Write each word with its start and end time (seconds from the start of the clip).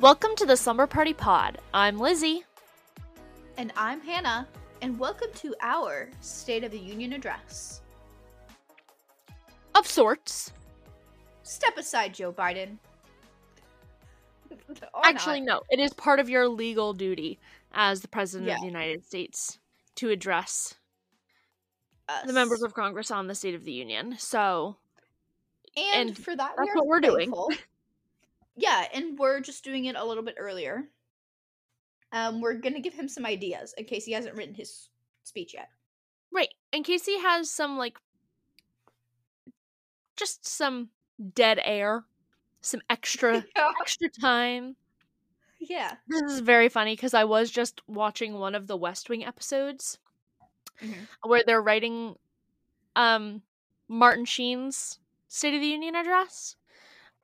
Welcome 0.00 0.36
to 0.36 0.46
the 0.46 0.56
Slumber 0.56 0.86
Party 0.86 1.12
Pod. 1.12 1.58
I'm 1.74 1.98
Lizzie. 1.98 2.44
And 3.58 3.72
I'm 3.76 4.00
Hannah, 4.00 4.46
and 4.80 4.98
welcome 4.98 5.28
to 5.34 5.54
our 5.60 6.08
State 6.20 6.64
of 6.64 6.70
the 6.70 6.78
Union 6.78 7.12
address. 7.12 7.82
Of 9.74 9.86
sorts. 9.86 10.52
Step 11.42 11.76
aside, 11.76 12.14
Joe 12.14 12.32
Biden. 12.32 12.78
Actually, 15.08 15.40
not. 15.40 15.54
no. 15.54 15.62
It 15.70 15.80
is 15.80 15.92
part 15.92 16.20
of 16.20 16.28
your 16.28 16.48
legal 16.48 16.92
duty 16.92 17.38
as 17.72 18.00
the 18.00 18.08
President 18.08 18.50
of 18.50 18.60
the 18.60 18.66
United 18.66 19.04
States 19.04 19.58
to 19.96 20.10
address 20.10 20.74
Us. 22.08 22.26
the 22.26 22.32
members 22.32 22.62
of 22.62 22.74
Congress 22.74 23.10
on 23.10 23.26
the 23.26 23.34
State 23.34 23.54
of 23.54 23.64
the 23.64 23.72
Union. 23.72 24.16
So, 24.18 24.76
and, 25.76 26.08
and 26.10 26.18
for 26.18 26.34
that, 26.34 26.52
that's 26.56 26.70
we 26.74 26.78
what 26.78 26.86
we're 26.86 27.00
doing. 27.00 27.32
yeah, 28.56 28.86
and 28.92 29.18
we're 29.18 29.40
just 29.40 29.64
doing 29.64 29.86
it 29.86 29.96
a 29.96 30.04
little 30.04 30.22
bit 30.22 30.36
earlier. 30.38 30.84
Um, 32.12 32.40
we're 32.40 32.54
gonna 32.54 32.80
give 32.80 32.94
him 32.94 33.08
some 33.08 33.26
ideas 33.26 33.74
in 33.76 33.84
case 33.84 34.04
he 34.04 34.12
hasn't 34.12 34.36
written 34.36 34.54
his 34.54 34.88
speech 35.24 35.54
yet. 35.54 35.68
right. 36.32 36.52
In 36.72 36.82
case 36.82 37.04
he 37.04 37.20
has 37.20 37.50
some, 37.50 37.76
like, 37.76 37.98
just 40.16 40.46
some 40.46 40.90
dead 41.34 41.60
air, 41.62 42.04
some 42.60 42.80
extra 42.88 43.44
extra 43.80 44.08
time. 44.08 44.76
Yeah. 45.58 45.96
This 46.08 46.22
is 46.32 46.40
very 46.40 46.68
funny 46.68 46.94
because 46.94 47.14
I 47.14 47.24
was 47.24 47.50
just 47.50 47.80
watching 47.88 48.34
one 48.34 48.54
of 48.54 48.66
the 48.66 48.76
West 48.76 49.08
Wing 49.08 49.24
episodes 49.24 49.98
Mhm. 50.80 51.08
where 51.24 51.42
they're 51.46 51.62
writing 51.62 52.18
um 52.96 53.42
Martin 53.88 54.24
Sheen's 54.26 55.00
State 55.28 55.54
of 55.54 55.60
the 55.60 55.68
Union 55.68 55.94
address. 55.96 56.56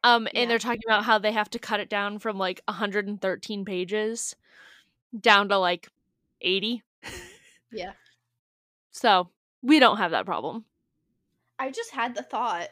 Um 0.05 0.28
Yeah. 0.33 0.42
and 0.42 0.50
they're 0.50 0.58
talking 0.60 0.83
about 0.86 1.05
how 1.05 1.19
they 1.19 1.33
have 1.33 1.50
to 1.50 1.58
cut 1.58 1.80
it 1.80 1.88
down 1.91 2.19
from 2.19 2.38
like 2.38 2.62
113 2.69 3.64
pages 3.64 4.36
down 5.19 5.48
to 5.50 5.58
like 5.58 5.88
80. 6.41 6.83
Yeah. 7.70 7.94
So, 8.92 9.30
we 9.62 9.80
don't 9.80 9.97
have 9.98 10.12
that 10.12 10.25
problem. 10.27 10.66
I 11.58 11.70
just 11.70 11.91
had 11.92 12.14
the 12.14 12.22
thought. 12.22 12.70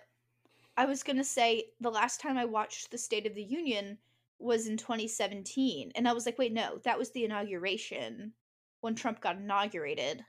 I 0.76 0.86
was 0.86 1.02
gonna 1.02 1.24
say 1.24 1.72
the 1.80 1.90
last 1.90 2.20
time 2.20 2.38
I 2.38 2.44
watched 2.46 2.90
the 2.90 2.98
State 2.98 3.26
of 3.26 3.34
the 3.34 3.42
Union 3.44 3.98
was 4.40 4.66
in 4.66 4.76
2017, 4.76 5.92
and 5.94 6.08
I 6.08 6.12
was 6.12 6.26
like, 6.26 6.38
wait, 6.38 6.52
no, 6.52 6.78
that 6.84 6.98
was 6.98 7.10
the 7.10 7.24
inauguration 7.24 8.32
when 8.80 8.94
Trump 8.94 9.20
got 9.20 9.36
inaugurated, 9.36 10.24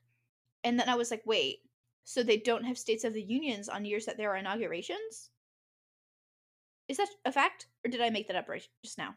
and 0.63 0.79
then 0.79 0.89
I 0.89 0.95
was 0.95 1.11
like, 1.11 1.23
wait, 1.25 1.59
so 2.03 2.23
they 2.23 2.37
don't 2.37 2.65
have 2.65 2.77
States 2.77 3.03
of 3.03 3.13
the 3.13 3.21
Unions 3.21 3.69
on 3.69 3.85
years 3.85 4.05
that 4.05 4.17
there 4.17 4.31
are 4.31 4.37
inaugurations? 4.37 5.29
Is 6.87 6.97
that 6.97 7.07
a 7.25 7.31
fact, 7.31 7.67
or 7.85 7.89
did 7.89 8.01
I 8.01 8.09
make 8.09 8.27
that 8.27 8.35
up 8.35 8.49
right 8.49 8.67
just 8.83 8.97
now? 8.97 9.15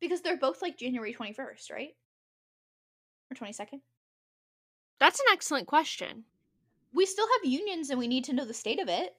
Because 0.00 0.20
they're 0.20 0.36
both 0.36 0.62
like 0.62 0.78
January 0.78 1.14
21st, 1.14 1.72
right? 1.72 1.96
Or 3.30 3.34
22nd? 3.34 3.80
That's 5.00 5.20
an 5.20 5.26
excellent 5.32 5.66
question. 5.66 6.24
We 6.94 7.06
still 7.06 7.26
have 7.26 7.50
unions, 7.50 7.90
and 7.90 7.98
we 7.98 8.06
need 8.06 8.24
to 8.24 8.34
know 8.34 8.44
the 8.44 8.54
state 8.54 8.80
of 8.80 8.88
it. 8.88 9.14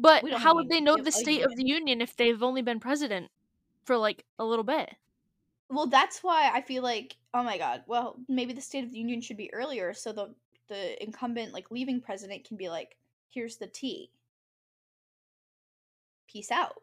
But 0.00 0.30
how 0.32 0.54
would 0.54 0.70
they 0.70 0.80
know 0.80 0.96
the 0.96 1.12
State 1.12 1.44
of 1.44 1.54
the 1.56 1.66
Union 1.66 2.00
if 2.00 2.16
they've 2.16 2.42
only 2.42 2.62
been 2.62 2.80
president 2.80 3.30
for 3.84 3.98
like 3.98 4.24
a 4.38 4.44
little 4.44 4.64
bit? 4.64 4.94
Well, 5.68 5.86
that's 5.86 6.22
why 6.22 6.50
I 6.52 6.62
feel 6.62 6.82
like, 6.82 7.16
oh 7.34 7.42
my 7.42 7.58
god, 7.58 7.84
well, 7.86 8.16
maybe 8.26 8.54
the 8.54 8.62
State 8.62 8.82
of 8.82 8.90
the 8.90 8.98
Union 8.98 9.20
should 9.20 9.36
be 9.36 9.52
earlier 9.52 9.92
so 9.92 10.12
the 10.12 10.34
the 10.68 11.02
incumbent 11.02 11.52
like 11.52 11.70
leaving 11.70 12.00
president 12.00 12.44
can 12.44 12.56
be 12.56 12.70
like, 12.70 12.96
here's 13.28 13.58
the 13.58 13.66
tea. 13.66 14.10
Peace 16.26 16.50
out. 16.50 16.76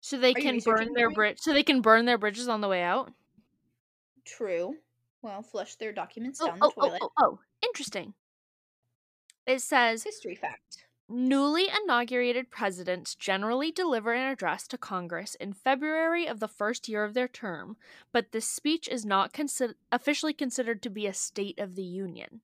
So 0.00 0.18
they 0.18 0.30
you 0.30 0.34
can 0.34 0.58
burn 0.58 0.88
their 0.94 1.10
bridge. 1.10 1.38
So 1.38 1.52
they 1.52 1.62
can 1.62 1.80
burn 1.80 2.06
their 2.06 2.18
bridges 2.18 2.48
on 2.48 2.60
the 2.60 2.68
way 2.68 2.82
out. 2.82 3.12
True. 4.24 4.74
Well, 5.22 5.42
flush 5.42 5.76
their 5.76 5.92
documents 5.92 6.40
Oh, 6.42 6.46
down 6.46 6.58
the 6.58 6.66
oh, 6.66 6.72
oh, 6.76 6.80
toilet. 6.80 7.00
oh, 7.02 7.10
oh, 7.18 7.38
interesting. 7.62 8.14
It 9.46 9.60
says 9.60 10.02
History 10.02 10.34
fact. 10.34 10.87
Newly 11.08 11.68
inaugurated 11.68 12.50
presidents 12.50 13.14
generally 13.14 13.72
deliver 13.72 14.12
an 14.12 14.30
address 14.30 14.66
to 14.68 14.78
Congress 14.78 15.34
in 15.36 15.52
February 15.52 16.26
of 16.26 16.40
the 16.40 16.48
first 16.48 16.88
year 16.88 17.04
of 17.04 17.14
their 17.14 17.28
term, 17.28 17.76
but 18.12 18.32
this 18.32 18.46
speech 18.46 18.88
is 18.88 19.04
not 19.04 19.32
consi- 19.32 19.74
officially 19.90 20.32
considered 20.32 20.82
to 20.82 20.90
be 20.90 21.06
a 21.06 21.14
State 21.14 21.58
of 21.58 21.74
the 21.74 21.82
Union. 21.82 22.40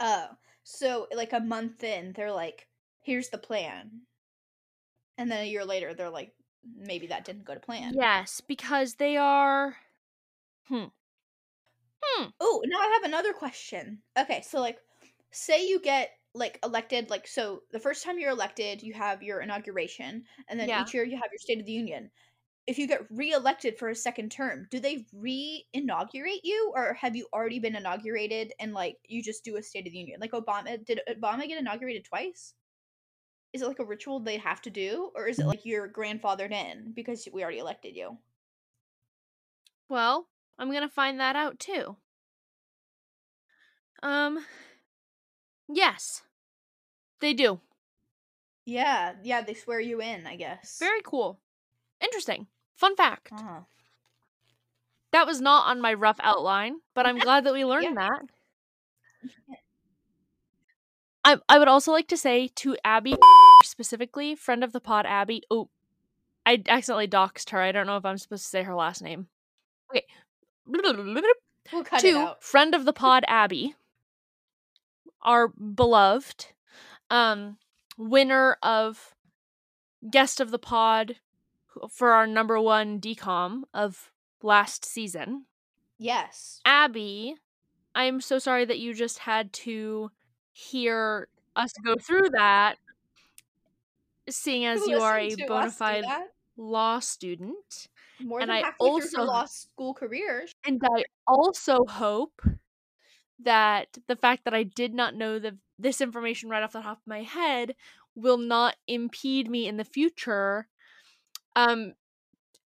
Oh, 0.00 0.28
so 0.62 1.06
like 1.14 1.32
a 1.32 1.40
month 1.40 1.84
in, 1.84 2.12
they're 2.12 2.32
like, 2.32 2.66
here's 3.02 3.28
the 3.28 3.38
plan. 3.38 4.02
And 5.16 5.30
then 5.30 5.42
a 5.42 5.48
year 5.48 5.64
later, 5.64 5.94
they're 5.94 6.10
like, 6.10 6.34
maybe 6.76 7.06
that 7.06 7.24
didn't 7.24 7.44
go 7.44 7.54
to 7.54 7.60
plan. 7.60 7.94
Yes, 7.96 8.40
because 8.40 8.94
they 8.94 9.16
are. 9.16 9.76
Hmm. 10.68 10.86
Oh, 12.40 12.62
now 12.66 12.78
I 12.78 12.92
have 12.94 13.04
another 13.04 13.32
question. 13.32 14.02
Okay, 14.18 14.42
so 14.42 14.60
like 14.60 14.78
say 15.30 15.66
you 15.66 15.80
get 15.80 16.10
like 16.36 16.58
elected 16.64 17.10
like 17.10 17.26
so 17.26 17.62
the 17.72 17.80
first 17.80 18.04
time 18.04 18.18
you're 18.18 18.30
elected, 18.30 18.82
you 18.82 18.94
have 18.94 19.22
your 19.22 19.40
inauguration 19.40 20.24
and 20.48 20.60
then 20.60 20.70
Yeah. 20.70 20.74
each 20.74 20.94
year 20.94 21.04
you 21.04 21.16
have 21.16 21.30
your 21.32 21.38
state 21.38 21.60
of 21.60 21.66
the 21.66 21.72
union. 21.72 22.10
If 22.66 22.78
you 22.78 22.86
get 22.88 23.10
re-elected 23.10 23.78
for 23.78 23.88
a 23.90 23.94
second 23.96 24.32
term, 24.32 24.68
do 24.70 24.80
they 24.80 25.06
re-inaugurate 25.12 26.44
you 26.44 26.72
or 26.76 26.94
have 26.94 27.16
you 27.16 27.28
already 27.34 27.60
been 27.60 27.76
inaugurated 27.76 28.52
and 28.60 28.74
like 28.74 28.98
you 29.08 29.22
just 29.22 29.44
do 29.44 29.56
a 29.56 29.62
state 29.62 29.86
of 29.86 29.92
the 29.92 29.98
union? 29.98 30.20
Like 30.20 30.32
Obama 30.32 30.84
did 30.84 31.00
Obama 31.08 31.48
get 31.48 31.58
inaugurated 31.58 32.04
twice? 32.04 32.54
Is 33.52 33.62
it 33.62 33.66
like 33.68 33.80
a 33.80 33.84
ritual 33.84 34.20
they 34.20 34.36
have 34.38 34.62
to 34.62 34.70
do 34.70 35.10
or 35.16 35.26
is 35.26 35.40
it 35.40 35.48
like 35.48 35.64
you're 35.64 35.88
grandfathered 35.92 36.52
in 36.52 36.92
because 36.92 37.28
we 37.32 37.42
already 37.42 37.58
elected 37.58 37.96
you? 37.96 38.18
Well, 39.88 40.28
I'm 40.60 40.70
gonna 40.70 40.88
find 40.88 41.18
that 41.18 41.34
out 41.34 41.58
too. 41.58 41.96
Um. 44.02 44.44
Yes, 45.68 46.24
they 47.20 47.34
do. 47.34 47.60
Yeah, 48.64 49.14
yeah, 49.22 49.42
they 49.42 49.54
swear 49.54 49.80
you 49.80 50.00
in, 50.00 50.26
I 50.26 50.36
guess. 50.36 50.78
Very 50.78 51.00
cool. 51.02 51.38
Interesting. 52.00 52.46
Fun 52.74 52.96
fact. 52.96 53.30
uh 53.32 53.60
That 55.12 55.26
was 55.26 55.40
not 55.40 55.66
on 55.66 55.80
my 55.80 55.94
rough 55.94 56.18
outline, 56.20 56.80
but 56.94 57.06
I'm 57.06 57.18
glad 57.18 57.44
that 57.44 57.52
we 57.54 57.64
learned 57.72 57.84
Yeah. 57.84 58.08
that. 58.08 58.22
I 61.24 61.36
I 61.48 61.58
would 61.58 61.68
also 61.68 61.92
like 61.92 62.08
to 62.08 62.16
say 62.16 62.48
to 62.56 62.76
Abby 62.84 63.16
specifically, 63.64 64.34
friend 64.34 64.62
of 64.64 64.72
the 64.72 64.80
pod 64.80 65.06
Abby. 65.06 65.42
Oh, 65.50 65.68
I 66.44 66.62
accidentally 66.68 67.08
doxed 67.08 67.50
her. 67.50 67.60
I 67.60 67.72
don't 67.72 67.86
know 67.86 67.96
if 67.96 68.04
I'm 68.04 68.18
supposed 68.18 68.44
to 68.44 68.48
say 68.48 68.62
her 68.62 68.74
last 68.74 69.02
name. 69.02 69.26
Okay. 69.90 70.04
We'll 70.66 70.82
to 71.98 72.34
friend 72.40 72.74
of 72.74 72.84
the 72.84 72.92
pod 72.92 73.24
Abby, 73.26 73.74
our 75.22 75.48
beloved, 75.48 76.46
um, 77.10 77.58
winner 77.98 78.56
of 78.62 79.14
guest 80.10 80.40
of 80.40 80.50
the 80.50 80.58
pod 80.58 81.16
for 81.90 82.12
our 82.12 82.26
number 82.26 82.60
one 82.60 83.00
decom 83.00 83.62
of 83.74 84.10
last 84.42 84.84
season. 84.84 85.46
Yes. 85.98 86.60
Abby, 86.64 87.36
I'm 87.94 88.20
so 88.20 88.38
sorry 88.38 88.64
that 88.64 88.78
you 88.78 88.94
just 88.94 89.18
had 89.20 89.52
to 89.54 90.10
hear 90.52 91.28
us 91.54 91.72
go 91.84 91.94
through 92.00 92.30
that, 92.30 92.76
seeing 94.28 94.64
as 94.66 94.86
you 94.86 95.00
are 95.00 95.18
a 95.18 95.34
bona 95.46 95.70
fide 95.70 96.04
law 96.56 96.98
student. 96.98 97.88
more 98.20 98.40
and 98.40 98.50
than 98.50 98.56
I 98.56 98.60
halfway 98.60 98.88
through 98.88 98.90
her 98.90 99.00
also- 99.00 99.24
law 99.24 99.44
school 99.46 99.94
career. 99.94 100.46
And 100.66 100.82
I 100.84 101.04
also 101.26 101.84
hope 101.86 102.42
that 103.42 103.98
the 104.06 104.16
fact 104.16 104.44
that 104.44 104.54
I 104.54 104.62
did 104.62 104.94
not 104.94 105.14
know 105.14 105.38
the, 105.38 105.56
this 105.78 106.00
information 106.00 106.48
right 106.48 106.62
off 106.62 106.72
the 106.72 106.80
top 106.80 106.98
of 106.98 107.06
my 107.06 107.22
head 107.22 107.74
will 108.14 108.38
not 108.38 108.76
impede 108.86 109.50
me 109.50 109.68
in 109.68 109.76
the 109.76 109.84
future 109.84 110.68
um 111.54 111.92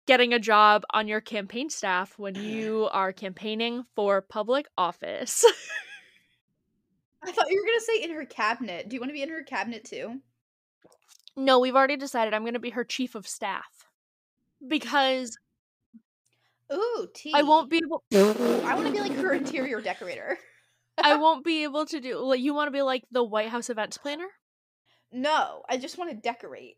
getting 0.06 0.32
a 0.32 0.38
job 0.38 0.82
on 0.92 1.08
your 1.08 1.20
campaign 1.20 1.70
staff 1.70 2.18
when 2.18 2.34
you 2.36 2.88
are 2.92 3.12
campaigning 3.12 3.84
for 3.94 4.20
public 4.20 4.66
office. 4.76 5.44
I 7.22 7.32
thought 7.32 7.50
you 7.50 7.60
were 7.60 7.66
gonna 7.66 7.80
say 7.80 8.02
in 8.02 8.14
her 8.14 8.24
cabinet. 8.24 8.88
Do 8.88 8.96
you 8.96 9.00
want 9.00 9.10
to 9.10 9.14
be 9.14 9.22
in 9.22 9.28
her 9.28 9.42
cabinet 9.42 9.84
too? 9.84 10.20
no, 11.36 11.58
we've 11.58 11.76
already 11.76 11.96
decided 11.96 12.34
I'm 12.34 12.42
going 12.42 12.54
to 12.54 12.60
be 12.60 12.70
her 12.70 12.84
chief 12.84 13.14
of 13.14 13.26
staff 13.26 13.86
because 14.66 15.38
Ooh, 16.72 17.08
tea. 17.14 17.32
I 17.34 17.42
won't 17.42 17.68
be 17.70 17.78
able 17.78 18.04
I 18.12 18.74
want 18.74 18.86
to 18.86 18.92
be 18.92 19.00
like 19.00 19.12
her 19.14 19.32
interior 19.32 19.80
decorator. 19.80 20.38
I 21.02 21.16
won't 21.16 21.44
be 21.44 21.64
able 21.64 21.86
to 21.86 22.00
do 22.00 22.18
like 22.18 22.40
you 22.40 22.54
want 22.54 22.68
to 22.68 22.72
be 22.72 22.82
like 22.82 23.04
the 23.10 23.24
White 23.24 23.48
House 23.48 23.70
events 23.70 23.98
planner? 23.98 24.28
No, 25.12 25.62
I 25.68 25.76
just 25.78 25.98
want 25.98 26.10
to 26.10 26.16
decorate. 26.16 26.76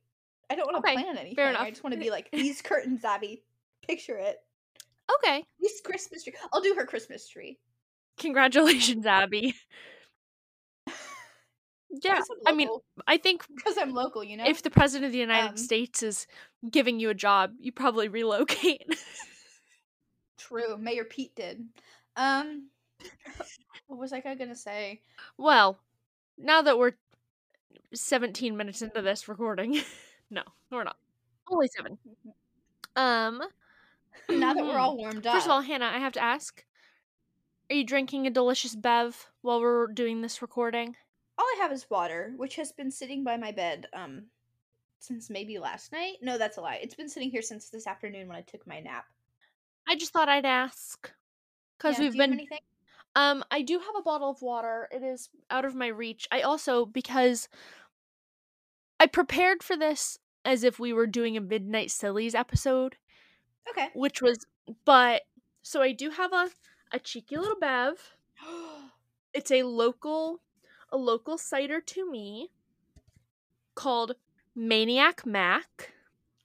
I 0.51 0.55
don't 0.55 0.67
want 0.73 0.85
to 0.85 0.91
Okay, 0.91 1.03
plan 1.03 1.17
anything. 1.19 1.35
fair 1.35 1.51
enough. 1.51 1.63
I 1.63 1.71
just 1.71 1.85
want 1.85 1.95
to 1.95 2.01
be 2.01 2.11
like 2.11 2.31
these 2.33 2.63
curtains, 2.63 3.05
Abby. 3.05 3.43
Picture 3.87 4.17
it. 4.19 4.37
Okay. 5.19 5.45
This 5.61 5.81
Christmas 5.85 6.25
tree. 6.25 6.35
I'll 6.53 6.61
do 6.63 6.75
her 6.79 6.87
Christmas 6.87 7.29
tree. 7.29 7.59
Congratulations, 8.19 9.05
Abby. 9.07 9.55
yeah, 12.03 12.21
I 12.47 12.53
mean. 12.53 12.69
I 13.07 13.17
think 13.19 13.45
because 13.55 13.77
I'm 13.79 13.93
local, 13.93 14.23
you 14.25 14.37
know. 14.37 14.45
if 14.47 14.63
the 14.63 14.71
president 14.71 15.07
of 15.07 15.13
the 15.13 15.19
United 15.19 15.51
Um, 15.51 15.57
States 15.57 16.03
is 16.03 16.27
giving 16.71 17.01
you 17.01 17.11
a 17.11 17.15
job, 17.15 17.53
you 17.59 17.73
probably 17.73 18.09
relocate. 18.09 18.83
True, 20.49 20.77
Mayor 20.77 21.05
Pete 21.05 21.35
did. 21.37 21.65
Um, 22.17 22.69
what 23.87 23.99
was 23.99 24.13
I 24.13 24.21
gonna 24.21 24.55
say? 24.55 25.01
well, 25.39 25.79
now 26.39 26.63
that 26.63 26.79
we're 26.79 26.93
17 27.95 28.57
minutes 28.57 28.83
into 28.83 29.03
this 29.03 29.29
recording. 29.29 29.81
no, 30.31 30.43
we're 30.71 30.85
not. 30.85 30.97
Only 31.51 31.69
7. 31.69 31.99
Um 32.97 33.43
now 34.29 34.55
that 34.55 34.65
we're 34.65 34.79
all 34.79 34.97
warmed 34.97 35.27
up, 35.27 35.35
First 35.35 35.47
of 35.47 35.53
all, 35.53 35.61
Hannah, 35.61 35.91
I 35.93 35.99
have 35.99 36.13
to 36.13 36.23
ask. 36.23 36.65
Are 37.71 37.75
you 37.75 37.85
drinking 37.85 38.27
a 38.27 38.31
delicious 38.31 38.75
bev 38.75 39.31
while 39.41 39.61
we're 39.61 39.87
doing 39.87 40.21
this 40.21 40.43
recording? 40.43 40.97
all 41.39 41.47
I 41.47 41.59
have 41.63 41.73
is 41.73 41.89
water, 41.91 42.35
which 42.37 42.57
has 42.57 42.73
been 42.73 42.91
sitting 42.91 43.25
by 43.25 43.37
my 43.37 43.53
bed 43.53 43.87
um 43.95 44.25
since 44.99 45.29
maybe 45.31 45.59
last 45.59 45.91
night. 45.91 46.17
No, 46.23 46.39
that's 46.39 46.59
a 46.59 46.61
lie. 46.61 46.79
It's 46.83 46.95
been 46.95 47.09
sitting 47.09 47.31
here 47.31 47.43
since 47.43 47.69
this 47.69 47.87
afternoon 47.87 48.29
when 48.29 48.37
I 48.37 48.43
took 48.43 48.67
my 48.67 48.81
nap. 48.81 49.07
I 49.89 49.97
just 49.97 50.13
thought 50.13 50.29
I'd 50.29 50.47
ask 50.47 51.13
cuz 51.79 51.99
Yeah, 51.99 52.05
we've 52.05 52.13
do 52.13 52.19
you 52.19 52.23
have 52.23 52.31
been 52.31 52.33
anything? 52.33 52.59
Um, 53.15 53.45
I 53.51 53.63
do 53.63 53.79
have 53.79 53.95
a 53.99 54.03
bottle 54.03 54.31
of 54.31 54.41
water. 54.43 54.89
It 54.91 55.03
is 55.03 55.29
out 55.51 55.65
of 55.65 55.75
my 55.75 55.89
reach. 55.89 56.27
I 56.33 56.41
also 56.43 56.87
because 56.87 57.49
I 59.01 59.07
prepared 59.07 59.63
for 59.63 59.77
this 59.77 60.19
as 60.45 60.65
if 60.65 60.79
we 60.79 60.93
were 60.93 61.07
doing 61.07 61.37
a 61.37 61.41
Midnight 61.41 61.91
Sillies 61.91 62.35
episode, 62.35 62.97
Okay. 63.71 63.89
which 63.95 64.23
was 64.23 64.47
but 64.85 65.23
so 65.63 65.83
I 65.83 65.93
do 65.93 66.11
have 66.11 66.33
a 66.33 66.51
a 66.93 66.99
cheeky 66.99 67.37
little 67.37 67.59
bev. 67.59 68.17
It's 69.35 69.51
a 69.51 69.63
local 69.63 70.43
a 70.91 70.97
local 70.99 71.39
cider 71.39 71.81
to 71.81 72.11
me 72.11 72.51
called 73.75 74.17
Maniac 74.55 75.25
Mac. 75.27 75.93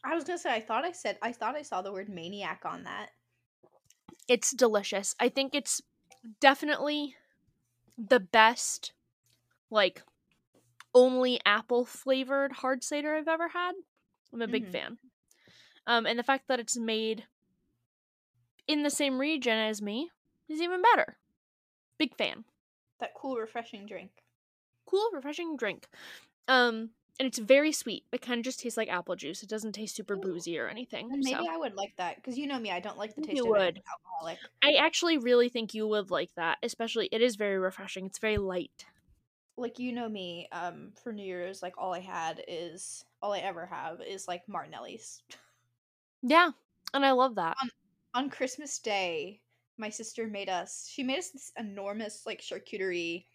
I 0.04 0.16
was 0.16 0.24
gonna 0.24 0.38
say 0.40 0.54
I 0.54 0.62
thought 0.62 0.86
I 0.86 0.92
said 0.92 1.18
I 1.22 1.32
thought 1.32 1.56
I 1.56 1.62
saw 1.62 1.82
the 1.82 1.92
word 1.92 2.10
maniac 2.10 2.62
on 2.66 2.84
that. 2.84 3.12
It's 4.28 4.52
delicious. 4.52 5.16
I 5.20 5.30
think 5.30 5.56
it's 5.56 5.82
definitely 6.40 7.16
the 7.98 8.20
best 8.20 8.94
like 9.72 10.04
only 10.96 11.40
apple 11.46 11.86
flavored 11.86 12.52
hard 12.54 12.84
cider 12.84 13.16
I've 13.16 13.28
ever 13.28 13.50
had. 13.50 13.74
I'm 14.34 14.42
a 14.42 14.48
big 14.48 14.66
Mhm. 14.66 14.72
fan. 14.72 15.00
Um 15.88 16.06
and 16.06 16.20
the 16.20 16.24
fact 16.24 16.48
that 16.48 16.60
it's 16.60 16.78
made 16.78 17.28
in 18.68 18.84
the 18.84 18.90
same 18.90 19.20
region 19.20 19.58
as 19.58 19.82
me 19.82 20.12
is 20.50 20.62
even 20.62 20.82
better. 20.82 21.18
Big 21.98 22.16
fan. 22.16 22.46
That 23.00 23.16
cool, 23.16 23.38
refreshing 23.38 23.88
drink. 23.88 24.24
Cool, 24.86 25.10
refreshing 25.14 25.58
drink. 25.58 25.88
Um 26.48 26.92
and 27.20 27.28
it's 27.28 27.40
very 27.40 27.72
sweet. 27.72 28.04
It 28.12 28.22
kind 28.22 28.40
of 28.40 28.46
just 28.46 28.60
tastes 28.60 28.78
like 28.78 28.90
apple 28.90 29.16
juice. 29.16 29.42
It 29.42 29.50
doesn't 29.50 29.74
taste 29.74 29.96
super 29.96 30.16
Ooh. 30.16 30.22
boozy 30.22 30.60
or 30.60 30.68
anything. 30.68 31.12
And 31.12 31.22
maybe 31.24 31.36
so 31.36 31.52
I 31.52 31.58
would 31.58 31.76
like 31.76 31.94
that 31.98 32.18
because 32.18 32.38
you 32.38 32.48
know 32.48 32.60
me, 32.60 32.72
I 32.72 32.80
don't 32.80 32.98
like 32.98 33.16
the 33.16 33.22
taste 33.22 33.38
you 33.38 33.44
of 33.44 33.50
would. 33.50 33.82
alcoholic. 33.90 34.40
I 34.64 34.74
actually 34.74 35.18
really 35.18 35.50
think 35.50 35.74
you 35.74 35.88
would 35.88 36.12
like 36.12 36.30
that. 36.36 36.58
Especially 36.62 37.10
it 37.12 37.22
is 37.22 37.36
very 37.36 37.58
refreshing. 37.58 38.06
It's 38.06 38.20
very 38.20 38.38
light. 38.38 38.86
Like 39.58 39.80
you 39.80 39.92
know 39.92 40.08
me, 40.08 40.48
um, 40.52 40.92
for 41.04 41.12
New 41.12 41.26
Year's, 41.26 41.64
like 41.64 41.74
all 41.78 41.94
I 41.94 42.00
had 42.00 42.44
is 42.48 43.04
all 43.22 43.34
I 43.34 43.40
ever 43.40 43.66
have 43.66 44.00
is 44.02 44.28
like 44.28 44.44
Martinelli's. 44.48 45.24
Yeah. 46.22 46.52
And 46.94 47.06
I 47.06 47.12
love 47.12 47.36
that. 47.36 47.56
on 48.14 48.30
Christmas 48.30 48.78
Day, 48.80 49.42
my 49.78 49.90
sister 49.90 50.28
made 50.28 50.50
us. 50.50 50.88
She 50.92 51.04
made 51.04 51.20
us 51.20 51.30
this 51.32 51.52
enormous 51.58 52.26
like 52.26 52.42
charcuterie. 52.42 53.26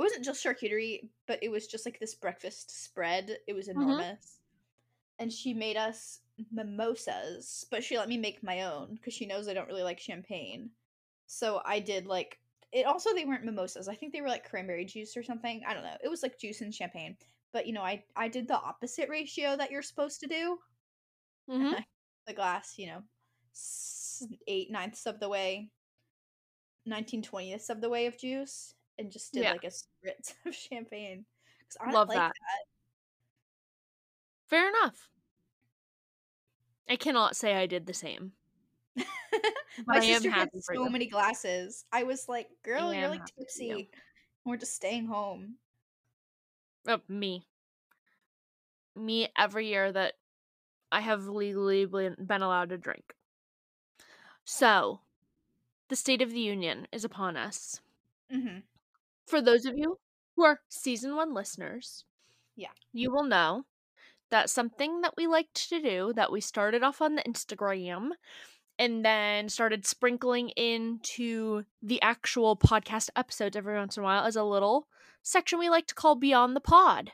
It 0.00 0.04
wasn't 0.04 0.24
just 0.24 0.44
charcuterie, 0.44 1.10
but 1.28 1.40
it 1.42 1.50
was 1.50 1.68
just 1.68 1.86
like 1.86 2.00
this 2.00 2.16
breakfast 2.16 2.70
spread. 2.84 3.38
It 3.46 3.54
was 3.54 3.68
enormous, 3.68 4.40
and 5.18 5.32
she 5.32 5.54
made 5.54 5.76
us 5.76 6.20
mimosas. 6.52 7.66
But 7.70 7.84
she 7.84 7.98
let 7.98 8.08
me 8.08 8.18
make 8.18 8.42
my 8.42 8.62
own 8.62 8.94
because 8.96 9.14
she 9.14 9.26
knows 9.26 9.48
I 9.48 9.54
don't 9.54 9.68
really 9.68 9.82
like 9.84 10.00
champagne. 10.00 10.70
So 11.26 11.62
I 11.66 11.80
did 11.80 12.06
like 12.06 12.40
it. 12.72 12.86
Also, 12.86 13.14
they 13.14 13.26
weren't 13.26 13.44
mimosas. 13.44 13.88
I 13.88 13.96
think 13.96 14.12
they 14.12 14.22
were 14.22 14.28
like 14.28 14.48
cranberry 14.48 14.86
juice 14.86 15.16
or 15.16 15.22
something. 15.24 15.62
I 15.66 15.74
don't 15.74 15.84
know. 15.84 15.98
It 16.04 16.08
was 16.08 16.22
like 16.22 16.38
juice 16.38 16.62
and 16.62 16.74
champagne. 16.74 17.16
But 17.52 17.66
you 17.68 17.72
know, 17.74 17.82
I 17.82 18.04
I 18.16 18.28
did 18.28 18.48
the 18.48 18.60
opposite 18.60 19.10
ratio 19.10 19.56
that 19.56 19.70
you're 19.72 19.82
supposed 19.82 20.20
to 20.20 20.28
do 20.28 20.58
hmm 21.48 21.74
the 22.26 22.34
glass, 22.34 22.78
you 22.78 22.86
know, 22.86 23.02
eight 24.46 24.70
ninths 24.70 25.06
of 25.06 25.20
the 25.20 25.28
way, 25.28 25.70
nineteen 26.86 27.22
twentieths 27.22 27.70
of 27.70 27.80
the 27.80 27.88
way 27.90 28.06
of 28.06 28.18
juice, 28.18 28.74
and 29.00 29.12
just 29.12 29.34
did 29.34 29.46
Yeah. 29.46 29.50
like 29.50 29.64
a 29.64 29.68
spritz 29.68 30.34
of 30.46 30.54
champagne. 30.54 31.26
'Cause 31.68 31.78
I 31.80 31.94
Love 31.94 32.08
like 32.08 32.26
that. 32.32 32.34
Fair 34.48 34.68
enough. 34.68 35.08
I 36.86 36.96
cannot 36.96 37.36
say 37.36 37.54
I 37.54 37.64
did 37.64 37.86
the 37.86 37.94
same. 37.94 38.34
My 39.86 39.98
I 39.98 40.00
sister 40.00 40.30
had 40.30 40.50
so 40.54 40.88
many 40.88 41.06
glasses. 41.06 41.84
I 41.92 42.02
was 42.04 42.28
like, 42.28 42.50
"Girl, 42.62 42.92
you're 42.94 43.08
like 43.08 43.24
tipsy. 43.36 43.66
you. 43.66 43.88
We're 44.44 44.56
just 44.56 44.74
staying 44.74 45.06
home." 45.06 45.58
Oh, 46.86 47.00
me. 47.08 47.46
Me 48.94 49.28
every 49.36 49.66
year 49.66 49.90
that 49.90 50.14
I 50.92 51.00
have 51.00 51.28
legally 51.28 51.86
been 51.86 52.16
allowed 52.42 52.70
to 52.70 52.78
drink. 52.78 53.16
So, 54.44 55.00
the 55.88 55.96
State 55.96 56.22
of 56.22 56.30
the 56.32 56.40
Union 56.40 56.88
is 56.92 57.04
upon 57.04 57.36
us. 57.36 57.82
hmm 58.30 58.62
For 59.30 59.40
those 59.40 59.64
of 59.64 59.78
you 59.78 59.98
who 60.34 60.42
are 60.44 60.60
season 60.68 61.14
one 61.14 61.32
listeners, 61.32 62.04
Yeah. 62.56 62.72
you 62.92 63.12
will 63.12 63.22
know 63.22 63.64
that 64.30 64.50
something 64.50 65.02
that 65.02 65.14
we 65.16 65.28
liked 65.28 65.68
to 65.68 65.80
do 65.80 66.12
that 66.14 66.32
we 66.32 66.40
started 66.40 66.82
off 66.82 67.00
on 67.00 67.14
the 67.14 67.22
Instagram 67.22 68.10
and 68.76 69.04
then 69.04 69.48
started 69.48 69.86
sprinkling 69.86 70.48
into 70.50 71.64
the 71.80 72.02
actual 72.02 72.56
podcast 72.56 73.10
episodes 73.14 73.56
every 73.56 73.76
once 73.76 73.96
in 73.96 74.02
a 74.02 74.04
while 74.04 74.26
is 74.26 74.34
a 74.34 74.42
little 74.42 74.88
section 75.22 75.60
we 75.60 75.70
like 75.70 75.86
to 75.86 75.94
call 75.94 76.16
Beyond 76.16 76.56
the 76.56 76.60
Pod. 76.60 77.12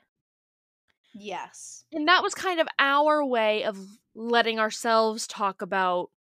Yes. 1.13 1.85
And 1.93 2.09
that 2.09 2.23
was 2.23 2.35
kind 2.35 2.61
of 2.61 2.69
our 2.79 3.23
way 3.25 3.63
of 3.65 3.99
letting 4.15 4.59
ourselves 4.59 5.27
talk 5.27 5.61
about 5.61 6.11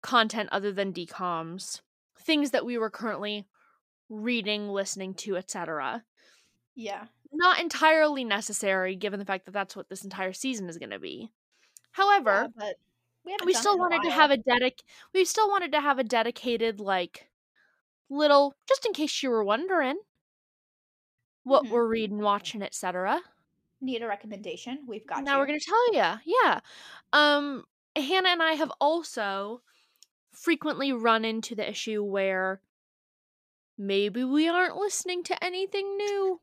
content 0.00 0.48
other 0.52 0.70
than 0.70 0.92
decoms, 0.92 1.80
things 2.20 2.52
that 2.52 2.64
we 2.64 2.78
were 2.78 2.90
currently 2.90 3.46
reading, 4.08 4.68
listening 4.68 5.14
to, 5.14 5.36
etc. 5.36 6.04
Yeah. 6.74 7.06
Not 7.32 7.60
entirely 7.60 8.24
necessary 8.24 8.96
given 8.96 9.18
the 9.20 9.26
fact 9.26 9.44
that 9.46 9.52
that's 9.52 9.76
what 9.76 9.88
this 9.88 10.04
entire 10.04 10.32
season 10.32 10.68
is 10.68 10.78
going 10.78 10.90
to 10.90 10.98
be. 10.98 11.30
However, 11.92 12.30
Yeah, 12.44 12.48
but 12.56 12.76
we 13.24 13.36
we 13.44 13.52
still 13.54 13.78
wanted 13.78 14.02
to 14.04 14.10
have 14.10 14.30
a 14.30 14.38
dedic 14.38 14.80
we 15.12 15.24
still 15.24 15.48
wanted 15.50 15.72
to 15.72 15.80
have 15.80 15.98
a 15.98 16.04
dedicated 16.04 16.80
like 16.80 17.28
little 18.10 18.54
just 18.68 18.86
in 18.86 18.92
case 18.92 19.22
you 19.22 19.30
were 19.30 19.44
wondering 19.44 19.98
what 21.44 21.64
Mhm. 21.64 21.70
we're 21.70 21.86
reading, 21.88 22.18
watching, 22.18 22.62
etc. 22.62 23.22
need 23.80 24.02
a 24.02 24.06
recommendation. 24.06 24.84
We've 24.86 25.06
got 25.06 25.24
now 25.24 25.34
you. 25.34 25.38
we're 25.40 25.46
gonna 25.46 25.60
tell 25.60 25.92
you 25.94 26.20
yeah 26.24 26.60
um 27.12 27.64
hannah 27.96 28.28
and 28.30 28.42
i 28.42 28.52
have 28.52 28.72
also 28.80 29.62
frequently 30.32 30.92
run 30.92 31.24
into 31.24 31.54
the 31.54 31.68
issue 31.68 32.02
where 32.02 32.60
maybe 33.78 34.24
we 34.24 34.48
aren't 34.48 34.76
listening 34.76 35.22
to 35.22 35.44
anything 35.44 35.96
new 35.96 36.40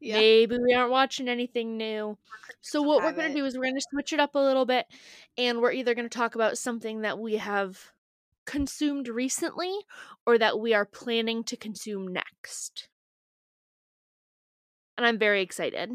yeah. 0.00 0.16
maybe 0.16 0.56
we 0.58 0.74
aren't 0.74 0.90
watching 0.90 1.28
anything 1.28 1.76
new 1.76 2.16
so 2.60 2.82
what 2.82 3.02
we're 3.02 3.12
going 3.12 3.28
to 3.28 3.38
do 3.38 3.44
is 3.44 3.56
we're 3.56 3.64
going 3.64 3.74
to 3.74 3.86
switch 3.90 4.12
it 4.12 4.20
up 4.20 4.34
a 4.34 4.38
little 4.38 4.66
bit 4.66 4.86
and 5.36 5.60
we're 5.60 5.72
either 5.72 5.94
going 5.94 6.08
to 6.08 6.18
talk 6.18 6.34
about 6.34 6.58
something 6.58 7.02
that 7.02 7.18
we 7.18 7.36
have 7.36 7.92
consumed 8.44 9.08
recently 9.08 9.72
or 10.26 10.38
that 10.38 10.58
we 10.58 10.74
are 10.74 10.84
planning 10.84 11.44
to 11.44 11.56
consume 11.56 12.08
next 12.08 12.88
and 14.96 15.06
i'm 15.06 15.18
very 15.18 15.42
excited 15.42 15.90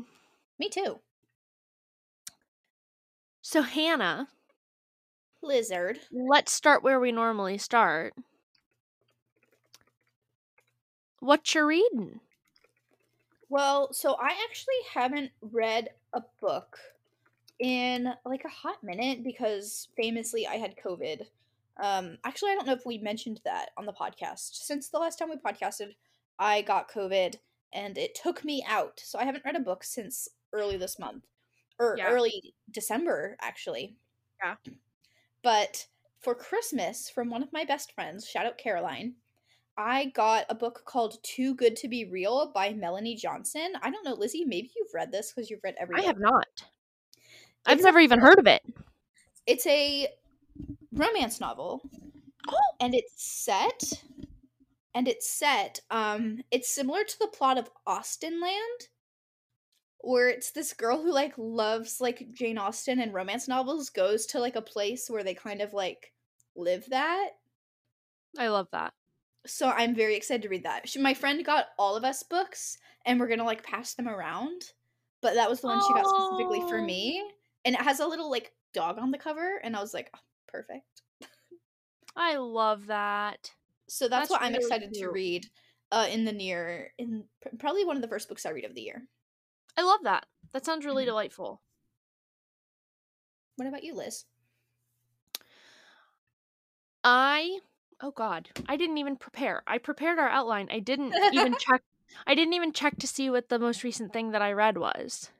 Me 0.59 0.69
too. 0.69 0.99
so 3.41 3.61
hannah 3.61 4.27
Lizard. 5.41 5.99
let's 6.11 6.53
start 6.53 6.83
where 6.83 7.01
we 7.01 7.11
normally 7.11 7.57
start. 7.57 8.13
What 11.23 11.55
you're 11.55 11.67
reading? 11.67 12.19
Well, 13.47 13.93
so 13.93 14.15
I 14.19 14.35
actually 14.43 14.75
haven't 14.93 15.31
read 15.39 15.87
a 16.11 16.21
book 16.41 16.77
in 17.59 18.13
like 18.25 18.43
a 18.43 18.49
hot 18.49 18.83
minute 18.83 19.23
because 19.23 19.87
famously 19.95 20.45
I 20.45 20.55
had 20.55 20.75
COVID. 20.75 21.25
Um, 21.81 22.17
actually, 22.25 22.51
I 22.51 22.55
don't 22.55 22.67
know 22.67 22.73
if 22.73 22.85
we 22.85 22.97
mentioned 22.97 23.39
that 23.45 23.69
on 23.77 23.85
the 23.85 23.93
podcast. 23.93 24.55
Since 24.55 24.89
the 24.89 24.99
last 24.99 25.17
time 25.17 25.29
we 25.29 25.37
podcasted, 25.37 25.95
I 26.39 26.61
got 26.61 26.91
COVID 26.91 27.35
and 27.71 27.97
it 27.97 28.15
took 28.15 28.43
me 28.43 28.61
out. 28.67 28.99
So 29.01 29.17
I 29.17 29.23
haven't 29.23 29.45
read 29.45 29.55
a 29.55 29.61
book 29.61 29.85
since 29.85 30.27
early 30.51 30.75
this 30.75 30.99
month 30.99 31.25
or 31.79 31.95
Yeah. 31.97 32.09
early 32.09 32.53
December, 32.69 33.37
actually. 33.39 33.95
Yeah. 34.43 34.55
But 35.41 35.87
for 36.19 36.35
Christmas 36.35 37.09
from 37.09 37.29
one 37.29 37.43
of 37.43 37.53
my 37.53 37.63
best 37.63 37.93
friends, 37.93 38.27
shout 38.27 38.45
out 38.45 38.57
Caroline. 38.57 39.15
I 39.77 40.05
got 40.15 40.45
a 40.49 40.55
book 40.55 40.83
called 40.85 41.17
Too 41.23 41.55
Good 41.55 41.75
to 41.77 41.87
Be 41.87 42.05
Real 42.05 42.51
by 42.53 42.73
Melanie 42.73 43.15
Johnson. 43.15 43.73
I 43.81 43.89
don't 43.89 44.03
know, 44.05 44.13
Lizzie, 44.13 44.45
maybe 44.45 44.71
you've 44.75 44.93
read 44.93 45.11
this 45.11 45.31
because 45.33 45.49
you've 45.49 45.63
read 45.63 45.75
every 45.79 45.95
I 45.95 45.99
book. 45.99 46.05
have 46.07 46.19
not. 46.19 46.47
I've 47.65 47.77
It's 47.77 47.83
a- 47.83 47.87
never 47.87 47.99
even 47.99 48.19
heard 48.19 48.39
of 48.39 48.47
it. 48.47 48.61
It's 49.47 49.65
a 49.65 50.07
romance 50.91 51.39
novel. 51.39 51.81
Oh. 52.47 52.57
And 52.79 52.93
it's 52.93 53.13
set 53.23 54.03
and 54.95 55.07
it's 55.07 55.27
set 55.27 55.79
um 55.89 56.41
it's 56.51 56.69
similar 56.69 57.03
to 57.03 57.19
the 57.19 57.27
plot 57.27 57.57
of 57.57 57.69
Austenland 57.87 58.89
where 59.99 60.29
it's 60.29 60.51
this 60.51 60.73
girl 60.73 61.01
who 61.01 61.11
like 61.11 61.33
loves 61.37 61.99
like 62.01 62.27
Jane 62.31 62.57
Austen 62.57 62.99
and 62.99 63.13
romance 63.13 63.47
novels 63.47 63.89
goes 63.89 64.25
to 64.27 64.39
like 64.39 64.55
a 64.57 64.61
place 64.61 65.09
where 65.09 65.23
they 65.23 65.33
kind 65.33 65.61
of 65.61 65.73
like 65.73 66.13
live 66.55 66.85
that. 66.89 67.29
I 68.37 68.49
love 68.49 68.67
that. 68.73 68.93
So 69.45 69.69
I'm 69.69 69.93
very 69.95 70.15
excited 70.15 70.43
to 70.43 70.49
read 70.49 70.63
that. 70.63 70.87
She, 70.87 70.99
my 70.99 71.13
friend 71.13 71.43
got 71.43 71.67
all 71.77 71.95
of 71.95 72.03
us 72.03 72.23
books 72.23 72.77
and 73.05 73.19
we're 73.19 73.27
going 73.27 73.39
to 73.39 73.45
like 73.45 73.63
pass 73.63 73.93
them 73.93 74.07
around. 74.07 74.61
But 75.21 75.35
that 75.35 75.49
was 75.49 75.61
the 75.61 75.67
one 75.67 75.81
she 75.81 75.93
got 75.93 76.07
specifically 76.07 76.61
for 76.69 76.81
me 76.81 77.23
and 77.65 77.75
it 77.75 77.81
has 77.81 77.99
a 77.99 78.07
little 78.07 78.29
like 78.29 78.53
dog 78.73 78.97
on 78.99 79.11
the 79.11 79.17
cover 79.17 79.59
and 79.63 79.75
I 79.75 79.81
was 79.81 79.93
like, 79.93 80.09
oh, 80.15 80.19
perfect. 80.47 81.01
I 82.15 82.35
love 82.37 82.87
that. 82.87 83.51
So 83.87 84.07
that's, 84.07 84.29
That's 84.29 84.31
what 84.31 84.41
I'm 84.41 84.53
really 84.53 84.63
excited 84.65 84.93
to 84.93 85.09
read 85.09 85.47
uh 85.91 86.07
in 86.09 86.25
the 86.25 86.31
near 86.31 86.91
in 86.97 87.23
pr- 87.41 87.55
probably 87.59 87.85
one 87.85 87.95
of 87.95 88.01
the 88.01 88.07
first 88.07 88.27
books 88.27 88.45
I 88.45 88.49
read 88.51 88.65
of 88.65 88.75
the 88.75 88.81
year. 88.81 89.03
I 89.77 89.83
love 89.83 90.01
that. 90.03 90.25
That 90.51 90.65
sounds 90.65 90.85
really 90.85 91.03
Mhm. 91.03 91.07
delightful. 91.07 91.61
What 93.55 93.67
about 93.67 93.83
you, 93.83 93.93
Liz? 93.95 94.25
I 97.03 97.59
oh 98.03 98.11
god, 98.11 98.49
I 98.67 98.75
didn't 98.75 98.99
even 98.99 99.15
prepare. 99.15 99.63
I 99.65 99.79
prepared 99.79 100.19
our 100.19 100.29
outline. 100.29 100.67
I 100.69 100.79
didn't 100.79 101.15
even 101.31 101.55
check 101.59 101.81
I 102.27 102.35
didn't 102.35 102.53
even 102.53 102.73
check 102.73 102.97
to 102.99 103.07
see 103.07 103.29
what 103.29 103.49
the 103.49 103.57
most 103.57 103.83
recent 103.83 104.13
thing 104.13 104.31
that 104.31 104.41
I 104.41 104.51
read 104.51 104.77
was. 104.77 105.31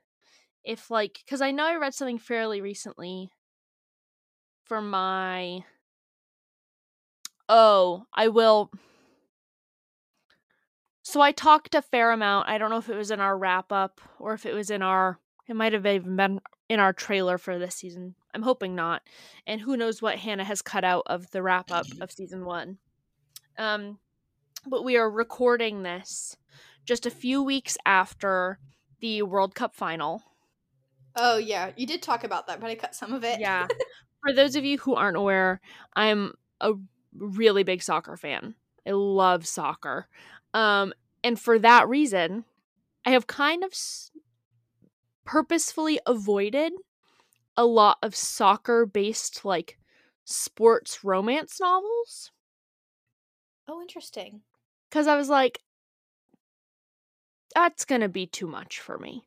If 0.64 0.90
like 0.90 1.20
cuz 1.28 1.40
I 1.40 1.52
know 1.52 1.66
I 1.66 1.76
read 1.76 1.94
something 1.94 2.18
fairly 2.18 2.60
recently 2.60 3.30
for 4.64 4.80
my 4.80 5.64
Oh, 7.48 8.06
I 8.14 8.28
will 8.28 8.70
So 11.02 11.20
I 11.20 11.32
talked 11.32 11.74
a 11.74 11.82
fair 11.82 12.12
amount. 12.12 12.48
I 12.48 12.56
don't 12.56 12.70
know 12.70 12.78
if 12.78 12.88
it 12.88 12.96
was 12.96 13.10
in 13.10 13.20
our 13.20 13.36
wrap 13.36 13.70
up 13.70 14.00
or 14.18 14.32
if 14.32 14.46
it 14.46 14.54
was 14.54 14.70
in 14.70 14.80
our 14.82 15.20
it 15.46 15.54
might 15.54 15.74
have 15.74 15.84
even 15.84 16.16
been 16.16 16.40
in 16.70 16.80
our 16.80 16.94
trailer 16.94 17.36
for 17.36 17.58
this 17.58 17.76
season. 17.76 18.14
I'm 18.34 18.42
hoping 18.42 18.74
not. 18.74 19.02
And 19.46 19.60
who 19.60 19.76
knows 19.76 20.02
what 20.02 20.18
Hannah 20.18 20.44
has 20.44 20.62
cut 20.62 20.84
out 20.84 21.04
of 21.06 21.30
the 21.30 21.42
wrap 21.42 21.70
up 21.70 21.86
of 22.00 22.10
season 22.10 22.44
1. 22.44 22.78
Um 23.58 23.98
but 24.66 24.84
we 24.84 24.96
are 24.96 25.10
recording 25.10 25.82
this 25.82 26.36
just 26.84 27.06
a 27.06 27.10
few 27.10 27.42
weeks 27.42 27.76
after 27.84 28.58
the 29.00 29.22
World 29.22 29.54
Cup 29.54 29.74
final. 29.74 30.22
Oh 31.16 31.36
yeah, 31.36 31.72
you 31.76 31.86
did 31.86 32.02
talk 32.02 32.24
about 32.24 32.46
that, 32.46 32.60
but 32.60 32.70
I 32.70 32.74
cut 32.74 32.94
some 32.94 33.12
of 33.12 33.24
it. 33.24 33.40
Yeah. 33.40 33.66
For 34.22 34.32
those 34.32 34.56
of 34.56 34.64
you 34.64 34.78
who 34.78 34.94
aren't 34.94 35.18
aware, 35.18 35.60
I'm 35.94 36.32
a 36.60 36.72
really 37.14 37.62
big 37.62 37.82
soccer 37.82 38.16
fan. 38.16 38.54
I 38.86 38.92
love 38.92 39.46
soccer. 39.46 40.08
Um, 40.54 40.94
and 41.22 41.38
for 41.38 41.58
that 41.58 41.88
reason, 41.88 42.44
I 43.04 43.10
have 43.10 43.26
kind 43.26 43.62
of 43.62 43.72
s- 43.72 44.10
purposefully 45.24 46.00
avoided 46.06 46.72
a 47.56 47.64
lot 47.64 47.98
of 48.02 48.14
soccer 48.14 48.86
based, 48.86 49.44
like, 49.44 49.78
sports 50.24 51.04
romance 51.04 51.60
novels. 51.60 52.30
Oh, 53.68 53.80
interesting. 53.80 54.42
Because 54.90 55.06
I 55.06 55.16
was 55.16 55.28
like, 55.28 55.60
that's 57.54 57.84
going 57.84 58.00
to 58.00 58.08
be 58.08 58.26
too 58.26 58.46
much 58.46 58.80
for 58.80 58.98
me. 58.98 59.24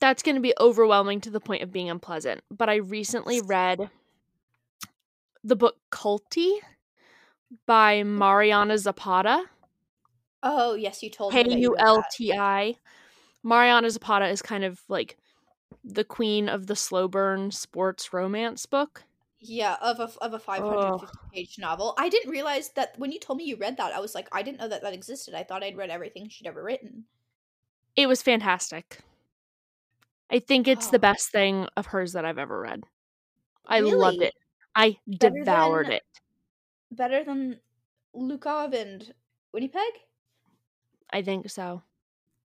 That's 0.00 0.22
going 0.22 0.34
to 0.34 0.40
be 0.40 0.54
overwhelming 0.58 1.20
to 1.22 1.30
the 1.30 1.40
point 1.40 1.62
of 1.62 1.72
being 1.72 1.88
unpleasant. 1.88 2.42
But 2.50 2.68
I 2.68 2.76
recently 2.76 3.40
read 3.40 3.88
the 5.44 5.56
book 5.56 5.76
Kulti 5.90 6.58
by 7.66 7.98
mm-hmm. 7.98 8.18
Mariana 8.18 8.78
Zapata. 8.78 9.44
Oh 10.42 10.74
yes, 10.74 11.02
you 11.02 11.10
told 11.10 11.32
me. 11.32 11.44
K 11.44 11.58
U 11.60 11.76
L. 11.78 12.04
T 12.10 12.32
I. 12.32 12.76
Mariana 13.44 13.90
Zapata 13.90 14.26
is 14.26 14.42
kind 14.42 14.64
of 14.64 14.80
like 14.88 15.16
the 15.84 16.04
queen 16.04 16.48
of 16.48 16.66
the 16.66 16.76
slow 16.76 17.08
burn 17.08 17.50
sports 17.50 18.12
romance 18.12 18.66
book. 18.66 19.04
Yeah, 19.40 19.76
of 19.82 19.98
a 19.98 20.08
of 20.22 20.34
a 20.34 20.38
550 20.38 21.16
page 21.34 21.58
novel. 21.58 21.94
I 21.98 22.08
didn't 22.08 22.30
realize 22.30 22.68
that 22.76 22.94
when 22.96 23.10
you 23.10 23.18
told 23.18 23.38
me 23.38 23.44
you 23.44 23.56
read 23.56 23.76
that. 23.78 23.92
I 23.92 23.98
was 23.98 24.14
like, 24.14 24.28
I 24.30 24.42
didn't 24.42 24.58
know 24.60 24.68
that 24.68 24.82
that 24.82 24.92
existed. 24.94 25.34
I 25.34 25.42
thought 25.42 25.64
I'd 25.64 25.76
read 25.76 25.90
everything 25.90 26.28
she'd 26.28 26.46
ever 26.46 26.62
written. 26.62 27.04
It 27.96 28.06
was 28.06 28.22
fantastic. 28.22 29.00
I 30.30 30.38
think 30.38 30.68
it's 30.68 30.88
the 30.90 30.96
Oh. 30.98 31.00
best 31.00 31.30
thing 31.30 31.66
of 31.76 31.86
hers 31.86 32.12
that 32.12 32.24
I've 32.24 32.38
ever 32.38 32.58
read. 32.60 32.84
I 33.66 33.80
loved 33.80 34.22
it. 34.22 34.34
I 34.74 34.96
Better 35.06 35.34
devoured 35.40 35.86
than- 35.86 35.92
it. 35.94 36.04
Better 36.92 37.24
than 37.24 37.60
Lukov 38.14 38.72
and 38.74 39.12
Winnipeg. 39.52 39.92
I 41.10 41.20
think 41.22 41.50
so. 41.50 41.82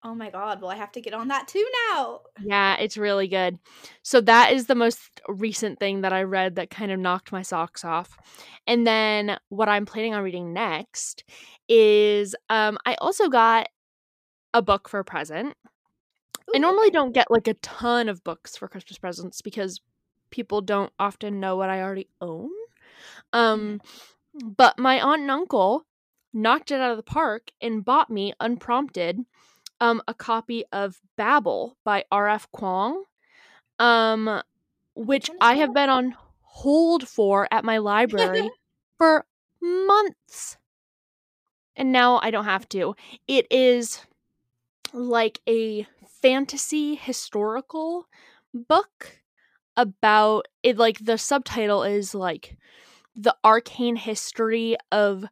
Oh 0.03 0.15
my 0.15 0.31
god! 0.31 0.61
Well, 0.61 0.71
I 0.71 0.75
have 0.75 0.91
to 0.93 1.01
get 1.01 1.13
on 1.13 1.27
that 1.27 1.47
too 1.47 1.65
now. 1.91 2.21
Yeah, 2.43 2.75
it's 2.77 2.97
really 2.97 3.27
good. 3.27 3.59
So 4.01 4.19
that 4.21 4.51
is 4.51 4.65
the 4.65 4.73
most 4.73 5.21
recent 5.27 5.79
thing 5.79 6.01
that 6.01 6.11
I 6.11 6.23
read 6.23 6.55
that 6.55 6.71
kind 6.71 6.91
of 6.91 6.99
knocked 6.99 7.31
my 7.31 7.43
socks 7.43 7.85
off. 7.85 8.17
And 8.65 8.85
then 8.87 9.37
what 9.49 9.69
I'm 9.69 9.85
planning 9.85 10.15
on 10.15 10.23
reading 10.23 10.53
next 10.53 11.23
is 11.69 12.35
um 12.49 12.79
I 12.85 12.95
also 12.95 13.29
got 13.29 13.67
a 14.55 14.61
book 14.61 14.89
for 14.89 14.99
a 14.99 15.05
present. 15.05 15.55
I 16.53 16.57
normally 16.57 16.87
okay. 16.87 16.93
don't 16.93 17.13
get 17.13 17.29
like 17.29 17.47
a 17.47 17.53
ton 17.55 18.09
of 18.09 18.23
books 18.23 18.57
for 18.57 18.67
Christmas 18.67 18.97
presents 18.97 19.41
because 19.41 19.81
people 20.31 20.61
don't 20.61 20.91
often 20.97 21.39
know 21.39 21.57
what 21.57 21.69
I 21.69 21.81
already 21.81 22.09
own. 22.21 22.49
Um 23.33 23.81
but 24.33 24.79
my 24.79 24.99
aunt 24.99 25.21
and 25.21 25.31
uncle 25.31 25.85
knocked 26.33 26.71
it 26.71 26.81
out 26.81 26.91
of 26.91 26.97
the 26.97 27.03
park 27.03 27.51
and 27.61 27.85
bought 27.85 28.09
me 28.09 28.33
unprompted 28.39 29.19
um 29.81 30.01
a 30.07 30.13
copy 30.13 30.63
of 30.71 31.01
Babel 31.17 31.75
by 31.83 32.05
R.F. 32.11 32.47
Kuang. 32.55 33.03
Um 33.79 34.41
which 34.95 35.29
I 35.41 35.55
have 35.55 35.73
been 35.73 35.89
on 35.89 36.15
hold 36.41 37.07
for 37.07 37.47
at 37.51 37.65
my 37.65 37.77
library 37.79 38.49
for 38.97 39.25
months. 39.61 40.57
And 41.75 41.91
now 41.91 42.19
I 42.21 42.31
don't 42.31 42.45
have 42.45 42.67
to. 42.69 42.95
It 43.27 43.47
is 43.49 44.01
like 44.93 45.39
a 45.47 45.87
fantasy 46.21 46.95
historical 46.95 48.07
book 48.53 49.21
about 49.77 50.47
it 50.61 50.77
like 50.77 50.99
the 50.99 51.17
subtitle 51.17 51.83
is 51.83 52.13
like 52.13 52.57
the 53.15 53.35
arcane 53.43 53.95
history 53.95 54.75
of 54.91 55.25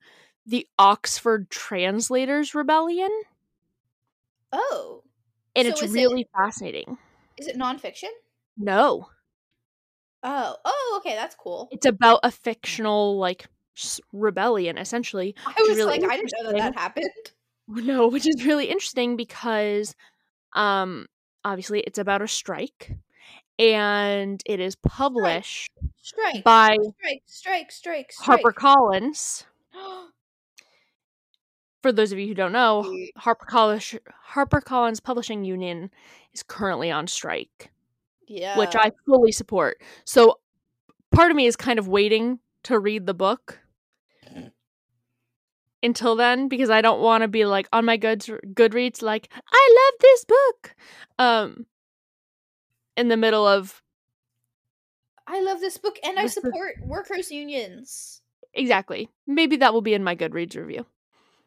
the 0.46 0.66
Oxford 0.80 1.50
Translators 1.50 2.56
Rebellion 2.56 3.12
Oh, 4.52 5.04
and 5.56 5.66
So 5.68 5.72
it's 5.74 5.82
is 5.84 5.96
it- 5.96 6.00
really 6.02 6.28
fascinating. 6.36 6.98
is 7.38 7.48
it 7.48 7.58
nonfiction? 7.58 8.10
No, 8.58 9.10
Oh, 10.22 10.58
oh, 10.66 10.96
okay, 11.00 11.16
that's 11.16 11.36
cool. 11.36 11.70
it's 11.72 11.86
about 11.86 12.20
a 12.24 12.32
fictional 12.32 13.18
like 13.18 13.48
rebellion 14.12 14.78
essentially. 14.78 15.34
I 15.46 15.62
was 15.62 15.78
really 15.78 16.00
like, 16.00 16.12
I 16.12 16.18
didn't 16.18 16.34
know 16.38 16.52
that 16.52 16.58
that 16.58 16.76
happened. 16.76 17.06
No, 17.72 18.08
which 18.08 18.28
is 18.28 18.46
really 18.46 18.66
interesting 18.66 19.16
because 19.16 19.96
um 20.54 21.06
obviously 21.46 21.82
it's 21.82 22.00
about 22.00 22.24
a 22.24 22.28
strike 22.28 22.92
and 23.60 24.42
it 24.48 24.60
is 24.60 24.76
published 24.76 25.72
Strike, 26.02 26.44
by 26.44 26.76
strike, 27.00 27.22
strike, 27.28 27.72
strike, 27.72 28.12
strike. 28.12 28.42
HarperCollins. 28.42 29.46
For 31.82 31.92
those 31.92 32.12
of 32.12 32.20
you 32.20 32.28
who 32.28 32.34
don't 32.34 32.52
know, 32.52 32.84
HarperCollins 33.18 33.98
HarperCollins 34.34 35.02
Publishing 35.02 35.44
Union 35.46 35.90
is 36.34 36.44
currently 36.44 36.92
on 36.92 37.08
strike, 37.08 37.72
yeah, 38.28 38.58
which 38.58 38.76
I 38.76 38.92
fully 39.06 39.32
support. 39.32 39.82
So 40.04 40.40
part 41.12 41.32
of 41.32 41.38
me 41.38 41.46
is 41.46 41.56
kind 41.56 41.80
of 41.80 41.88
waiting 41.88 42.40
to 42.64 42.80
read 42.80 43.06
the 43.06 43.14
book 43.14 43.60
until 45.82 46.16
then 46.16 46.50
because 46.50 46.70
I 46.70 46.82
don't 46.82 47.00
want 47.02 47.22
to 47.22 47.30
be 47.30 47.46
like 47.46 47.70
on 47.72 47.86
my 47.86 47.96
goods 47.96 48.28
Goodreads 48.28 49.02
like 49.02 49.30
I 49.50 49.92
love 49.92 50.02
this 50.02 50.26
book 50.26 50.76
um 51.18 51.66
in 52.98 53.08
the 53.08 53.16
middle 53.16 53.48
of 53.48 53.82
I 55.32 55.42
love 55.42 55.60
this 55.60 55.78
book, 55.78 55.98
and 56.04 56.18
I 56.18 56.26
support 56.26 56.78
workers' 56.84 57.32
unions. 57.32 58.24
exactly. 58.54 59.10
Maybe 59.28 59.58
that 59.58 59.74
will 59.74 59.82
be 59.84 59.94
in 59.94 60.04
my 60.04 60.16
Goodreads 60.16 60.56
review. 60.56 60.88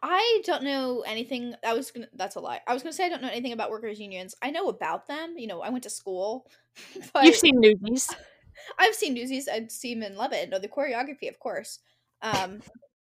I 0.02 0.42
don't 0.44 0.64
know 0.64 1.02
anything. 1.06 1.54
I 1.64 1.74
was 1.74 1.92
gonna. 1.92 2.08
That's 2.14 2.34
a 2.34 2.40
lie. 2.40 2.60
I 2.66 2.74
was 2.74 2.82
gonna 2.82 2.92
say 2.92 3.06
I 3.06 3.08
don't 3.08 3.22
know 3.22 3.28
anything 3.28 3.52
about 3.52 3.70
workers' 3.70 4.00
unions. 4.00 4.34
I 4.42 4.50
know 4.50 4.68
about 4.68 5.06
them. 5.06 5.36
You 5.38 5.46
know, 5.46 5.60
I 5.60 5.70
went 5.70 5.84
to 5.84 5.90
school. 5.90 6.46
But 7.12 7.24
You've 7.24 7.36
seen 7.36 7.60
Newsies. 7.60 8.10
I've 8.78 8.94
seen 8.94 9.14
Newsies. 9.14 9.48
I've 9.48 9.70
seen 9.70 10.00
them 10.00 10.10
and 10.10 10.18
love 10.18 10.32
it. 10.32 10.48
No, 10.48 10.58
the 10.58 10.68
choreography, 10.68 11.28
of 11.28 11.38
course. 11.38 11.78
Um, 12.22 12.62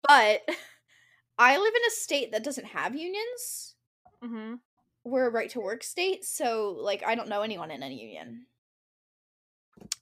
but 0.08 0.42
I 1.38 1.58
live 1.58 1.74
in 1.76 1.82
a 1.88 1.92
state 1.92 2.32
that 2.32 2.44
doesn't 2.44 2.68
have 2.68 2.96
unions. 2.96 3.76
Mm-hmm. 4.24 4.56
We're 5.04 5.28
a 5.28 5.32
right 5.32 5.50
to 5.52 5.60
work 5.60 5.84
state, 5.84 6.26
so 6.26 6.78
like 6.80 7.04
I 7.06 7.16
don't 7.16 7.30
know 7.30 7.42
anyone 7.42 7.72
in 7.72 7.84
any 7.84 8.02
union. 8.02 8.46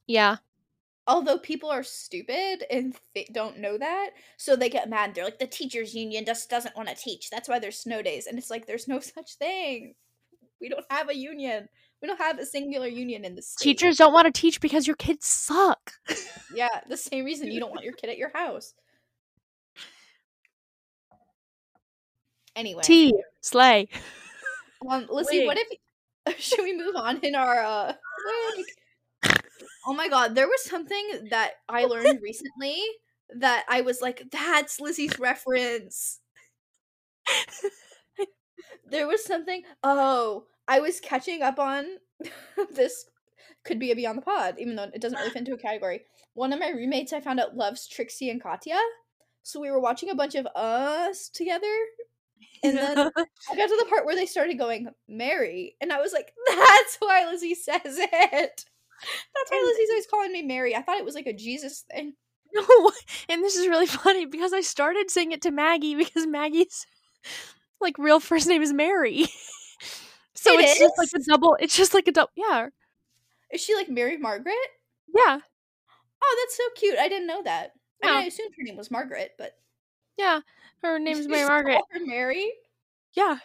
Yeah. 0.07 0.37
Although 1.07 1.37
people 1.37 1.69
are 1.69 1.83
stupid 1.83 2.63
and 2.71 2.95
they 3.13 3.27
don't 3.31 3.59
know 3.59 3.77
that, 3.77 4.09
so 4.37 4.55
they 4.55 4.69
get 4.69 4.89
mad. 4.89 5.13
They're 5.13 5.23
like, 5.25 5.37
the 5.37 5.45
teachers' 5.45 5.93
union 5.93 6.25
just 6.25 6.49
doesn't 6.49 6.75
want 6.75 6.89
to 6.89 6.95
teach. 6.95 7.29
That's 7.29 7.47
why 7.47 7.59
there's 7.59 7.77
snow 7.77 8.01
days, 8.01 8.25
and 8.25 8.37
it's 8.39 8.49
like 8.49 8.65
there's 8.65 8.87
no 8.87 8.99
such 8.99 9.35
thing. 9.35 9.93
We 10.59 10.69
don't 10.69 10.85
have 10.89 11.09
a 11.09 11.15
union. 11.15 11.67
We 12.01 12.07
don't 12.07 12.17
have 12.19 12.39
a 12.39 12.45
singular 12.45 12.87
union 12.87 13.23
in 13.23 13.35
the 13.35 13.41
state. 13.41 13.63
Teachers 13.63 13.97
don't 13.97 14.13
want 14.13 14.25
to 14.25 14.31
teach 14.41 14.59
because 14.61 14.87
your 14.87 14.95
kids 14.95 15.25
suck. 15.27 15.91
Yeah, 16.53 16.69
the 16.87 16.95
same 16.95 17.25
reason 17.25 17.51
you 17.51 17.59
don't 17.59 17.71
want 17.71 17.83
your 17.83 17.91
kid 17.93 18.09
at 18.09 18.17
your 18.17 18.31
house. 18.33 18.73
Anyway, 22.55 22.81
T 22.83 23.13
slay. 23.41 23.89
um, 24.89 25.05
Lizzie, 25.09 25.45
what 25.45 25.57
if 26.25 26.39
should 26.39 26.63
we 26.63 26.77
move 26.77 26.95
on 26.95 27.19
in 27.23 27.35
our 27.35 27.59
uh? 27.59 27.93
like- 28.55 28.65
oh 29.85 29.93
my 29.93 30.07
god, 30.07 30.35
there 30.35 30.47
was 30.47 30.63
something 30.63 31.27
that 31.29 31.53
I 31.69 31.85
learned 31.85 32.19
recently 32.21 32.81
that 33.37 33.65
I 33.69 33.81
was 33.81 34.01
like, 34.01 34.23
"That's 34.31 34.79
Lizzie's 34.79 35.19
reference." 35.19 36.19
there 38.89 39.07
was 39.07 39.23
something. 39.23 39.63
Oh, 39.83 40.45
I 40.67 40.79
was 40.79 40.99
catching 40.99 41.41
up 41.41 41.59
on 41.59 41.85
this. 42.73 43.05
Could 43.63 43.79
be 43.79 43.91
a 43.91 43.95
Beyond 43.95 44.19
the 44.19 44.21
Pod, 44.21 44.55
even 44.59 44.75
though 44.75 44.91
it 44.93 45.01
doesn't 45.01 45.17
really 45.17 45.31
fit 45.31 45.39
into 45.39 45.53
a 45.53 45.57
category. 45.57 46.01
One 46.35 46.53
of 46.53 46.59
my 46.59 46.69
roommates 46.69 47.13
I 47.13 47.19
found 47.19 47.39
out 47.39 47.55
loves 47.55 47.87
Trixie 47.87 48.29
and 48.29 48.41
Katya, 48.41 48.77
so 49.41 49.59
we 49.59 49.71
were 49.71 49.79
watching 49.79 50.11
a 50.11 50.15
bunch 50.15 50.35
of 50.35 50.45
us 50.55 51.29
together, 51.29 51.73
and 52.63 52.77
then 52.77 52.97
I 52.99 53.55
got 53.55 53.67
to 53.69 53.77
the 53.79 53.87
part 53.89 54.05
where 54.05 54.15
they 54.15 54.27
started 54.27 54.59
going 54.59 54.87
Mary, 55.07 55.75
and 55.81 55.91
I 55.91 55.99
was 55.99 56.13
like, 56.13 56.31
"That's 56.47 56.97
why 56.99 57.25
Lizzie 57.25 57.55
says 57.55 57.81
it. 57.85 58.65
That's 59.01 59.51
why 59.51 59.63
Lizzie's 59.65 59.89
always 59.89 60.07
calling 60.07 60.31
me 60.31 60.41
Mary. 60.41 60.75
I 60.75 60.81
thought 60.81 60.97
it 60.97 61.05
was 61.05 61.15
like 61.15 61.27
a 61.27 61.33
Jesus 61.33 61.83
thing." 61.91 62.13
No, 62.53 62.91
and 63.29 63.43
this 63.43 63.55
is 63.55 63.67
really 63.67 63.87
funny 64.03 64.25
because 64.25 64.53
I 64.53 64.61
started 64.61 65.09
saying 65.11 65.31
it 65.31 65.41
to 65.43 65.51
Maggie 65.51 65.95
because 65.95 66.25
Maggie's 66.25 66.85
like 67.81 67.97
real 67.97 68.19
first 68.19 68.47
name 68.47 68.61
is 68.61 68.73
Mary. 68.73 69.25
so 70.33 70.53
It 70.53 70.61
it's 70.65 70.79
just 70.79 70.97
like 70.97 71.09
a 71.15 71.23
double. 71.29 71.57
It's 71.59 71.75
just 71.75 71.93
like 71.93 72.07
a 72.07 72.11
double. 72.11 72.31
Yeah, 72.35 72.67
Is 73.51 73.61
she 73.61 73.75
like 73.75 73.89
Mary 73.89 74.17
Margaret? 74.17 74.55
yeah, 75.13 75.39
Oh, 76.23 76.37
that's 76.43 76.57
so 76.57 76.63
cute. 76.75 76.97
I 76.97 77.07
didn't 77.09 77.27
know 77.27 77.43
that. 77.43 77.71
I 78.03 78.07
mean, 78.07 78.15
I 78.17 78.23
assumed 78.25 78.53
her 78.57 78.63
name 78.63 78.77
was 78.77 78.91
Margaret, 78.91 79.31
but 79.37 79.51
yeah. 80.17 80.39
Her 80.81 80.99
name's 80.99 81.27
Mary 81.27 81.47
Margaret. 81.47 81.81
Mary. 82.05 82.51
Yeah, 83.13 83.37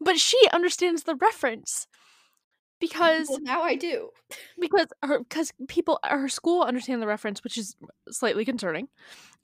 but 0.00 0.18
she 0.18 0.38
understands 0.52 1.02
the 1.02 1.16
reference 1.16 1.86
because 2.80 3.28
Well, 3.28 3.40
now 3.40 3.62
I 3.62 3.74
do. 3.74 4.10
because 4.60 4.86
her 5.02 5.20
because 5.20 5.52
people 5.68 5.98
her 6.04 6.28
school 6.28 6.62
understand 6.62 7.02
the 7.02 7.06
reference, 7.06 7.42
which 7.44 7.58
is 7.58 7.76
slightly 8.10 8.44
concerning. 8.44 8.88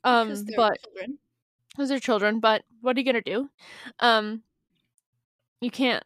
Um, 0.03 0.45
but 0.55 0.77
children. 0.83 1.17
because 1.69 1.89
they're 1.89 1.99
children. 1.99 2.39
But 2.39 2.63
what 2.81 2.95
are 2.95 2.99
you 2.99 3.05
gonna 3.05 3.21
do? 3.21 3.49
Um, 3.99 4.43
you 5.61 5.71
can't. 5.71 6.03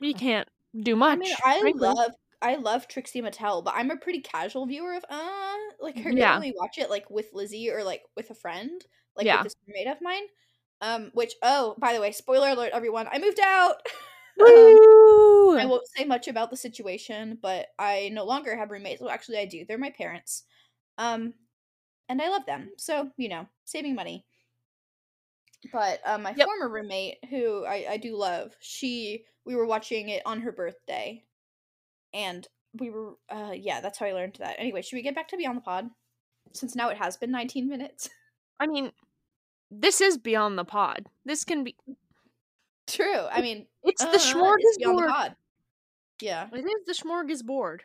You 0.00 0.14
can't 0.14 0.48
do 0.78 0.96
much. 0.96 1.16
I 1.16 1.16
mean, 1.16 1.34
I 1.44 1.60
frankly. 1.60 1.88
love 1.88 2.12
I 2.42 2.56
love 2.56 2.88
Trixie 2.88 3.20
Mattel, 3.20 3.62
but 3.62 3.74
I'm 3.76 3.90
a 3.90 3.96
pretty 3.96 4.20
casual 4.20 4.66
viewer 4.66 4.94
of 4.94 5.04
uh 5.10 5.56
like 5.80 5.98
I 5.98 6.10
Yeah. 6.10 6.34
only 6.36 6.54
watch 6.56 6.78
it 6.78 6.88
like 6.90 7.10
with 7.10 7.26
Lizzie 7.34 7.70
or 7.70 7.84
like 7.84 8.02
with 8.16 8.30
a 8.30 8.34
friend, 8.34 8.84
like 9.16 9.26
Yeah. 9.26 9.42
with 9.42 9.52
this 9.52 9.56
roommate 9.66 9.88
of 9.88 10.00
mine. 10.00 10.22
Um, 10.80 11.10
which 11.12 11.34
oh, 11.42 11.74
by 11.78 11.92
the 11.92 12.00
way, 12.00 12.12
spoiler 12.12 12.48
alert, 12.48 12.70
everyone, 12.72 13.06
I 13.10 13.18
moved 13.18 13.40
out. 13.40 13.74
um, 14.38 15.58
I 15.58 15.66
won't 15.66 15.86
say 15.96 16.04
much 16.04 16.28
about 16.28 16.50
the 16.50 16.56
situation, 16.56 17.38
but 17.40 17.68
I 17.78 18.10
no 18.12 18.24
longer 18.24 18.56
have 18.56 18.70
roommates. 18.70 19.00
Well, 19.00 19.10
actually, 19.10 19.38
I 19.38 19.46
do. 19.46 19.64
They're 19.66 19.78
my 19.78 19.90
parents. 19.90 20.44
Um, 20.98 21.34
and 22.08 22.20
I 22.20 22.28
love 22.28 22.46
them. 22.46 22.70
So, 22.76 23.10
you 23.16 23.28
know, 23.28 23.46
saving 23.64 23.94
money. 23.94 24.24
But 25.72 26.00
uh, 26.04 26.18
my 26.18 26.34
Yep. 26.36 26.46
former 26.46 26.68
roommate, 26.68 27.18
who 27.28 27.64
I, 27.64 27.86
I 27.90 27.96
do 27.98 28.16
love, 28.16 28.54
she, 28.60 29.24
we 29.44 29.54
were 29.56 29.66
watching 29.66 30.08
it 30.08 30.22
on 30.24 30.40
her 30.40 30.52
birthday. 30.52 31.24
And 32.14 32.46
we 32.78 32.90
were, 32.90 33.14
uh, 33.28 33.52
yeah, 33.54 33.80
that's 33.80 33.98
how 33.98 34.06
I 34.06 34.12
learned 34.12 34.36
that. 34.40 34.56
Anyway, 34.58 34.82
should 34.82 34.96
we 34.96 35.02
get 35.02 35.14
back 35.14 35.28
to 35.28 35.36
Beyond 35.36 35.58
the 35.58 35.62
Pod? 35.62 35.90
Since 36.52 36.74
now 36.74 36.88
it 36.88 36.96
has 36.96 37.16
been 37.16 37.30
19 37.30 37.68
minutes. 37.68 38.08
I 38.58 38.66
mean, 38.66 38.90
this 39.70 40.00
is 40.00 40.18
beyond 40.18 40.58
the 40.58 40.64
pod. 40.64 41.06
This 41.24 41.44
can 41.44 41.62
be. 41.64 41.76
True. 42.90 43.26
I 43.30 43.40
mean, 43.40 43.66
It's 43.84 44.02
uh, 44.02 44.10
the 44.10 44.18
Beyond 44.18 44.60
the 44.60 44.84
smorgasbord. 44.84 45.08
Pod. 45.08 45.36
Yeah. 46.20 46.48
It 46.52 46.64
is 46.66 46.84
the 46.86 46.92
smorgasbord. 47.08 47.80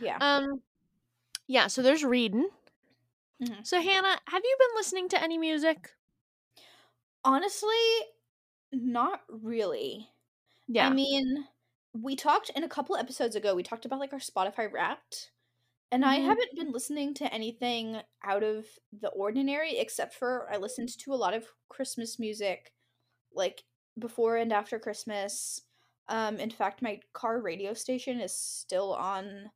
Yeah. 0.00 0.18
Um, 0.20 0.60
yeah. 1.46 1.66
So 1.68 1.82
there's 1.82 2.04
reading. 2.04 2.48
Mhm. 3.42 3.66
So 3.66 3.80
Hannah, 3.80 4.18
have 4.26 4.42
you 4.44 4.56
been 4.58 4.76
listening 4.76 5.08
to 5.10 5.22
any 5.22 5.38
music? 5.38 5.90
Honestly, 7.24 7.76
not 8.72 9.22
really. 9.28 10.08
Yeah. 10.68 10.88
I 10.88 10.92
mean, 10.92 11.46
we 11.92 12.16
talked 12.16 12.50
in 12.50 12.64
a 12.64 12.68
couple 12.68 12.96
episodes 12.96 13.36
ago, 13.36 13.54
we 13.54 13.62
talked 13.62 13.84
about 13.84 13.98
like 14.00 14.12
our 14.12 14.18
Spotify 14.18 14.70
wrapped. 14.72 15.30
And 15.92 16.04
I 16.04 16.18
Mhm. 16.20 16.24
haven't 16.24 16.54
been 16.54 16.70
listening 16.70 17.14
to 17.14 17.32
anything 17.34 18.00
out 18.22 18.44
of 18.44 18.78
the 18.92 19.08
ordinary 19.08 19.76
except 19.78 20.14
for 20.14 20.48
I 20.52 20.56
listened 20.56 20.96
to 20.98 21.12
a 21.12 21.16
lot 21.16 21.34
of 21.34 21.52
Christmas 21.68 22.18
music 22.18 22.72
like 23.32 23.64
before 23.98 24.36
and 24.36 24.52
after 24.52 24.78
Christmas. 24.78 25.62
Um 26.08 26.38
in 26.40 26.50
fact, 26.50 26.82
my 26.82 27.00
car 27.12 27.40
radio 27.40 27.74
station 27.74 28.20
is 28.20 28.36
still 28.36 28.94
on 28.94 29.50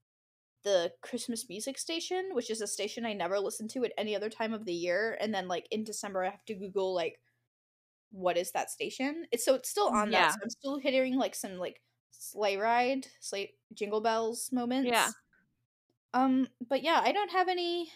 the 0.65 0.95
Christmas 1.03 1.49
music 1.49 1.79
station, 1.79 2.31
which 2.35 2.51
is 2.51 2.61
a 2.63 2.67
station 2.69 3.07
I 3.07 3.15
never 3.15 3.41
listen 3.41 3.69
to 3.69 3.85
at 3.85 3.93
any 3.99 4.17
other 4.17 4.31
time 4.31 4.55
of 4.55 4.65
the 4.67 4.75
year 4.75 5.17
and 5.21 5.35
then 5.35 5.49
like 5.49 5.69
in 5.71 5.85
December 5.85 6.25
I 6.25 6.31
have 6.31 6.45
to 6.47 6.55
google 6.55 6.95
like 6.95 7.21
what 8.11 8.37
is 8.37 8.53
that 8.53 8.71
station? 8.71 9.27
It's 9.33 9.45
so 9.45 9.55
it's 9.57 9.69
still 9.71 9.89
on 9.89 10.11
Yeah. 10.11 10.31
that. 10.31 10.33
So 10.33 10.39
I'm 10.43 10.51
still 10.51 10.79
hearing 10.79 11.17
like 11.17 11.35
some 11.35 11.59
like 11.59 11.83
sleigh 12.11 12.57
ride, 12.57 13.09
sleigh 13.21 13.55
jingle 13.75 14.01
bells 14.01 14.53
moments. 14.53 14.91
Yeah. 14.91 15.13
Um, 16.15 16.49
but 16.67 16.83
yeah, 16.83 17.01
I 17.05 17.13
don't 17.13 17.31
have 17.33 17.49
any 17.49 17.93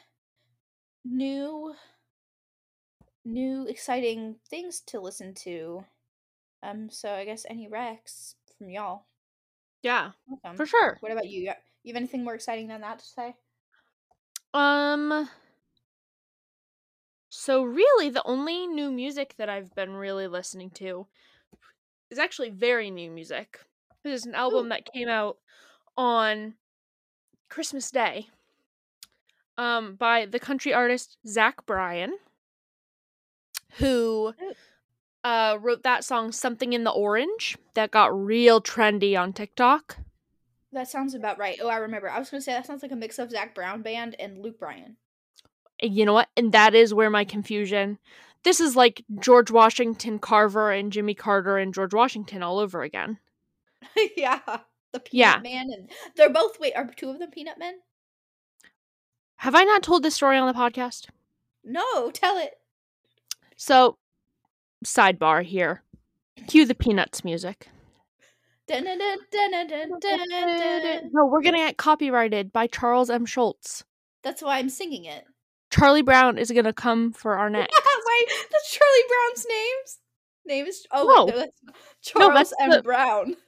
new 1.05 1.74
new 3.24 3.64
exciting 3.68 4.40
things 4.51 4.81
to 4.81 4.98
listen 4.98 5.33
to. 5.33 5.85
Um, 6.62 6.90
so 6.90 7.12
I 7.12 7.25
guess 7.25 7.47
any 7.49 7.68
Rex 7.68 8.35
from 8.57 8.71
y'all. 8.71 9.07
yeah. 9.83 10.11
Welcome. 10.27 10.57
For 10.57 10.66
sure. 10.66 10.97
What 11.01 11.12
about 11.12 11.29
you? 11.29 11.42
You 11.42 11.53
you 11.85 11.94
have 11.94 12.01
anything 12.01 12.25
more 12.25 12.35
exciting 12.35 12.68
than 12.68 12.81
that 12.81 12.99
to 12.99 13.05
say? 13.05 13.37
Um. 14.53 15.29
So 17.31 17.62
really, 17.62 18.11
the 18.11 18.27
only 18.27 18.66
new 18.66 18.90
music 18.90 19.35
that 19.38 19.49
I've 19.49 19.75
been 19.75 19.94
really 19.94 20.27
listening 20.27 20.71
to 20.71 21.07
is 22.11 22.18
actually 22.18 22.51
very 22.51 22.90
new 22.90 23.11
music. 23.11 23.61
It 24.05 24.11
is 24.11 24.27
an 24.27 24.35
album 24.35 24.66
Ooh. 24.66 24.68
that 24.71 24.92
came 24.92 25.09
out 25.09 25.38
on 25.97 26.55
Christmas 27.49 27.90
Day. 27.90 28.29
Um, 29.57 29.97
by 29.97 30.27
the 30.27 30.38
country 30.38 30.73
artist 30.73 31.18
Zach 31.27 31.66
Bryan, 31.66 32.16
who. 33.79 34.35
Uh 35.28 35.58
wrote 35.60 35.82
that 35.82 36.04
song 36.04 36.32
"Something 36.32 36.72
in 36.72 36.84
the 36.84 36.90
Orange" 36.90 37.58
that 37.74 37.90
got 37.90 38.18
real 38.18 38.62
trendy 38.62 39.18
on 39.18 39.34
TikTok. 39.34 39.98
That 40.72 40.88
sounds 40.88 41.14
about 41.14 41.38
right. 41.38 41.58
Oh, 41.62 41.68
I 41.68 41.76
remember. 41.76 42.10
I 42.10 42.18
was 42.18 42.30
gonna 42.30 42.40
say 42.40 42.52
that 42.52 42.66
sounds 42.66 42.82
like 42.82 42.92
a 42.92 42.96
mix 42.96 43.18
of 43.18 43.30
Zac 43.30 43.54
Brown 43.54 43.82
band 43.82 44.16
and 44.18 44.38
Luke 44.42 44.58
Bryan. 44.58 44.96
You 45.82 46.06
know 46.06 46.14
what? 46.14 46.28
And 46.36 46.52
that 46.52 46.74
is 46.74 46.94
where 46.94 47.10
my 47.10 47.24
confusion. 47.24 47.98
This 48.42 48.58
is 48.58 48.74
like 48.74 49.04
George 49.20 49.50
Washington 49.50 50.18
Carver 50.18 50.70
and 50.72 50.92
Jimmy 50.92 51.14
Carter 51.14 51.58
and 51.58 51.74
George 51.74 51.92
Washington 51.92 52.42
all 52.42 52.58
over 52.58 52.82
again. 52.82 53.18
yeah. 54.16 54.40
The 54.92 55.00
Peanut 55.00 55.12
Yeah. 55.12 55.40
Man 55.42 55.66
and 55.70 55.90
they're 56.16 56.30
both 56.30 56.58
wait, 56.58 56.72
are 56.74 56.86
two 56.96 57.10
of 57.10 57.18
them 57.18 57.30
Peanut 57.30 57.58
Men? 57.58 57.80
Have 59.36 59.54
I 59.54 59.64
not 59.64 59.82
told 59.82 60.02
this 60.02 60.14
story 60.14 60.38
on 60.38 60.46
the 60.46 60.58
podcast? 60.58 61.08
No, 61.62 62.10
tell 62.10 62.38
it. 62.38 62.54
So, 63.56 63.98
sidebar 64.84 65.42
here. 65.42 65.82
Cue 66.46 66.64
the 66.66 66.74
Peanuts 66.74 67.24
music. 67.24 67.68
No, 68.70 68.80
we're 71.26 71.42
gonna 71.42 71.56
get 71.58 71.76
copyrighted 71.78 72.52
by 72.52 72.66
Charles 72.66 73.08
M. 73.10 73.24
Schulz. 73.26 73.84
That's 74.22 74.42
why 74.42 74.58
I'm 74.58 74.68
singing 74.68 75.04
it. 75.06 75.24
Charlie 75.70 76.02
Brown 76.02 76.38
is 76.38 76.50
gonna 76.50 76.72
come 76.72 77.12
for 77.12 77.36
our 77.38 77.48
neck. 77.50 77.68
Wait, 77.72 78.28
that's 78.50 78.72
Charlie 78.72 79.08
Brown's 79.08 79.46
names. 79.48 79.98
Name 80.46 80.66
is 80.66 80.86
oh 80.92 81.04
No. 81.04 81.24
wait, 81.26 81.34
no, 81.34 81.40
that's 81.40 81.60
Charles 82.02 82.34
that's 82.34 82.52
M. 82.60 82.70
the- 82.70 82.82
Brown. 82.82 83.34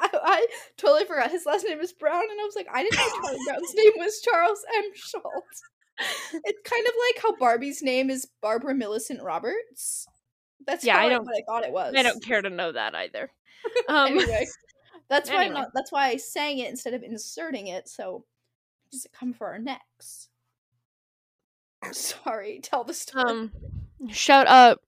I, 0.00 0.08
I 0.14 0.46
totally 0.78 1.04
forgot 1.04 1.30
his 1.30 1.44
last 1.44 1.66
name 1.66 1.80
is 1.80 1.92
Brown, 1.92 2.22
and 2.22 2.40
I 2.40 2.44
was 2.44 2.56
like, 2.56 2.66
I 2.72 2.82
didn't 2.82 2.96
know 2.98 3.08
Charlie 3.22 3.38
Brown's 3.46 3.74
name 3.74 3.92
was 3.98 4.20
Charles 4.22 4.64
M. 4.74 4.84
Schulz. 4.94 5.62
It's 5.98 6.60
kind 6.70 6.86
of 6.86 6.92
like 7.08 7.22
how 7.22 7.34
Barbie's 7.36 7.82
name 7.82 8.10
is 8.10 8.26
Barbara 8.42 8.74
Millicent 8.74 9.22
Roberts. 9.22 10.06
That's 10.66 10.84
Yeah, 10.84 10.98
I 10.98 11.08
don't- 11.08 11.24
what 11.24 11.34
I 11.36 11.42
thought 11.46 11.64
it 11.64 11.72
was. 11.72 11.94
I 11.96 12.02
don't 12.02 12.22
care 12.22 12.42
to 12.42 12.50
know 12.50 12.72
that 12.72 12.94
either. 12.94 13.30
Um, 13.88 14.12
anyway, 14.18 14.46
that's 15.08 15.28
why 15.30 15.44
I'm 15.44 15.52
not. 15.52 15.68
That's 15.74 15.90
why 15.90 16.06
I 16.08 16.16
sang 16.18 16.58
it 16.58 16.70
instead 16.70 16.94
of 16.94 17.02
inserting 17.02 17.66
it. 17.66 17.88
So, 17.88 18.24
does 18.92 19.04
it 19.04 19.12
come 19.12 19.32
for 19.32 19.48
our 19.48 19.58
necks? 19.58 20.28
Sorry, 21.92 22.60
tell 22.62 22.84
the 22.84 22.94
story. 22.94 23.24
um, 23.28 23.52
shout 24.10 24.46
out 24.46 24.80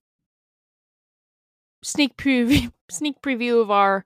sneak 1.82 2.16
preview 2.16 2.72
sneak 2.90 3.20
preview 3.22 3.60
of 3.60 3.70
our 3.70 4.04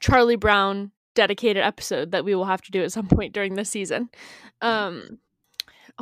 Charlie 0.00 0.36
Brown 0.36 0.92
dedicated 1.14 1.62
episode 1.62 2.10
that 2.12 2.24
we 2.24 2.34
will 2.34 2.44
have 2.46 2.62
to 2.62 2.70
do 2.70 2.82
at 2.82 2.92
some 2.92 3.06
point 3.08 3.32
during 3.32 3.54
this 3.54 3.70
season. 3.70 4.08
Um, 4.60 5.18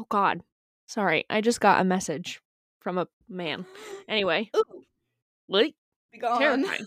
oh 0.00 0.06
God, 0.08 0.42
sorry, 0.86 1.24
I 1.28 1.40
just 1.40 1.60
got 1.60 1.80
a 1.80 1.84
message 1.84 2.40
from 2.80 2.98
a 2.98 3.06
man. 3.28 3.66
Anyway, 4.08 4.50
Ooh, 4.56 4.84
like 5.48 5.74
terrifying. 6.14 6.86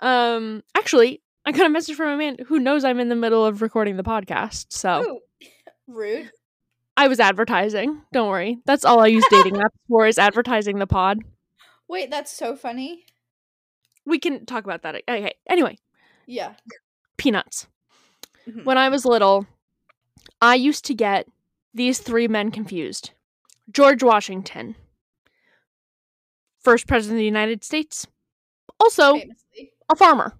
Um, 0.00 0.62
actually, 0.76 1.22
I 1.44 1.52
got 1.52 1.66
a 1.66 1.70
message 1.70 1.96
from 1.96 2.08
a 2.10 2.16
man 2.16 2.36
who 2.46 2.58
knows 2.58 2.84
I'm 2.84 3.00
in 3.00 3.08
the 3.08 3.14
middle 3.16 3.44
of 3.44 3.62
recording 3.62 3.96
the 3.96 4.02
podcast, 4.02 4.66
so 4.70 5.02
Ooh, 5.02 5.20
rude. 5.86 6.30
I 6.96 7.08
was 7.08 7.20
advertising. 7.20 8.02
Don't 8.12 8.28
worry, 8.28 8.58
that's 8.66 8.84
all 8.84 9.00
I 9.00 9.06
use 9.06 9.24
dating 9.30 9.54
apps 9.56 9.70
for 9.88 10.06
is 10.06 10.18
advertising 10.18 10.78
the 10.78 10.86
pod. 10.86 11.18
Wait, 11.88 12.10
that's 12.10 12.30
so 12.32 12.54
funny. 12.56 13.04
We 14.04 14.18
can 14.18 14.44
talk 14.46 14.64
about 14.64 14.82
that. 14.82 14.96
Okay. 15.08 15.32
Anyway, 15.48 15.78
Yeah. 16.26 16.54
peanuts. 17.16 17.66
Mhm. 18.48 18.64
When 18.64 18.76
I 18.78 18.88
was 18.88 19.04
little, 19.04 19.46
I 20.40 20.54
used 20.54 20.84
to 20.86 20.94
get 20.94 21.26
these 21.78 21.98
three 22.00 22.28
men 22.28 22.50
confused. 22.50 23.12
George 23.70 24.02
Washington, 24.02 24.74
first 26.60 26.86
president 26.86 27.16
of 27.16 27.20
the 27.20 27.24
United 27.24 27.64
States, 27.64 28.06
also 28.80 29.14
Famously. 29.14 29.72
a 29.88 29.96
farmer. 29.96 30.34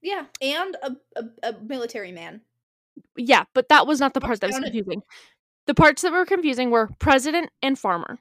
Yeah, 0.00 0.24
and 0.40 0.76
a, 0.82 0.96
a, 1.16 1.24
a 1.50 1.52
military 1.60 2.10
man. 2.10 2.40
Yeah, 3.16 3.44
but 3.54 3.68
that 3.68 3.86
was 3.86 4.00
not 4.00 4.14
the 4.14 4.20
part 4.20 4.40
that 4.40 4.48
was 4.48 4.58
confusing. 4.58 5.02
The 5.66 5.74
parts 5.74 6.02
that 6.02 6.12
were 6.12 6.26
confusing 6.26 6.70
were 6.70 6.90
president 6.98 7.50
and 7.62 7.78
farmer. 7.78 8.18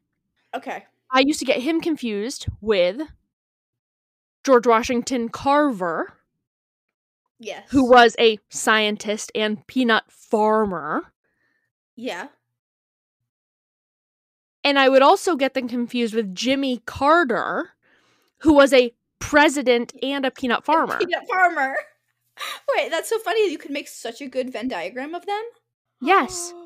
Okay. 0.55 0.85
I 1.11 1.21
used 1.25 1.39
to 1.39 1.45
get 1.45 1.61
him 1.61 1.81
confused 1.81 2.45
with 2.61 3.01
George 4.43 4.67
Washington 4.67 5.29
Carver, 5.29 6.13
Yes. 7.39 7.67
who 7.71 7.89
was 7.89 8.15
a 8.19 8.37
scientist 8.49 9.31
and 9.33 9.65
peanut 9.65 10.03
farmer. 10.09 11.10
Yeah. 12.01 12.29
And 14.63 14.79
I 14.79 14.89
would 14.89 15.03
also 15.03 15.35
get 15.35 15.53
them 15.53 15.67
confused 15.67 16.15
with 16.15 16.33
Jimmy 16.33 16.81
Carter, 16.87 17.73
who 18.39 18.53
was 18.53 18.73
a 18.73 18.95
president 19.19 19.93
and 20.01 20.25
a 20.25 20.31
peanut 20.31 20.65
farmer. 20.65 20.97
Peanut 20.97 21.27
farmer. 21.27 21.75
Wait, 22.75 22.89
that's 22.89 23.07
so 23.07 23.19
funny. 23.19 23.51
You 23.51 23.59
could 23.59 23.69
make 23.69 23.87
such 23.87 24.19
a 24.19 24.27
good 24.27 24.51
Venn 24.51 24.67
diagram 24.67 25.13
of 25.13 25.25
them. 25.27 25.43
Yes. 26.01 26.53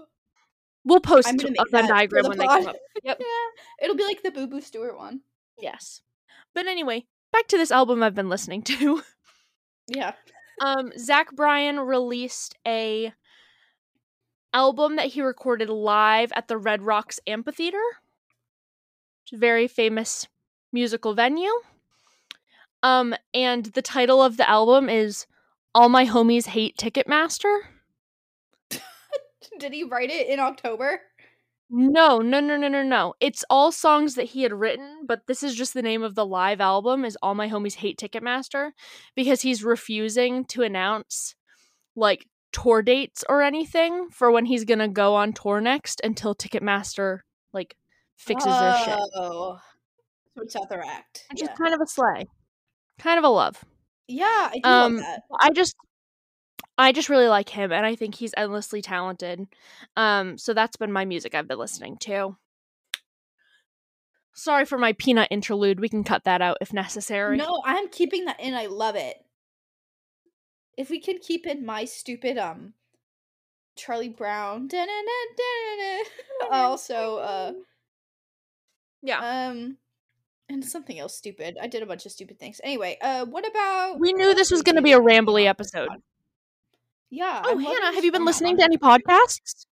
We'll 0.87 0.99
post 0.99 1.27
a 1.27 1.65
Venn 1.71 1.87
diagram 1.87 2.21
the 2.21 2.29
when 2.29 2.37
they 2.37 2.45
come 2.45 2.67
up. 2.67 2.75
Yep. 3.03 3.17
Yeah. 3.19 3.83
It'll 3.83 3.95
be 3.95 4.03
like 4.03 4.21
the 4.21 4.29
Boo 4.29 4.45
Boo 4.45 4.61
Stewart 4.61 4.95
one. 4.95 5.21
Yes. 5.57 6.01
But 6.53 6.67
anyway, 6.67 7.05
back 7.33 7.47
to 7.47 7.57
this 7.57 7.71
album 7.71 8.03
I've 8.03 8.13
been 8.13 8.29
listening 8.29 8.61
to. 8.61 9.01
Yeah. 9.87 10.11
um 10.61 10.91
Zach 10.95 11.35
Bryan 11.35 11.79
released 11.79 12.55
a 12.67 13.13
album 14.55 14.95
that 14.95 15.07
he 15.07 15.21
recorded 15.21 15.69
live 15.69 16.31
at 16.33 16.47
the 16.47 16.57
Red 16.57 16.81
Rocks 16.81 17.19
Amphitheater. 17.27 17.83
A 19.33 19.37
very 19.37 19.67
famous 19.67 20.27
musical 20.71 21.13
venue. 21.13 21.51
Um 22.81 23.13
and 23.33 23.65
the 23.65 23.81
title 23.81 24.23
of 24.23 24.37
the 24.37 24.49
album 24.49 24.89
is 24.89 25.27
All 25.75 25.89
My 25.89 26.05
Homies 26.05 26.47
Hate 26.47 26.77
Ticketmaster. 26.77 27.57
Did 29.59 29.73
he 29.73 29.83
write 29.83 30.09
it 30.09 30.27
in 30.27 30.39
October? 30.39 31.01
No, 31.69 32.19
no, 32.19 32.39
no, 32.39 32.55
no, 32.55 32.67
no, 32.67 32.83
no. 32.83 33.15
It's 33.19 33.43
all 33.49 33.71
songs 33.71 34.15
that 34.15 34.25
he 34.25 34.43
had 34.43 34.53
written, 34.53 35.01
but 35.05 35.27
this 35.27 35.41
is 35.43 35.55
just 35.55 35.73
the 35.73 35.81
name 35.81 36.03
of 36.03 36.15
the 36.15 36.25
live 36.25 36.61
album 36.61 37.03
is 37.03 37.17
All 37.21 37.35
My 37.35 37.49
Homies 37.49 37.75
Hate 37.75 37.97
Ticketmaster 37.97 38.71
because 39.15 39.41
he's 39.41 39.63
refusing 39.63 40.45
to 40.45 40.61
announce 40.61 41.35
like 41.95 42.27
tour 42.55 42.81
dates 42.81 43.23
or 43.27 43.41
anything 43.41 44.07
for 44.09 44.31
when 44.31 44.45
he's 44.45 44.63
to 44.79 44.87
go 44.87 45.13
on 45.15 45.33
tour 45.33 45.59
next 45.59 45.99
until 46.03 46.33
Ticketmaster 46.33 47.19
like 47.51 47.75
fixes 48.15 48.57
their 48.57 48.77
shit. 48.85 48.99
Oh. 49.15 49.59
So 50.35 50.41
it's 50.43 50.55
out 50.55 50.69
their 50.69 50.83
act. 50.83 51.25
Which 51.31 51.41
Yeah. 51.41 51.51
is 51.51 51.57
kind 51.57 51.73
of 51.73 51.81
a 51.81 51.85
slay. 51.87 52.25
Kind 52.97 53.17
of 53.17 53.25
a 53.25 53.29
love. 53.29 53.63
yeah, 54.07 54.49
I 54.51 54.59
do 54.63 54.69
Um, 54.69 54.95
love 54.95 55.03
that. 55.03 55.21
I 55.41 55.49
just 55.51 55.75
I 56.77 56.91
just 56.91 57.09
really 57.09 57.27
like 57.27 57.49
him 57.49 57.71
and 57.73 57.85
I 57.85 57.95
think 57.95 58.15
he's 58.15 58.33
endlessly 58.37 58.81
talented. 58.81 59.45
Um 59.97 60.37
so 60.37 60.53
that's 60.53 60.77
been 60.77 60.91
my 60.93 61.03
music 61.03 61.35
I've 61.35 61.47
been 61.47 61.59
listening 61.59 61.97
to. 62.01 62.37
Sorry 64.33 64.65
for 64.65 64.77
my 64.77 64.93
peanut 64.93 65.27
interlude. 65.31 65.79
We 65.79 65.89
can 65.89 66.03
cut 66.03 66.23
that 66.25 66.41
out 66.41 66.57
if 66.61 66.71
necessary. 66.73 67.37
No, 67.37 67.61
I'm 67.65 67.87
keeping 67.89 68.25
that 68.25 68.39
in. 68.39 68.53
I 68.53 68.65
love 68.67 68.95
it. 68.95 69.24
If 70.77 70.89
we 70.89 70.99
could 70.99 71.21
keep 71.21 71.45
in 71.45 71.65
my 71.65 71.85
stupid 71.85 72.37
um 72.37 72.73
Charlie 73.75 74.09
Brown 74.09 74.69
also 76.51 77.17
uh 77.17 77.53
Yeah. 79.01 79.47
um 79.49 79.77
and 80.47 80.63
something 80.63 80.99
else 80.99 81.17
stupid. 81.17 81.57
I 81.59 81.67
did 81.67 81.81
a 81.81 81.85
bunch 81.87 82.05
of 82.05 82.11
stupid 82.11 82.39
things. 82.39 82.61
Anyway, 82.63 82.97
uh 83.01 83.25
what 83.25 83.47
about 83.47 83.99
We 83.99 84.13
knew 84.13 84.33
this 84.33 84.51
was 84.51 84.61
going 84.61 84.75
to 84.75 84.81
be 84.81 84.93
a 84.93 84.99
rambly 84.99 85.45
episode. 85.47 85.89
Yeah. 87.09 87.41
Oh, 87.45 87.51
I'm 87.51 87.59
Hannah, 87.59 87.93
have 87.93 88.03
you 88.03 88.11
been 88.11 88.25
listening 88.25 88.57
to 88.57 88.63
any 88.63 88.77
podcasts? 88.77 89.65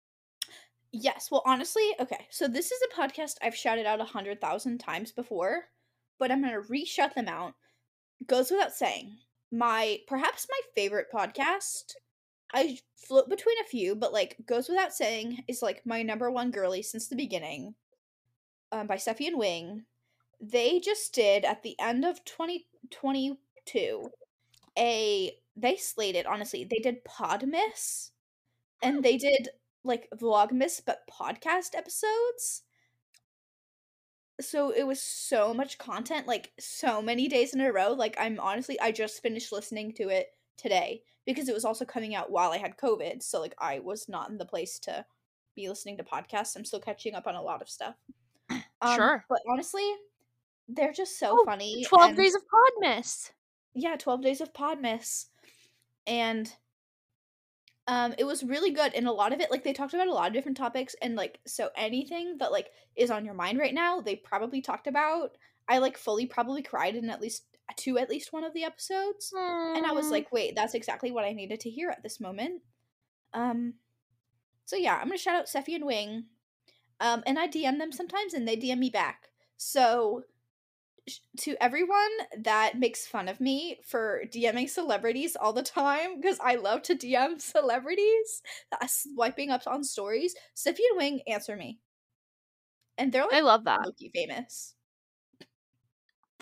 Yes. 0.93 1.29
Well, 1.31 1.43
honestly, 1.47 1.95
okay. 2.01 2.27
So 2.31 2.49
this 2.49 2.73
is 2.73 2.81
a 2.83 3.01
podcast 3.01 3.35
I've 3.43 3.55
shouted 3.55 3.87
out 3.87 4.01
a 4.01 4.05
hundred 4.05 4.41
thousand 4.41 4.79
times 4.79 5.13
before, 5.13 5.67
but 6.19 6.31
I'm 6.31 6.43
gonna 6.43 6.61
re-shout 6.61 7.15
them 7.15 7.29
out. 7.29 7.55
Goes 8.27 8.51
without 8.51 8.73
saying, 8.73 9.17
my 9.53 9.99
perhaps 10.07 10.47
my 10.51 10.61
favorite 10.75 11.07
podcast. 11.13 11.95
I 12.53 12.79
float 12.97 13.29
between 13.29 13.57
a 13.61 13.69
few, 13.69 13.95
but 13.95 14.13
like 14.13 14.37
goes 14.47 14.69
without 14.69 14.93
saying 14.93 15.45
is 15.49 15.63
like 15.63 15.83
my 15.85 16.03
number 16.03 16.31
one 16.31 16.51
girly 16.51 16.83
since 16.83 17.09
the 17.09 17.17
beginning. 17.17 17.75
Um, 18.73 18.87
by 18.87 18.97
Steffi 18.97 19.27
and 19.27 19.39
Wing. 19.39 19.85
They 20.41 20.81
just 20.81 21.13
did 21.13 21.45
at 21.45 21.63
the 21.63 21.77
end 21.81 22.05
of 22.05 22.25
2022 22.25 24.11
a 24.79 25.33
they 25.57 25.77
slated 25.77 26.27
honestly 26.27 26.65
they 26.65 26.79
did 26.79 27.05
Podmas 27.05 28.11
and 28.83 29.03
they 29.03 29.17
did 29.17 29.49
like 29.85 30.09
vlogmas 30.15 30.81
but 30.85 31.03
podcast 31.11 31.75
episodes 31.75 32.63
so 34.41 34.71
it 34.71 34.87
was 34.87 35.01
so 35.01 35.53
much 35.55 35.79
content 35.79 36.27
like 36.27 36.53
so 36.59 37.01
many 37.03 37.29
days 37.29 37.55
in 37.55 37.61
a 37.61 37.73
row 37.73 37.93
like 37.93 38.17
i'm 38.19 38.39
honestly 38.41 38.79
i 38.81 38.91
just 38.91 39.23
finished 39.23 39.53
listening 39.53 39.93
to 39.93 40.09
it 40.09 40.29
today 40.57 41.03
because 41.27 41.49
it 41.49 41.55
was 41.55 41.65
also 41.65 41.85
coming 41.85 42.15
out 42.15 42.31
while 42.31 42.51
i 42.51 42.59
had 42.59 42.77
covid 42.77 43.23
so 43.23 43.41
like 43.41 43.55
i 43.59 43.79
was 43.79 44.09
not 44.09 44.31
in 44.31 44.39
the 44.39 44.45
place 44.45 44.79
to 44.79 45.05
be 45.57 45.69
listening 45.69 45.97
to 45.97 46.05
podcasts 46.05 46.57
i'm 46.57 46.65
still 46.65 46.81
catching 46.81 47.15
up 47.15 47.27
on 47.27 47.35
a 47.35 47.43
lot 47.43 47.61
of 47.63 47.69
stuff 47.69 47.95
um, 48.83 48.97
Sure. 48.97 49.25
but 49.29 49.41
honestly 49.51 49.89
they're 50.69 50.93
just 50.93 51.19
so 51.19 51.39
Oh, 51.41 51.45
funny 51.45 51.85
12 51.85 52.09
and- 52.11 52.17
Days 52.19 52.35
of 52.35 52.43
Podmas. 52.43 53.31
yeah 53.75 53.97
12 53.97 54.23
days 54.23 54.41
of 54.41 54.53
podmas 54.53 55.27
and 56.07 56.53
um 57.91 58.15
it 58.19 58.25
was 58.25 58.45
really 58.45 58.71
good 58.71 58.95
and 58.95 59.09
a 59.09 59.13
lot 59.13 59.33
of 59.33 59.41
it 59.41 59.51
like 59.51 59.65
they 59.65 59.73
talked 59.73 59.93
about 59.93 60.07
a 60.07 60.13
lot 60.13 60.29
of 60.29 60.33
different 60.33 60.57
topics 60.57 60.95
and 61.03 61.17
like 61.17 61.41
so 61.45 61.71
anything 61.77 62.37
that 62.39 62.53
like 62.53 62.71
is 62.95 63.11
on 63.11 63.25
your 63.25 63.35
mind 63.35 63.59
right 63.59 63.75
now 63.75 64.01
they 64.01 64.17
probably 64.17 64.63
talked 64.63 64.87
about. 64.87 65.33
I 65.69 65.79
like 65.79 65.99
fully 65.99 66.27
probably 66.27 66.63
cried 66.63 66.97
in 66.97 67.11
at 67.11 67.21
least 67.21 67.45
to 67.77 67.99
at 67.99 68.11
least 68.11 68.33
one 68.33 68.43
of 68.43 68.53
the 68.55 68.65
episodes 68.65 69.33
and 69.77 69.87
i 69.87 69.93
was 69.93 70.11
like 70.11 70.33
wait 70.33 70.57
that's 70.57 70.75
exactly 70.75 71.13
what 71.13 71.25
i 71.25 71.33
needed 71.33 71.61
to 71.61 71.71
hear 71.71 71.91
at 71.91 72.03
this 72.03 72.21
moment. 72.21 72.63
Um 73.35 73.75
so 74.65 74.77
yeah 74.77 74.97
i'm 74.97 75.07
gonna 75.07 75.19
shout 75.19 75.37
out 75.37 75.47
Steffi 75.47 75.75
and 75.75 75.85
wing. 75.85 76.25
Um 77.01 77.23
and 77.27 77.39
i 77.39 77.47
dm 77.49 77.79
them 77.79 77.93
sometimes 77.93 78.35
and 78.35 78.47
they 78.47 78.57
dm 78.57 78.79
me 78.79 78.91
back. 78.91 79.29
So 79.57 80.23
to 81.39 81.57
everyone 81.63 82.11
that 82.39 82.79
makes 82.79 83.07
fun 83.07 83.29
of 83.29 83.41
me 83.41 83.79
for 83.85 84.23
DMing 84.33 84.69
celebrities 84.69 85.37
all 85.37 85.53
the 85.53 85.63
time 85.63 86.21
because 86.21 86.39
I 86.41 86.57
love 86.57 86.83
to 86.83 86.95
DM 86.95 87.41
celebrities, 87.41 88.43
uh, 88.73 88.87
swiping 88.87 89.51
up 89.51 89.63
on 89.67 89.85
stories. 89.85 90.35
Steffi 90.57 90.81
and 90.91 90.99
Wing 90.99 91.21
answer 91.27 91.57
me, 91.57 91.79
and 92.99 93.13
they're 93.13 93.25
like, 93.25 93.35
I 93.35 93.41
love 93.41 93.65
that. 93.65 93.81
low-key 93.85 94.11
famous. 94.15 94.75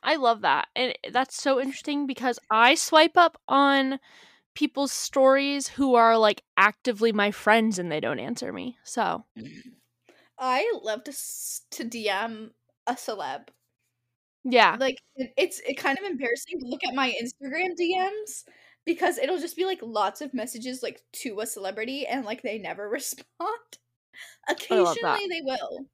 I 0.03 0.17
love 0.17 0.43
that. 0.43 0.69
And 0.77 0.95
that's 1.13 1.41
so 1.41 1.61
interesting 1.61 2.07
because 2.07 2.39
I 2.51 2.75
swipe 2.75 3.17
up 3.17 3.41
on 3.49 3.99
people's 4.55 4.93
stories 4.93 5.69
who 5.69 5.95
are 5.95 6.19
like 6.19 6.43
actively 6.57 7.13
my 7.13 7.31
friends 7.31 7.79
and 7.79 7.91
they 7.91 8.01
don't 8.01 8.19
answer 8.19 8.53
me. 8.53 8.77
So, 8.85 9.25
I 10.39 10.73
love 10.83 11.05
to 11.05 11.13
to 11.13 11.85
DM 11.85 12.51
a 12.87 12.95
celeb. 12.95 13.49
Yeah. 14.45 14.77
Like 14.79 14.99
it's 15.17 15.61
it 15.61 15.75
kind 15.75 15.99
of 15.99 16.05
embarrassing 16.05 16.61
to 16.61 16.67
look 16.67 16.85
at 16.85 16.95
my 16.95 17.13
Instagram 17.23 17.71
DMs 17.81 18.45
because 18.85 19.19
it'll 19.19 19.39
just 19.39 19.57
be 19.57 19.65
like 19.65 19.81
lots 19.83 20.21
of 20.21 20.33
messages 20.33 20.83
like 20.83 21.03
to 21.13 21.41
a 21.41 21.47
celebrity 21.47 22.07
and 22.07 22.25
like 22.25 22.43
they 22.43 22.59
never 22.59 22.89
respond. 22.91 23.27
Occasionally 24.49 25.27
they 25.29 25.43
will. 25.43 25.87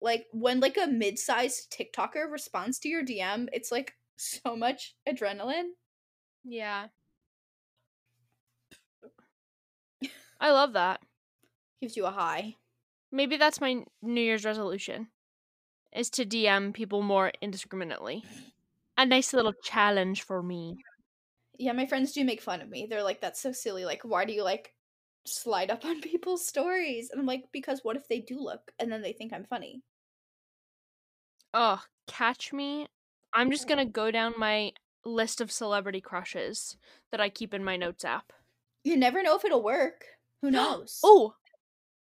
Like 0.00 0.26
when 0.32 0.60
like 0.60 0.76
a 0.76 0.86
mid-sized 0.86 1.72
TikToker 1.72 2.30
responds 2.30 2.78
to 2.80 2.88
your 2.88 3.04
DM, 3.04 3.48
it's 3.52 3.72
like 3.72 3.94
so 4.16 4.56
much 4.56 4.94
adrenaline. 5.08 5.70
Yeah. 6.44 6.88
I 10.40 10.50
love 10.50 10.74
that. 10.74 11.00
Gives 11.80 11.96
you 11.96 12.06
a 12.06 12.10
high. 12.10 12.56
Maybe 13.12 13.36
that's 13.36 13.60
my 13.60 13.84
New 14.02 14.20
Year's 14.20 14.44
resolution 14.44 15.08
is 15.94 16.10
to 16.10 16.24
DM 16.24 16.74
people 16.74 17.02
more 17.02 17.32
indiscriminately. 17.40 18.24
A 18.98 19.06
nice 19.06 19.32
little 19.32 19.54
challenge 19.62 20.22
for 20.22 20.42
me. 20.42 20.76
Yeah, 21.58 21.72
my 21.72 21.86
friends 21.86 22.12
do 22.12 22.24
make 22.24 22.40
fun 22.40 22.60
of 22.60 22.68
me. 22.68 22.86
They're 22.88 23.02
like, 23.02 23.20
that's 23.20 23.40
so 23.40 23.52
silly. 23.52 23.84
Like, 23.84 24.02
why 24.02 24.24
do 24.24 24.32
you 24.32 24.42
like 24.42 24.74
slide 25.24 25.70
up 25.70 25.84
on 25.84 26.00
people's 26.00 26.46
stories? 26.46 27.10
And 27.10 27.20
I'm 27.20 27.26
like, 27.26 27.44
because 27.52 27.80
what 27.82 27.96
if 27.96 28.08
they 28.08 28.20
do 28.20 28.38
look 28.40 28.72
and 28.78 28.90
then 28.90 29.02
they 29.02 29.12
think 29.12 29.32
I'm 29.32 29.44
funny? 29.44 29.82
Oh, 31.52 31.80
catch 32.08 32.52
me. 32.52 32.86
I'm 33.32 33.50
just 33.50 33.66
mm. 33.66 33.68
going 33.68 33.86
to 33.86 33.92
go 33.92 34.10
down 34.10 34.34
my 34.36 34.72
list 35.04 35.40
of 35.40 35.52
celebrity 35.52 36.00
crushes 36.00 36.76
that 37.10 37.20
I 37.20 37.28
keep 37.28 37.54
in 37.54 37.64
my 37.64 37.76
notes 37.76 38.04
app. 38.04 38.32
You 38.82 38.96
never 38.96 39.22
know 39.22 39.36
if 39.36 39.44
it'll 39.44 39.62
work. 39.62 40.04
Who 40.40 40.50
knows? 40.50 41.00
Oh, 41.04 41.34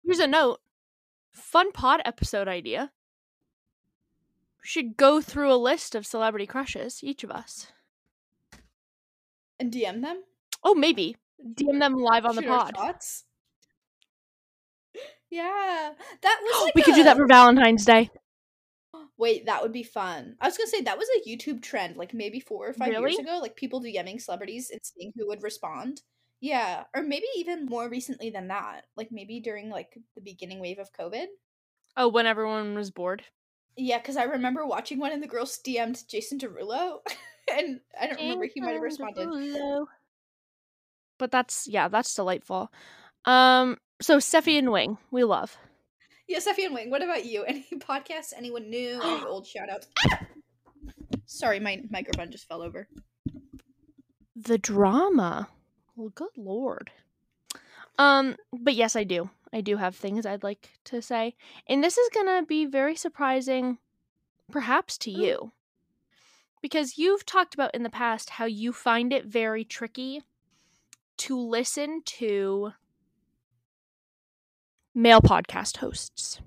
here's 0.03 0.19
a 0.19 0.27
note. 0.27 0.59
Fun 1.33 1.71
pod 1.71 2.01
episode 2.05 2.47
idea. 2.47 2.91
Should 4.65 4.97
go 4.97 5.21
through 5.21 5.53
a 5.53 5.61
list 5.61 5.93
of 5.93 6.07
celebrity 6.07 6.47
crushes, 6.47 7.03
each 7.03 7.23
of 7.23 7.29
us. 7.29 7.67
and 9.59 9.71
DM 9.71 10.01
them. 10.01 10.23
Oh, 10.63 10.73
maybe. 10.73 11.17
DM 11.39 11.79
them 11.79 11.93
live 11.93 12.25
on 12.25 12.35
the 12.35 12.41
Shoot 12.41 12.49
our 12.49 12.71
pod. 12.71 12.97
Yeah, 15.29 15.91
that 16.21 16.39
was 16.41 16.61
like 16.63 16.73
we 16.75 16.81
could 16.81 16.95
do 16.95 17.03
that 17.03 17.15
for 17.15 17.27
Valentine's 17.27 17.85
Day. 17.85 18.09
Wait, 19.17 19.45
that 19.45 19.61
would 19.61 19.71
be 19.71 19.83
fun. 19.83 20.35
I 20.41 20.47
was 20.47 20.57
gonna 20.57 20.67
say 20.67 20.81
that 20.81 20.97
was 20.97 21.07
a 21.15 21.29
YouTube 21.29 21.61
trend, 21.61 21.95
like 21.95 22.15
maybe 22.15 22.39
four 22.39 22.67
or 22.67 22.73
five 22.73 22.91
years 22.91 23.19
ago, 23.19 23.37
like 23.39 23.55
people 23.55 23.83
DMing 23.83 24.19
celebrities 24.19 24.71
and 24.71 24.81
seeing 24.83 25.13
who 25.15 25.27
would 25.27 25.43
respond. 25.43 26.01
Yeah, 26.41 26.85
or 26.95 27.03
maybe 27.03 27.27
even 27.35 27.67
more 27.67 27.87
recently 27.87 28.31
than 28.31 28.47
that, 28.47 28.85
like 28.97 29.09
maybe 29.11 29.39
during 29.39 29.69
like 29.69 29.95
the 30.15 30.21
beginning 30.21 30.59
wave 30.59 30.79
of 30.79 30.91
COVID. 30.91 31.27
Oh, 31.97 32.07
when 32.09 32.25
everyone 32.25 32.73
was 32.73 32.89
bored. 32.89 33.23
Yeah, 33.77 33.97
because 33.97 34.17
I 34.17 34.23
remember 34.23 34.65
watching 34.65 34.99
one 34.99 35.11
and 35.11 35.21
the 35.21 35.27
girls 35.27 35.59
DM'd 35.65 36.07
Jason 36.07 36.39
Derulo, 36.39 36.99
and 37.53 37.81
I 37.99 38.07
don't 38.07 38.19
remember 38.19 38.45
he 38.45 38.61
might 38.61 38.73
have 38.73 38.81
responded. 38.81 39.29
But 41.17 41.31
that's 41.31 41.67
yeah, 41.67 41.87
that's 41.87 42.13
delightful. 42.13 42.71
Um, 43.25 43.77
so 44.01 44.17
Steffi 44.17 44.57
and 44.57 44.71
Wing, 44.71 44.97
we 45.11 45.23
love. 45.23 45.57
Yeah, 46.27 46.39
Steffi 46.39 46.65
and 46.65 46.73
Wing. 46.73 46.89
What 46.89 47.03
about 47.03 47.25
you? 47.25 47.43
Any 47.47 47.65
podcasts? 47.77 48.33
Anyone 48.35 48.69
new? 48.69 48.99
Any 49.03 49.25
old 49.25 49.47
shout 49.47 49.69
outs? 49.69 49.87
Sorry, 51.25 51.59
my 51.59 51.81
microphone 51.89 52.31
just 52.31 52.47
fell 52.47 52.61
over. 52.61 52.87
The 54.35 54.57
drama. 54.57 55.49
Well, 55.95 56.09
good 56.13 56.37
lord. 56.37 56.91
Um, 57.97 58.35
but 58.51 58.75
yes, 58.75 58.95
I 58.95 59.05
do. 59.05 59.29
I 59.55 59.61
do 59.61 59.77
have 59.77 59.95
things 59.95 60.25
I'd 60.25 60.43
like 60.43 60.71
to 60.83 61.01
say. 61.01 61.33
And 61.65 61.81
this 61.81 61.97
is 61.97 62.09
gonna 62.13 62.43
be 62.43 62.65
very 62.65 62.93
surprising, 62.93 63.77
perhaps 64.51 64.97
to 64.97 65.09
mm. 65.09 65.17
you. 65.17 65.51
Because 66.61 66.97
you've 66.97 67.25
talked 67.25 67.53
about 67.53 67.73
in 67.73 67.83
the 67.83 67.89
past 67.89 68.31
how 68.31 68.43
you 68.43 68.73
find 68.73 69.13
it 69.13 69.25
very 69.25 69.63
tricky 69.63 70.23
to 71.19 71.39
listen 71.39 72.01
to 72.03 72.73
male 74.93 75.21
podcast 75.21 75.77
hosts. 75.77 76.41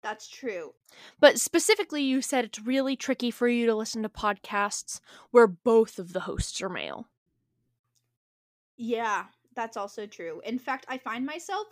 That's 0.00 0.28
true. 0.28 0.74
But 1.18 1.40
specifically, 1.40 2.04
you 2.04 2.22
said 2.22 2.44
it's 2.44 2.60
really 2.60 2.94
tricky 2.94 3.32
for 3.32 3.48
you 3.48 3.66
to 3.66 3.74
listen 3.74 4.04
to 4.04 4.08
podcasts 4.08 5.00
where 5.32 5.48
both 5.48 5.98
of 5.98 6.12
the 6.12 6.20
hosts 6.20 6.62
are 6.62 6.68
male. 6.68 7.08
Yeah, 8.76 9.24
that's 9.56 9.76
also 9.76 10.06
true. 10.06 10.40
In 10.44 10.58
fact, 10.58 10.86
I 10.88 10.96
find 10.96 11.26
myself 11.26 11.66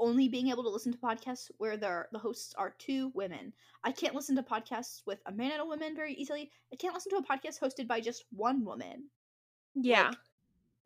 only 0.00 0.28
being 0.28 0.48
able 0.48 0.64
to 0.64 0.70
listen 0.70 0.90
to 0.90 0.98
podcasts 0.98 1.50
where 1.58 1.76
the 1.76 2.06
the 2.10 2.18
hosts 2.18 2.54
are 2.56 2.74
two 2.78 3.12
women. 3.14 3.52
I 3.84 3.92
can't 3.92 4.14
listen 4.14 4.34
to 4.36 4.42
podcasts 4.42 5.02
with 5.06 5.20
a 5.26 5.32
man 5.32 5.52
and 5.52 5.60
a 5.60 5.66
woman 5.66 5.94
very 5.94 6.14
easily. 6.14 6.50
I 6.72 6.76
can't 6.76 6.94
listen 6.94 7.10
to 7.10 7.18
a 7.18 7.22
podcast 7.22 7.60
hosted 7.60 7.86
by 7.86 8.00
just 8.00 8.24
one 8.30 8.64
woman. 8.64 9.04
Yeah. 9.74 10.08
Like, 10.08 10.18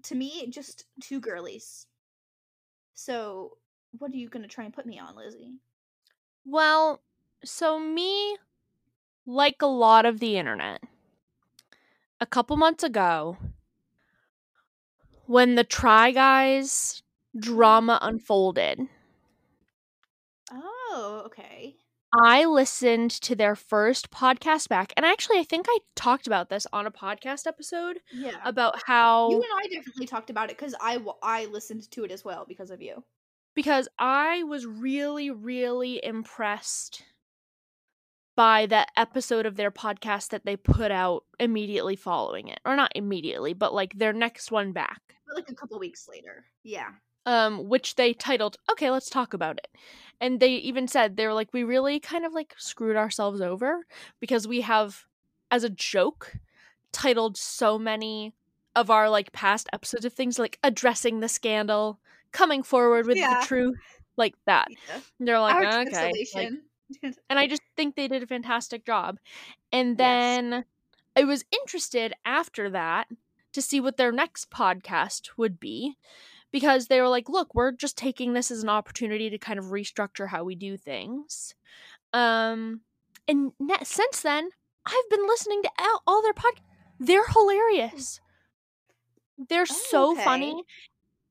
to 0.04 0.14
me, 0.14 0.46
just 0.50 0.84
two 1.00 1.20
girlies. 1.20 1.86
So, 2.94 3.56
what 3.98 4.12
are 4.12 4.16
you 4.16 4.28
going 4.28 4.42
to 4.42 4.48
try 4.48 4.64
and 4.64 4.74
put 4.74 4.84
me 4.84 4.98
on, 4.98 5.16
Lizzie? 5.16 5.54
Well, 6.44 7.00
so 7.44 7.78
me, 7.78 8.36
like 9.24 9.62
a 9.62 9.66
lot 9.66 10.04
of 10.04 10.20
the 10.20 10.36
internet, 10.36 10.82
a 12.20 12.26
couple 12.26 12.56
months 12.56 12.84
ago, 12.84 13.38
when 15.26 15.54
the 15.54 15.64
Try 15.64 16.10
Guys 16.10 17.02
mm-hmm. 17.34 17.40
drama 17.40 17.98
unfolded, 18.02 18.88
Oh, 20.96 21.22
okay. 21.26 21.74
I 22.22 22.44
listened 22.44 23.10
to 23.22 23.34
their 23.34 23.56
first 23.56 24.10
podcast 24.10 24.68
back. 24.68 24.92
And 24.96 25.04
actually, 25.04 25.38
I 25.38 25.44
think 25.44 25.66
I 25.68 25.78
talked 25.96 26.26
about 26.26 26.48
this 26.48 26.66
on 26.72 26.86
a 26.86 26.90
podcast 26.90 27.46
episode 27.46 27.98
Yeah. 28.12 28.36
about 28.44 28.80
how. 28.86 29.30
you 29.30 29.36
and 29.36 29.44
I 29.64 29.68
definitely 29.74 30.06
talked 30.06 30.30
about 30.30 30.50
it 30.50 30.56
because 30.58 30.74
I 30.80 30.98
I 31.22 31.46
listened 31.46 31.90
to 31.90 32.04
it 32.04 32.10
as 32.12 32.24
well 32.24 32.44
because 32.46 32.70
of 32.70 32.80
you. 32.80 33.04
because 33.54 33.88
I 33.98 34.42
was 34.44 34.66
really, 34.66 35.30
really 35.30 36.04
impressed 36.04 37.02
by 38.36 38.66
that 38.66 38.88
episode 38.96 39.46
of 39.46 39.54
their 39.56 39.70
podcast 39.70 40.30
that 40.30 40.44
they 40.44 40.56
put 40.56 40.90
out 40.90 41.24
immediately 41.38 41.94
following 41.94 42.48
it. 42.48 42.58
Or 42.64 42.74
not 42.74 42.90
immediately, 42.96 43.54
but 43.54 43.72
like 43.72 43.96
their 43.96 44.12
next 44.12 44.50
one 44.50 44.72
back. 44.72 45.00
But 45.26 45.36
like 45.36 45.48
a 45.50 45.54
couple 45.54 45.78
weeks 45.78 46.08
later. 46.08 46.44
Yeah. 46.64 46.90
Um, 47.26 47.68
which 47.68 47.94
they 47.94 48.12
titled, 48.12 48.58
Okay, 48.70 48.90
let's 48.90 49.08
talk 49.08 49.32
about 49.32 49.56
it. 49.56 49.68
And 50.20 50.40
they 50.40 50.52
even 50.56 50.86
said 50.86 51.16
they 51.16 51.26
were 51.26 51.32
like, 51.32 51.52
We 51.52 51.64
really 51.64 51.98
kind 51.98 52.24
of 52.26 52.32
like 52.34 52.54
screwed 52.58 52.96
ourselves 52.96 53.40
over 53.40 53.86
because 54.20 54.46
we 54.46 54.60
have, 54.60 55.04
as 55.50 55.64
a 55.64 55.70
joke, 55.70 56.36
titled 56.92 57.36
so 57.36 57.78
many 57.78 58.34
of 58.76 58.90
our 58.90 59.08
like 59.08 59.32
past 59.32 59.68
episodes 59.72 60.04
of 60.04 60.12
things 60.12 60.38
like 60.38 60.58
addressing 60.62 61.20
the 61.20 61.28
scandal, 61.28 61.98
coming 62.32 62.62
forward 62.62 63.06
with 63.06 63.16
Yeah. 63.16 63.40
the 63.40 63.46
truth, 63.46 63.78
like 64.16 64.34
that. 64.46 64.68
yeah. 64.68 65.00
And 65.18 65.28
They're 65.28 65.40
like, 65.40 65.54
Our 65.54 65.82
okay. 65.82 66.12
Like, 66.34 66.50
and 67.30 67.38
I 67.38 67.46
just 67.46 67.62
think 67.76 67.96
they 67.96 68.08
did 68.08 68.22
a 68.22 68.26
fantastic 68.26 68.84
job. 68.84 69.18
And 69.72 69.96
Yes. 69.98 69.98
then 69.98 70.64
I 71.16 71.24
was 71.24 71.44
interested 71.52 72.12
after 72.24 72.68
that 72.70 73.08
to 73.52 73.62
see 73.62 73.80
what 73.80 73.96
their 73.96 74.12
next 74.12 74.50
podcast 74.50 75.30
would 75.36 75.58
be 75.60 75.96
because 76.54 76.86
they 76.86 77.00
were 77.00 77.08
like, 77.08 77.28
look, 77.28 77.52
we're 77.52 77.72
just 77.72 77.98
taking 77.98 78.32
this 78.32 78.48
as 78.52 78.62
an 78.62 78.68
opportunity 78.68 79.28
to 79.28 79.38
kind 79.38 79.58
of 79.58 79.66
restructure 79.66 80.28
how 80.28 80.44
we 80.44 80.54
do 80.54 80.76
things. 80.76 81.52
Um 82.12 82.82
and 83.26 83.50
ne- 83.58 83.82
since 83.82 84.20
then, 84.22 84.50
I've 84.86 85.10
been 85.10 85.26
listening 85.26 85.62
to 85.64 85.70
all, 85.80 86.02
all 86.06 86.22
their 86.22 86.32
pod 86.32 86.52
they're 87.00 87.26
hilarious. 87.26 88.20
They're 89.48 89.62
Oh, 89.62 89.82
so 89.90 90.12
okay. 90.12 90.22
funny. 90.24 90.62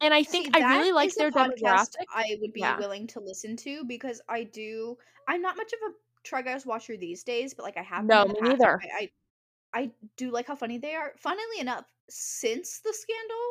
And 0.02 0.14
I 0.14 0.24
think 0.24 0.54
See, 0.54 0.62
I 0.62 0.78
really 0.78 0.92
like 0.92 1.16
their 1.16 1.32
podcast 1.32 1.62
demographic. 1.64 2.06
I 2.14 2.38
would 2.42 2.52
be 2.52 2.60
Yeah. 2.60 2.78
willing 2.78 3.08
to 3.08 3.22
listen 3.22 3.56
to 3.58 3.86
because 3.86 4.22
I 4.28 4.44
do. 4.44 4.98
I'm 5.30 5.42
not 5.42 5.56
much 5.56 5.72
of 5.72 5.80
a 5.90 5.94
Try 6.24 6.42
Guys 6.42 6.66
watcher 6.66 6.98
these 6.98 7.24
days, 7.24 7.54
but 7.54 7.64
like 7.64 7.78
I 7.78 7.84
have. 7.84 8.04
No, 8.04 8.26
me 8.26 8.36
neither. 8.42 8.82
I, 8.84 9.10
I 9.74 9.82
I 9.82 9.92
do 10.18 10.32
like 10.32 10.48
how 10.48 10.56
funny 10.58 10.78
they 10.80 10.96
are. 10.96 11.14
Funnily 11.18 11.60
enough, 11.62 11.86
since 12.10 12.82
the 12.82 12.94
scandal, 12.94 13.48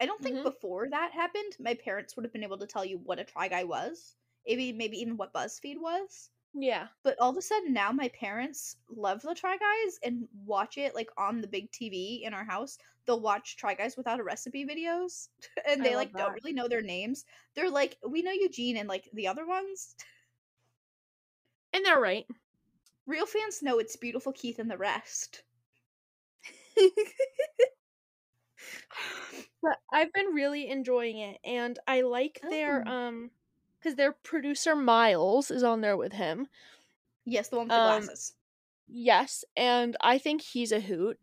I 0.00 0.06
don't 0.06 0.20
think 0.22 0.36
Mhm. 0.38 0.44
before 0.44 0.88
that 0.90 1.12
happened, 1.12 1.56
my 1.58 1.74
parents 1.74 2.14
would 2.16 2.24
have 2.24 2.32
been 2.32 2.44
able 2.44 2.58
to 2.58 2.66
tell 2.66 2.84
you 2.84 2.98
what 2.98 3.18
a 3.18 3.24
Try 3.24 3.48
Guy 3.48 3.64
was. 3.64 4.16
Maybe 4.46 4.72
maybe 4.72 4.98
even 4.98 5.16
what 5.16 5.32
BuzzFeed 5.32 5.78
was. 5.78 6.30
Yeah. 6.54 6.88
But 7.02 7.18
all 7.18 7.30
of 7.30 7.36
a 7.36 7.42
sudden 7.42 7.72
now 7.72 7.92
my 7.92 8.08
parents 8.08 8.76
love 8.88 9.20
the 9.22 9.34
Try 9.34 9.56
Guys 9.58 9.98
and 10.02 10.28
watch 10.44 10.78
it 10.78 10.94
like 10.94 11.10
on 11.18 11.40
the 11.40 11.46
big 11.48 11.70
TV 11.72 12.22
in 12.24 12.32
our 12.32 12.44
house. 12.44 12.78
They'll 13.04 13.20
watch 13.20 13.56
Try 13.56 13.74
Guys 13.74 13.96
without 13.96 14.20
a 14.20 14.24
recipe 14.24 14.64
videos 14.64 15.28
and 15.66 15.84
they 15.84 15.94
like 15.96 16.12
don't 16.12 16.32
really 16.32 16.52
know 16.52 16.68
their 16.68 16.82
names. 16.82 17.26
They're 17.54 17.70
like, 17.70 17.98
we 18.06 18.22
know 18.22 18.32
Eugene 18.32 18.76
and 18.76 18.88
like 18.88 19.08
the 19.12 19.26
other 19.28 19.46
ones. 19.46 19.94
And 21.72 21.84
they're 21.84 22.00
right. 22.00 22.26
Real 23.06 23.26
fans 23.26 23.62
know 23.62 23.78
it's 23.78 23.96
beautiful 23.96 24.32
Keith 24.32 24.58
and 24.58 24.70
the 24.70 24.78
rest. 24.78 25.42
But 29.62 29.78
I've 29.92 30.12
been 30.12 30.26
really 30.34 30.68
enjoying 30.68 31.18
it, 31.18 31.38
and 31.44 31.78
I 31.86 32.02
like 32.02 32.40
their 32.48 32.84
Oh. 32.86 32.90
um, 32.90 33.30
because 33.78 33.96
their 33.96 34.12
producer 34.12 34.74
Miles 34.76 35.50
is 35.50 35.62
on 35.62 35.80
there 35.80 35.96
with 35.96 36.12
him. 36.12 36.48
Yes, 37.24 37.48
the 37.48 37.56
one 37.56 37.66
with 37.66 37.74
the 37.74 37.80
Um, 37.80 38.02
glasses. 38.04 38.34
Yes, 38.88 39.44
and 39.56 39.96
I 40.00 40.18
think 40.18 40.40
he's 40.42 40.72
a 40.72 40.80
hoot. 40.80 41.18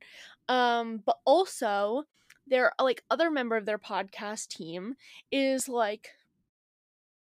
Um, 0.48 0.98
but 0.98 1.20
also 1.26 2.06
their 2.48 2.72
like 2.80 3.04
other 3.10 3.32
member 3.32 3.56
of 3.58 3.66
their 3.66 3.80
podcast 3.80 4.50
team 4.50 4.96
is 5.32 5.68
like 5.68 6.12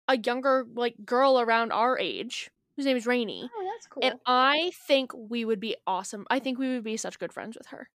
a 0.09 0.16
younger 0.18 0.66
like 0.74 0.94
girl 1.04 1.40
around 1.40 1.72
our 1.72 1.98
age 1.98 2.50
whose 2.76 2.87
name 2.87 2.96
is 2.96 3.06
Rainy. 3.06 3.48
Oh, 3.54 3.70
that's 3.72 3.87
cool. 3.87 4.02
And 4.04 4.18
I 4.26 4.72
think 4.87 5.12
we 5.14 5.44
would 5.44 5.61
be 5.61 5.76
awesome. 5.87 6.26
I 6.30 6.38
think 6.38 6.59
we 6.59 6.68
would 6.74 6.85
be 6.85 6.96
such 6.96 7.18
good 7.18 7.33
friends 7.33 7.56
with 7.56 7.66
her. 7.68 7.88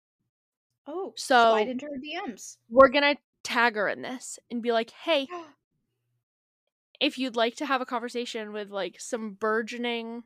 Oh, 0.86 1.12
So 1.16 1.34
slide 1.34 1.68
into 1.68 1.86
her 1.86 1.98
DMs. 1.98 2.56
we're 2.70 2.88
gonna 2.88 3.16
tag 3.42 3.76
her 3.76 3.88
in 3.88 4.02
this 4.02 4.38
and 4.50 4.62
be 4.62 4.72
like, 4.72 4.90
hey, 4.90 5.28
if 7.00 7.18
you'd 7.18 7.36
like 7.36 7.56
to 7.56 7.66
have 7.66 7.80
a 7.80 7.86
conversation 7.86 8.52
with 8.52 8.70
like 8.70 9.00
some 9.00 9.32
burgeoning 9.32 10.22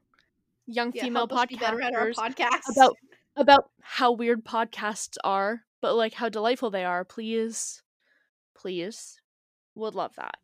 young 0.66 0.92
yeah, 0.94 1.04
female 1.04 1.28
us 1.30 1.46
be 1.46 1.56
better 1.56 1.80
at 1.80 1.94
our 1.94 2.10
podcasters 2.10 2.14
podcast. 2.14 2.76
about 2.76 2.96
about 3.36 3.70
how 3.80 4.12
weird 4.12 4.44
podcasts 4.44 5.16
are, 5.24 5.62
but 5.80 5.94
like 5.94 6.14
how 6.14 6.28
delightful 6.28 6.70
they 6.70 6.84
are, 6.84 7.04
please, 7.04 7.82
please, 8.54 9.20
would 9.74 9.94
love 9.94 10.14
that. 10.16 10.38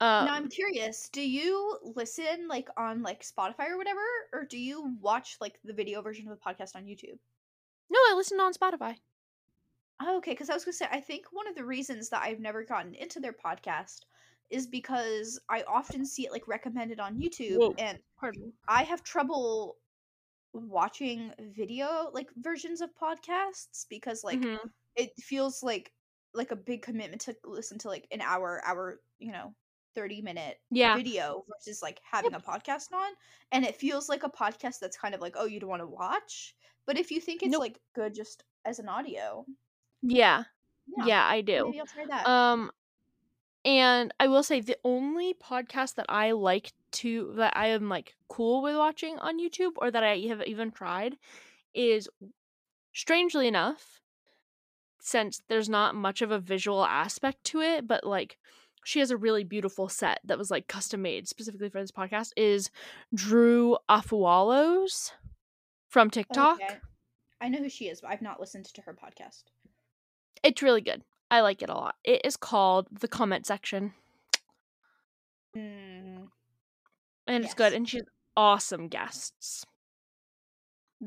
Um, 0.00 0.26
now 0.26 0.34
I'm 0.34 0.48
curious. 0.48 1.08
Do 1.12 1.20
you 1.22 1.78
listen 1.82 2.48
like 2.48 2.68
on 2.76 3.02
like 3.02 3.22
Spotify 3.22 3.68
or 3.70 3.76
whatever, 3.76 4.00
or 4.32 4.44
do 4.44 4.58
you 4.58 4.96
watch 5.00 5.36
like 5.40 5.58
the 5.64 5.72
video 5.72 6.02
version 6.02 6.28
of 6.28 6.36
the 6.36 6.44
podcast 6.44 6.74
on 6.74 6.84
YouTube? 6.84 7.18
no, 7.90 7.98
I 7.98 8.14
listen 8.16 8.40
on 8.40 8.54
Spotify. 8.54 8.96
Oh, 10.04 10.16
okay, 10.18 10.32
because 10.32 10.50
I 10.50 10.54
was 10.54 10.64
gonna 10.64 10.72
say 10.74 10.86
I 10.90 11.00
think 11.00 11.26
one 11.32 11.46
of 11.48 11.54
the 11.54 11.64
reasons 11.64 12.08
that 12.10 12.22
I've 12.22 12.40
never 12.40 12.64
gotten 12.64 12.94
into 12.94 13.20
their 13.20 13.32
podcast 13.32 14.00
is 14.50 14.66
because 14.66 15.38
I 15.48 15.62
often 15.68 16.04
see 16.04 16.26
it 16.26 16.32
like 16.32 16.48
recommended 16.48 16.98
on 17.00 17.18
YouTube, 17.18 17.58
Whoa. 17.58 17.74
and 17.78 17.98
Pardon. 18.18 18.52
I 18.68 18.82
have 18.82 19.02
trouble 19.04 19.76
watching 20.54 21.32
video 21.56 22.10
like 22.12 22.28
versions 22.36 22.80
of 22.80 22.90
podcasts 22.94 23.86
because 23.88 24.22
like 24.24 24.40
Mhm. 24.44 24.70
it 24.96 25.10
feels 25.20 25.62
like 25.62 25.92
like 26.34 26.50
a 26.50 26.56
big 26.56 26.82
commitment 26.82 27.22
to 27.22 27.36
listen 27.44 27.78
to 27.78 27.88
like 27.88 28.06
an 28.10 28.20
hour 28.20 28.60
hour 28.66 29.00
you 29.18 29.32
know 29.32 29.54
30 29.94 30.20
minute 30.22 30.58
Yeah, 30.70 30.96
video 30.96 31.44
versus 31.48 31.82
like 31.82 32.00
having 32.10 32.34
a 32.34 32.40
podcast 32.40 32.92
on 32.92 33.12
and 33.52 33.64
it 33.64 33.76
feels 33.76 34.08
like 34.08 34.24
a 34.24 34.30
podcast 34.30 34.78
that's 34.80 34.96
kind 34.96 35.14
of 35.14 35.20
like 35.20 35.34
oh 35.38 35.44
you 35.46 35.60
don't 35.60 35.70
want 35.70 35.82
to 35.82 35.86
watch 35.86 36.54
but 36.86 36.98
if 36.98 37.10
you 37.10 37.20
think 37.20 37.42
it's 37.42 37.52
Nope. 37.52 37.60
like 37.60 37.80
good 37.94 38.14
just 38.14 38.44
as 38.64 38.78
an 38.78 38.88
audio 38.88 39.46
yeah, 40.02 40.44
yeah, 40.98 41.06
yeah, 41.06 41.26
I 41.26 41.40
do. 41.40 41.66
maybe 41.66 41.80
i'll 41.80 41.86
try 41.86 42.06
that 42.06 42.26
Um, 42.26 42.70
and 43.64 44.12
I 44.18 44.26
will 44.26 44.42
say 44.42 44.60
the 44.60 44.78
only 44.84 45.34
podcast 45.34 45.94
that 45.94 46.06
I 46.08 46.32
like 46.32 46.72
to 46.92 47.32
that 47.36 47.56
I 47.56 47.68
am 47.68 47.88
like 47.88 48.16
cool 48.28 48.60
with 48.62 48.76
watching 48.76 49.18
on 49.20 49.38
YouTube 49.40 49.72
or 49.76 49.90
that 49.90 50.02
I 50.02 50.18
have 50.28 50.42
even 50.42 50.72
tried 50.72 51.16
is 51.72 52.08
strangely 52.92 53.46
enough 53.46 54.00
since 55.00 55.42
there's 55.48 55.68
not 55.68 55.94
much 55.94 56.22
of 56.22 56.30
a 56.30 56.38
visual 56.38 56.84
aspect 56.84 57.44
to 57.44 57.60
it, 57.60 57.86
but 57.86 58.04
like 58.04 58.36
she 58.84 58.98
has 58.98 59.10
a 59.12 59.16
really 59.16 59.44
beautiful 59.44 59.88
set 59.88 60.18
that 60.24 60.38
was 60.38 60.50
like 60.50 60.66
custom 60.66 61.02
made 61.02 61.28
specifically 61.28 61.68
for 61.68 61.80
this 61.80 61.92
podcast 61.92 62.30
is 62.36 62.68
Drew 63.14 63.76
Afualos 63.88 65.12
from 65.88 66.10
TikTok. 66.10 66.60
Okay. 66.60 66.78
i 67.40 67.48
know 67.48 67.58
who 67.58 67.68
she 67.68 67.88
is 67.88 68.00
but 68.00 68.10
i've 68.10 68.22
not 68.22 68.40
listened 68.40 68.64
to 68.64 68.82
her 68.82 68.94
podcast 68.94 69.44
It's 70.42 70.62
really 70.62 70.80
good. 70.80 71.02
I 71.30 71.40
like 71.40 71.62
it 71.62 71.70
a 71.70 71.74
lot. 71.74 71.96
It 72.04 72.20
is 72.24 72.36
called 72.36 72.86
The 72.90 73.08
Comment 73.08 73.46
Section. 73.46 73.94
mm, 75.56 76.28
and 77.26 77.44
it's 77.44 77.54
good 77.54 77.72
and 77.72 77.88
she's 77.88 78.02
awesome 78.36 78.88
guests. 78.88 79.64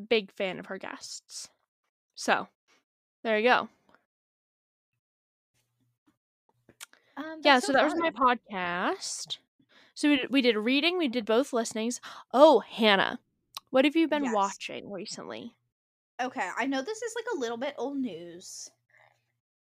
Big 0.10 0.32
fan 0.32 0.60
of 0.60 0.68
her 0.68 0.78
guests. 0.78 1.50
So 2.16 2.48
there 3.24 3.38
you 3.40 3.44
go. 3.50 3.70
Um, 7.18 7.40
yeah 7.44 7.56
that's 7.56 7.68
so 7.68 7.74
that 7.74 7.84
was 7.84 7.96
my 7.96 8.10
podcast. 8.12 9.38
So 9.94 10.10
we 10.10 10.18
did, 10.18 10.32
we 10.32 10.42
did 10.42 10.58
reading 10.58 10.98
we 10.98 11.08
did 11.08 11.26
both 11.26 11.54
listenings 11.54 12.02
oh 12.34 12.60
hannah 12.60 13.20
what 13.70 13.86
have 13.86 13.96
you 13.96 14.08
been 14.08 14.24
Yes. 14.24 14.32
watching 14.32 14.92
recently? 14.92 15.56
Okay, 16.22 16.50
I 16.58 16.66
know 16.66 16.82
this 16.82 17.02
is 17.02 17.16
like 17.16 17.26
a 17.34 17.40
little 17.40 17.58
bit 17.58 17.76
old 17.78 17.98
news, 17.98 18.70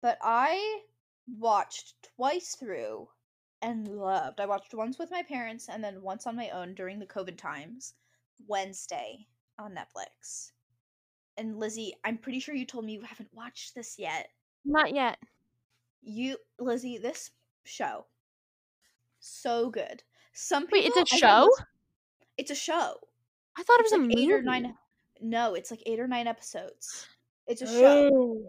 but 0.02 0.18
I 0.22 0.82
watched 1.40 1.96
twice 2.16 2.56
through 2.56 3.08
and 3.62 3.88
loved. 3.88 4.40
I 4.40 4.46
watched 4.46 4.74
once 4.74 5.00
with 5.00 5.12
my 5.12 5.24
parents 5.24 5.70
and 5.70 5.84
then 5.84 6.02
once 6.02 6.28
on 6.28 6.36
my 6.36 6.50
own 6.50 6.74
during 6.76 7.00
the 7.00 7.06
COVID 7.06 7.38
times. 7.38 7.94
Wednesday 8.48 9.26
on 9.58 9.74
Netflix. 9.76 10.52
And 11.38 11.58
Lizzie, 11.58 11.94
I'm 12.04 12.18
pretty 12.18 12.40
sure 12.40 12.54
you 12.56 12.66
told 12.66 12.86
me 12.86 12.94
you 12.94 13.02
haven't 13.02 13.30
watched 13.34 13.76
this 13.76 13.96
yet. 13.98 14.30
not 14.66 14.94
yet 14.94 15.18
You, 16.04 16.38
Lizzie, 16.60 16.98
this 16.98 17.32
show 17.64 18.06
so 19.20 19.70
good. 19.70 20.04
Some 20.34 20.68
people 20.68 20.80
wait 20.80 20.92
it's 20.96 21.12
a 21.12 21.16
I 21.16 21.18
show 21.20 21.40
most- 21.48 21.64
It's 22.38 22.52
a 22.52 22.56
show. 22.56 23.00
i 23.58 23.64
thought 23.64 23.80
it 23.80 23.84
was 23.84 23.92
It's 23.92 23.94
a 23.94 23.98
like 23.98 24.10
movie 24.10 24.24
eight 24.24 24.32
or 24.32 24.42
nine. 24.42 24.76
No, 25.22 25.56
it's 25.56 25.72
like 25.72 25.82
eight 25.86 26.00
or 26.00 26.08
nine 26.08 26.28
episodes. 26.28 27.08
It's 27.48 27.62
a 27.62 27.68
show. 27.68 28.10
Oh. 28.14 28.42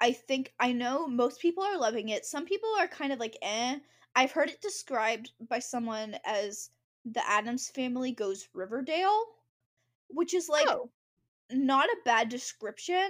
I 0.00 0.12
think 0.12 0.54
I 0.60 0.72
know 0.72 1.06
most 1.08 1.40
people 1.40 1.62
are 1.64 1.78
loving 1.78 2.08
it. 2.08 2.24
Some 2.26 2.44
people 2.46 2.70
are 2.78 2.88
kind 2.88 3.12
of 3.12 3.18
like 3.20 3.36
eh. 3.42 3.78
I've 4.14 4.32
heard 4.32 4.50
it 4.50 4.60
described 4.60 5.32
by 5.40 5.58
someone 5.60 6.16
as 6.24 6.70
the 7.04 7.26
Addams 7.28 7.70
family 7.70 8.12
goes 8.12 8.48
Riverdale, 8.52 9.24
which 10.08 10.34
is 10.34 10.48
like 10.48 10.68
Oh. 10.68 10.90
not 11.50 11.86
a 11.88 11.96
bad 12.04 12.28
description 12.28 13.08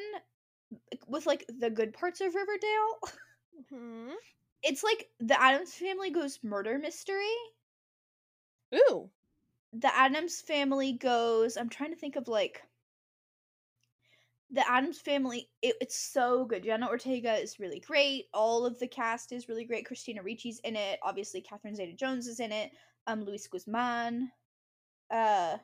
with 1.06 1.26
like 1.26 1.44
the 1.48 1.70
good 1.70 1.92
parts 1.92 2.20
of 2.20 2.34
Riverdale. 2.34 2.98
Mhm. 3.70 4.14
It's 4.62 4.82
like 4.84 5.10
the 5.18 5.40
Addams 5.40 5.74
family 5.74 6.10
goes 6.10 6.42
murder 6.44 6.78
mystery. 6.78 7.34
ooh 8.74 9.10
The 9.72 9.94
Addams 9.96 10.40
family 10.42 10.92
goes 10.92 11.56
I'm 11.56 11.70
trying 11.70 11.90
to 11.90 11.96
think 11.96 12.16
of 12.16 12.28
like 12.28 12.67
the 14.50 14.68
Addams 14.68 15.00
family, 15.00 15.50
it, 15.62 15.76
it's 15.80 15.98
so 15.98 16.44
good. 16.44 16.64
Jenna 16.64 16.88
Ortega 16.88 17.34
is 17.34 17.58
really 17.60 17.80
great. 17.80 18.26
All 18.32 18.64
of 18.64 18.78
the 18.78 18.88
cast 18.88 19.32
is 19.32 19.48
really 19.48 19.64
great. 19.64 19.86
Christina 19.86 20.22
Ricci's 20.22 20.60
in 20.60 20.74
it. 20.76 20.98
Obviously, 21.02 21.40
Catherine 21.40 21.74
Zeta 21.74 21.92
Jones 21.92 22.26
is 22.26 22.40
in 22.40 22.52
it. 22.52 22.70
Um, 23.06 23.24
Luis 23.24 23.46
Guzman. 23.46 24.30
Uh, 25.10 25.58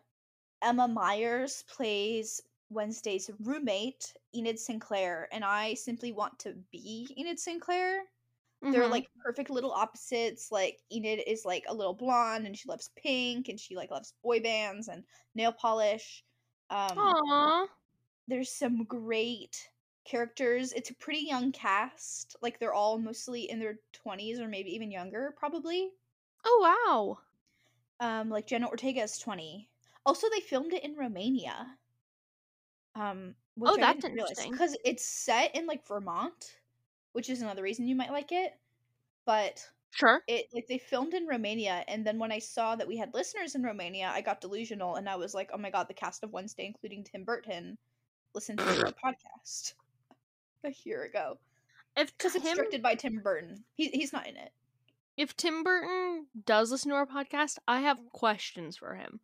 Emma 0.63 0.89
Myers 0.89 1.65
plays 1.69 2.41
Wednesday's 2.71 3.31
roommate, 3.41 4.13
Enid 4.35 4.59
Sinclair, 4.59 5.29
and 5.33 5.45
I 5.45 5.75
simply 5.75 6.13
want 6.13 6.39
to 6.41 6.55
be 6.73 7.15
Enid 7.19 7.39
Sinclair. 7.39 8.03
They're 8.63 8.85
Mhm. 8.85 8.91
like 8.91 9.11
perfect 9.23 9.51
little 9.51 9.73
opposites. 9.73 10.51
Like 10.51 10.81
Enid 10.91 11.23
is 11.27 11.45
like 11.45 11.65
a 11.69 11.75
little 11.75 11.93
blonde 11.93 12.47
and 12.47 12.57
she 12.57 12.67
loves 12.67 12.89
pink 12.97 13.49
and 13.51 13.61
she 13.61 13.77
like 13.77 13.91
loves 13.91 14.15
boy 14.23 14.41
bands 14.41 14.89
and 14.89 15.05
nail 15.35 15.53
polish. 15.53 16.25
Um 16.71 16.97
Aw. 16.97 17.67
There's 18.29 18.51
some 18.51 18.85
great 18.85 19.71
characters. 20.05 20.73
It's 20.73 20.91
a 20.91 20.95
pretty 20.95 21.27
young 21.27 21.53
cast. 21.53 22.37
Like 22.43 22.59
they're 22.59 22.75
all 22.75 22.99
mostly 22.99 23.51
in 23.51 23.59
their 23.61 23.81
20s 23.93 24.41
or 24.41 24.49
maybe 24.49 24.75
even 24.75 24.91
younger, 24.91 25.35
probably. 25.39 25.93
oh 26.45 26.59
wow 26.61 27.19
Um, 28.01 28.31
like 28.31 28.47
Jenna 28.47 28.69
Ortega 28.69 29.03
is 29.03 29.19
20. 29.19 29.69
Also, 30.07 30.29
they 30.31 30.41
filmed 30.41 30.73
it 30.73 30.85
in 30.85 30.97
Romania. 30.97 31.79
Um, 32.95 33.35
which 33.57 33.73
Oh, 33.73 33.77
I 33.77 33.81
that's 33.81 34.05
interesting. 34.05 34.51
because 34.51 34.77
it's 34.85 35.05
set 35.05 35.55
in 35.55 35.67
like 35.67 35.87
Vermont, 35.87 36.59
which 37.13 37.29
is 37.31 37.43
another 37.43 37.63
reason 37.63 37.87
you 37.89 37.95
might 37.97 38.11
like 38.11 38.33
it. 38.33 38.59
But 39.27 39.71
sure 39.91 40.23
it 40.27 40.47
like 40.55 40.67
they 40.69 40.79
filmed 40.79 41.15
in 41.15 41.27
Romania, 41.27 41.85
and 41.89 42.07
then 42.07 42.19
when 42.19 42.33
I 42.33 42.39
saw 42.41 42.77
that 42.77 42.89
we 42.89 42.97
had 42.99 43.15
listeners 43.15 43.55
in 43.55 43.63
Romania, 43.65 44.09
I 44.13 44.21
got 44.23 44.41
delusional, 44.41 44.97
and 44.97 45.09
I 45.09 45.17
was 45.17 45.35
like, 45.35 45.51
"Oh 45.53 45.59
my 45.59 45.71
god, 45.71 45.89
the 45.89 45.95
cast 45.95 46.23
of 46.25 46.33
Wednesday, 46.33 46.67
including 46.67 47.05
Tim 47.05 47.25
Burton, 47.25 47.79
listened 48.35 48.59
to 48.59 48.65
our 48.65 48.93
podcast 48.93 49.75
a 50.65 50.75
year 50.85 51.05
ago 51.05 51.39
if 51.97 52.17
because 52.17 52.35
it's 52.35 52.55
directed 52.55 52.83
by 52.83 52.95
Tim 52.95 53.21
Burton. 53.23 53.65
He 53.75 53.89
he's 53.89 54.13
not 54.13 54.27
in 54.27 54.37
it. 54.37 54.53
if 55.17 55.37
Tim 55.37 55.63
Burton 55.63 56.27
does 56.45 56.71
listen 56.71 56.91
to 56.91 56.97
our 56.97 57.07
podcast, 57.07 57.59
I 57.69 57.81
have 57.81 57.99
questions 58.13 58.77
for 58.77 58.95
him. 58.95 59.21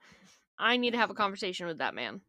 I 0.59 0.77
need 0.77 0.93
to 0.93 0.99
have 0.99 1.11
a 1.11 1.15
conversation 1.15 1.67
with 1.67 1.79
that 1.79 1.95
man. 1.95 2.21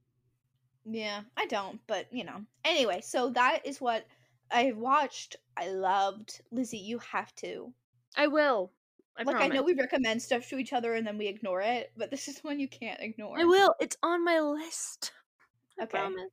Yeah, 0.85 1.21
I 1.37 1.45
don't, 1.45 1.79
but 1.85 2.07
you 2.11 2.23
know. 2.23 2.43
Anyway, 2.65 3.01
so 3.01 3.29
that 3.31 3.59
is 3.65 3.79
what 3.79 4.05
I 4.51 4.71
watched. 4.71 5.35
I 5.55 5.69
loved 5.69 6.41
Lizzie. 6.51 6.77
You 6.79 6.97
have 6.99 7.33
to. 7.35 7.71
I 8.17 8.27
will. 8.27 8.71
I 9.17 9.23
like 9.23 9.35
I 9.35 9.47
know 9.47 9.61
we 9.61 9.73
recommend 9.73 10.21
stuff 10.21 10.47
to 10.49 10.57
each 10.57 10.73
other 10.73 10.95
and 10.95 11.05
then 11.05 11.17
we 11.17 11.27
ignore 11.27 11.61
it, 11.61 11.91
but 11.97 12.09
this 12.09 12.27
is 12.27 12.39
one 12.43 12.59
you 12.59 12.67
can't 12.67 12.99
ignore. 13.01 13.37
I 13.37 13.43
will. 13.43 13.75
It's 13.79 13.97
on 14.01 14.23
my 14.25 14.39
list. 14.39 15.11
I 15.79 15.83
Okay. 15.83 15.91
promise. 15.99 16.31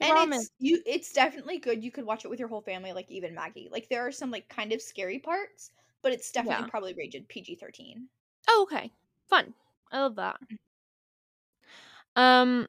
And 0.00 0.16
Ramen. 0.16 0.32
it's 0.34 0.50
you 0.58 0.82
it's 0.86 1.12
definitely 1.12 1.58
good. 1.58 1.84
You 1.84 1.92
could 1.92 2.04
watch 2.04 2.24
it 2.24 2.28
with 2.28 2.40
your 2.40 2.48
whole 2.48 2.62
family, 2.62 2.92
like 2.92 3.10
even 3.10 3.34
Maggie. 3.34 3.68
Like 3.70 3.88
there 3.88 4.04
are 4.06 4.12
some 4.12 4.30
like 4.30 4.48
kind 4.48 4.72
of 4.72 4.82
scary 4.82 5.18
parts, 5.20 5.70
but 6.02 6.12
it's 6.12 6.30
definitely 6.32 6.64
Yeah. 6.64 6.66
probably 6.66 6.94
rated 6.94 7.28
PG 7.28 7.56
thirteen. 7.56 8.08
Oh, 8.48 8.62
okay. 8.70 8.92
Fun. 9.28 9.54
I 9.92 10.00
love 10.00 10.16
that. 10.16 10.40
Um 12.16 12.66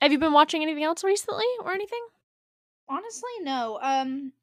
have 0.00 0.12
you 0.12 0.18
been 0.18 0.32
watching 0.32 0.62
anything 0.62 0.84
else 0.84 1.04
recently 1.04 1.46
or 1.60 1.72
anything? 1.72 2.04
Honestly, 2.88 3.40
no. 3.40 3.80
Um, 3.82 4.34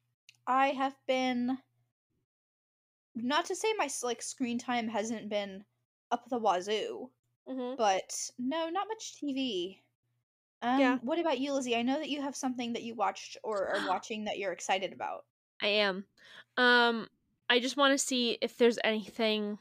I 0.46 0.72
have 0.72 0.94
been. 1.06 1.62
Not 3.14 3.44
to 3.44 3.54
say 3.54 3.72
my 3.74 3.88
like 4.02 4.20
screen 4.20 4.58
time 4.58 4.88
hasn't 4.88 5.28
been 5.28 5.64
up 6.10 6.28
the 6.28 6.40
wazoo, 6.40 7.12
Mm-hmm. 7.48 7.74
but 7.76 8.30
no, 8.38 8.68
not 8.70 8.88
much 8.88 9.16
TV. 9.16 9.82
Um, 10.62 10.78
Yeah. 10.80 10.98
what 11.02 11.18
about 11.18 11.38
you, 11.38 11.52
Lizzie? 11.54 11.76
I 11.76 11.82
know 11.82 11.98
that 11.98 12.10
you 12.10 12.20
have 12.22 12.36
something 12.36 12.74
that 12.74 12.82
you 12.82 12.94
watched 12.94 13.36
or 13.42 13.68
are 13.76 13.88
watching 13.88 14.24
that 14.24 14.38
you're 14.38 14.52
excited 14.52 14.92
about. 14.92 15.24
I 15.62 15.68
am. 15.68 16.04
Um 16.56 17.08
I 17.48 17.58
just 17.60 17.76
want 17.76 17.92
to 17.92 17.98
see 17.98 18.38
if 18.40 18.56
there's 18.56 18.78
anything 18.84 19.58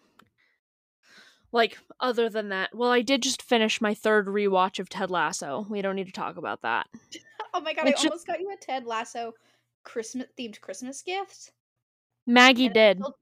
like 1.52 1.78
other 2.00 2.30
than 2.30 2.50
that. 2.50 2.76
Well, 2.76 2.92
I 2.92 3.02
did 3.02 3.24
just 3.24 3.42
finish 3.42 3.82
my 3.82 3.94
third 3.94 4.28
rewatch 4.28 4.78
of 4.80 4.90
Ted 4.90 5.10
Lasso. 5.10 5.66
We 5.70 5.82
don't 5.82 5.96
need 5.96 6.06
to 6.08 6.14
talk 6.14 6.38
about 6.38 6.62
that. 6.62 6.88
Oh 7.52 7.62
my 7.62 7.74
god, 7.74 7.88
I 7.88 7.92
just- 7.92 8.06
almost 8.06 8.28
got 8.28 8.40
you 8.40 8.52
a 8.52 8.58
Ted 8.58 8.86
Lasso 8.86 9.34
Christmas 9.84 10.28
themed 10.38 10.62
Christmas 10.62 11.02
gift. 11.02 11.52
Maggie 12.28 12.66
and 12.66 12.74
did. 12.76 12.98
still- 13.00 13.18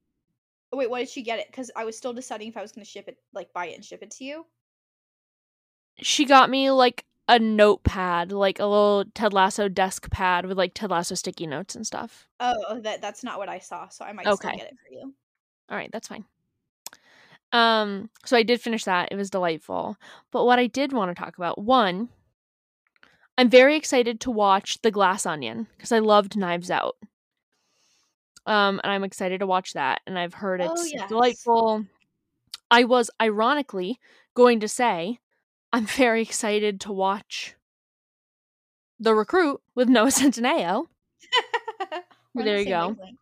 Oh, 0.73 0.78
wait, 0.78 0.89
why 0.89 0.99
did 0.99 1.07
she 1.09 1.21
get 1.21 1.39
it? 1.39 1.47
Because 1.47 1.71
I 1.78 1.86
was 1.86 1.95
still 1.97 2.11
deciding 2.11 2.49
if 2.49 2.57
I 2.57 2.61
was 2.61 2.73
going 2.73 2.84
to 2.84 2.91
ship 2.91 3.07
it, 3.07 3.17
like 3.34 3.53
buy 3.53 3.67
it 3.67 3.75
and 3.75 3.86
ship 3.86 4.03
it 4.03 4.11
to 4.11 4.25
you. 4.25 4.45
She 6.01 6.25
got 6.25 6.49
me 6.49 6.69
like 6.71 7.05
a 7.28 7.39
notepad, 7.39 8.32
like 8.32 8.59
a 8.59 8.65
little 8.65 9.05
Ted 9.13 9.34
Lasso 9.34 9.67
desk 9.67 10.09
pad 10.09 10.45
with 10.45 10.57
like 10.57 10.73
Ted 10.73 10.89
Lasso 10.89 11.15
sticky 11.15 11.47
notes 11.47 11.75
and 11.75 11.86
stuff. 11.86 12.28
Oh, 12.39 12.80
that 12.82 13.01
that's 13.01 13.23
not 13.23 13.38
what 13.38 13.49
I 13.49 13.59
saw, 13.59 13.89
so 13.89 14.05
I 14.05 14.13
might 14.13 14.28
Okay. 14.28 14.47
still 14.47 14.57
get 14.57 14.67
it 14.67 14.78
for 14.88 14.93
you. 14.93 15.13
All 15.69 15.78
right, 15.78 15.89
that's 15.91 16.07
fine. 16.07 16.25
Um, 17.53 18.09
so 18.25 18.36
I 18.38 18.43
did 18.43 18.61
finish 18.61 18.84
that. 18.86 19.09
It 19.11 19.15
was 19.15 19.30
delightful. 19.30 19.97
But 20.32 20.45
what 20.45 20.59
I 20.59 20.67
did 20.67 20.91
want 20.93 21.15
to 21.15 21.21
talk 21.21 21.38
about, 21.38 21.57
one, 21.61 22.09
I'm 23.38 23.49
very 23.49 23.75
excited 23.75 24.19
to 24.21 24.32
watch 24.32 24.82
The 24.82 24.91
Glass 24.91 25.25
Onion 25.25 25.67
because 25.78 25.91
I 25.91 25.99
loved 25.99 26.38
Knives 26.38 26.71
Out. 26.71 26.95
Um, 28.45 28.80
and 28.84 28.91
I'm 28.91 29.03
excited 29.03 29.39
to 29.39 29.47
watch 29.47 29.73
that, 29.73 30.01
and 30.07 30.17
I've 30.17 30.34
heard 30.34 30.61
Oh, 30.61 30.71
it's 30.71 30.93
yes. 30.93 31.09
delightful. 31.09 31.86
I 32.71 32.86
was 32.86 33.09
ironically 33.21 33.99
going 34.34 34.61
to 34.61 34.67
say 34.69 35.19
I'm 35.74 35.86
very 35.86 36.22
excited 36.22 36.80
to 36.82 36.91
watch 36.91 37.55
The 38.99 39.13
Recruit 39.13 39.61
with 39.76 39.89
Noah 39.89 40.07
Centineo. 40.11 40.86
There 42.36 42.59
you 42.59 42.65
go. 42.65 42.89
wavelength. 42.89 43.18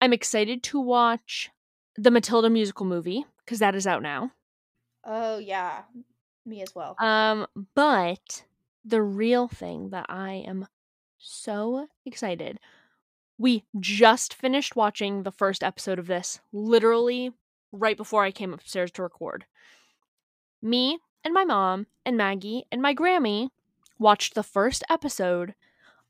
I'm 0.00 0.12
excited 0.12 0.64
to 0.64 0.80
watch 0.80 1.50
the 1.96 2.10
Matilda 2.10 2.50
musical 2.50 2.84
movie 2.84 3.24
because 3.44 3.60
that 3.60 3.76
is 3.76 3.86
out 3.86 4.02
now. 4.02 4.32
Oh 5.04 5.38
yeah, 5.38 5.82
me 6.44 6.62
as 6.62 6.74
well. 6.74 6.96
Um, 6.98 7.46
but 7.76 8.42
the 8.84 9.02
real 9.02 9.46
thing 9.46 9.90
that 9.90 10.06
I 10.08 10.44
am 10.48 10.66
so 11.18 11.86
excited. 12.04 12.58
We 13.38 13.62
just 13.78 14.34
finished 14.34 14.74
watching 14.74 15.22
the 15.22 15.30
first 15.30 15.62
episode 15.62 15.98
of 16.00 16.08
this 16.08 16.40
literally 16.52 17.32
right 17.70 17.96
before 17.96 18.24
I 18.24 18.32
came 18.32 18.52
upstairs 18.52 18.90
to 18.92 19.02
record. 19.02 19.44
Me 20.60 20.98
and 21.26 21.34
my 21.34 21.44
mom 21.44 21.88
and 22.04 22.16
Maggie 22.16 22.66
and 22.70 22.80
my 22.80 22.94
Grammy 22.94 23.48
watched 23.98 24.36
the 24.36 24.44
first 24.44 24.84
episode 24.88 25.54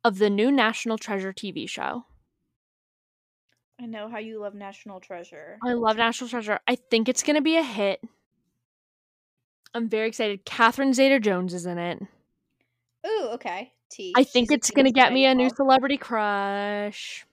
of 0.05 0.19
the 0.19 0.29
new 0.29 0.53
National 0.53 0.99
Treasure 0.99 1.33
TV 1.33 1.67
show. 1.67 2.05
I 3.81 3.87
know 3.87 4.11
how 4.11 4.19
you 4.19 4.39
love 4.39 4.55
National 4.55 5.01
Treasure. 5.01 5.57
I 5.65 5.73
love 5.73 5.97
National 5.97 6.29
Treasure. 6.29 6.61
I 6.69 6.75
think 6.75 7.09
it's 7.09 7.23
going 7.23 7.37
to 7.37 7.43
be 7.43 7.57
a 7.57 7.63
hit. 7.63 8.03
I'm 9.73 9.89
very 9.89 10.07
excited. 10.07 10.45
Catherine 10.45 10.93
Zeta 10.93 11.19
Jones 11.19 11.55
is 11.55 11.65
in 11.65 11.79
it. 11.79 12.03
Ooh, 13.07 13.29
okay. 13.33 13.73
T. 13.91 14.13
I 14.19 14.23
think 14.23 14.51
She's 14.51 14.57
it's 14.57 14.71
going 14.71 14.85
to 14.85 14.93
get 14.93 15.15
me 15.15 15.25
a 15.25 15.35
new 15.35 15.49
celebrity 15.49 15.97
crush. 15.97 17.25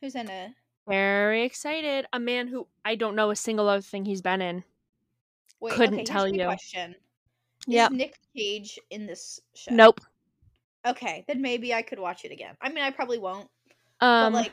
Who's 0.00 0.14
in 0.14 0.30
it? 0.30 0.52
Very 0.88 1.44
excited. 1.44 2.06
A 2.14 2.18
man 2.18 2.48
who 2.48 2.68
I 2.86 2.94
don't 2.94 3.16
know 3.16 3.30
a 3.30 3.36
single 3.36 3.68
other 3.68 3.82
thing 3.82 4.06
he's 4.06 4.22
been 4.22 4.40
in. 4.40 4.64
Wait, 5.62 5.74
Couldn't 5.74 5.94
okay, 5.94 6.04
tell 6.04 6.26
you. 6.26 6.42
Question. 6.44 6.96
Is 7.68 7.90
Nick 7.92 8.18
Cage 8.36 8.80
in 8.90 9.06
this 9.06 9.38
show? 9.54 9.72
Nope. 9.72 10.00
Okay, 10.84 11.24
then 11.28 11.40
maybe 11.40 11.72
I 11.72 11.82
could 11.82 12.00
watch 12.00 12.24
it 12.24 12.32
again. 12.32 12.56
I 12.60 12.68
mean, 12.68 12.82
I 12.82 12.90
probably 12.90 13.18
won't. 13.18 13.48
Um 14.00 14.32
but 14.32 14.42
like, 14.42 14.52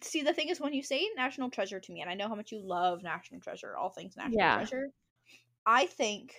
see, 0.00 0.22
the 0.22 0.32
thing 0.32 0.48
is, 0.48 0.60
when 0.60 0.72
you 0.72 0.84
say 0.84 1.08
National 1.16 1.50
Treasure 1.50 1.80
to 1.80 1.92
me, 1.92 2.00
and 2.02 2.08
I 2.08 2.14
know 2.14 2.28
how 2.28 2.36
much 2.36 2.52
you 2.52 2.60
love 2.64 3.02
National 3.02 3.40
Treasure, 3.40 3.76
all 3.76 3.90
things 3.90 4.16
National 4.16 4.38
Yeah. 4.38 4.56
Treasure, 4.58 4.90
I 5.66 5.86
think 5.86 6.36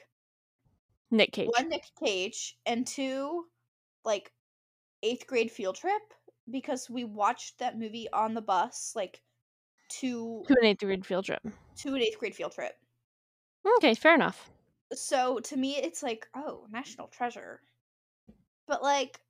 Nick 1.11 1.33
Cage. 1.33 1.49
one 1.57 1.67
Nick 1.67 1.83
Cage 2.01 2.55
and 2.65 2.87
two, 2.87 3.43
like 4.05 4.31
eighth 5.03 5.27
grade 5.27 5.51
field 5.51 5.75
trip 5.75 6.01
because 6.49 6.89
we 6.89 7.03
watched 7.03 7.59
that 7.59 7.77
movie 7.77 8.07
on 8.13 8.33
the 8.33 8.41
bus, 8.41 8.93
like 8.95 9.21
to 9.99 10.45
To 10.47 10.55
an 10.61 10.65
eighth 10.67 10.79
grade 10.79 11.05
field 11.05 11.25
trip. 11.25 11.41
to 11.79 11.93
an 11.95 12.01
eighth 12.01 12.17
grade 12.19 12.33
field 12.33 12.53
trip. 12.53 12.71
Okay, 13.65 13.93
fair 13.93 14.15
enough. 14.15 14.49
So 14.93 15.39
to 15.41 15.57
me, 15.57 15.75
it's 15.75 16.01
like, 16.01 16.29
oh, 16.33 16.67
National 16.69 17.09
Treasure, 17.09 17.61
but 18.67 18.81
like, 18.81 19.21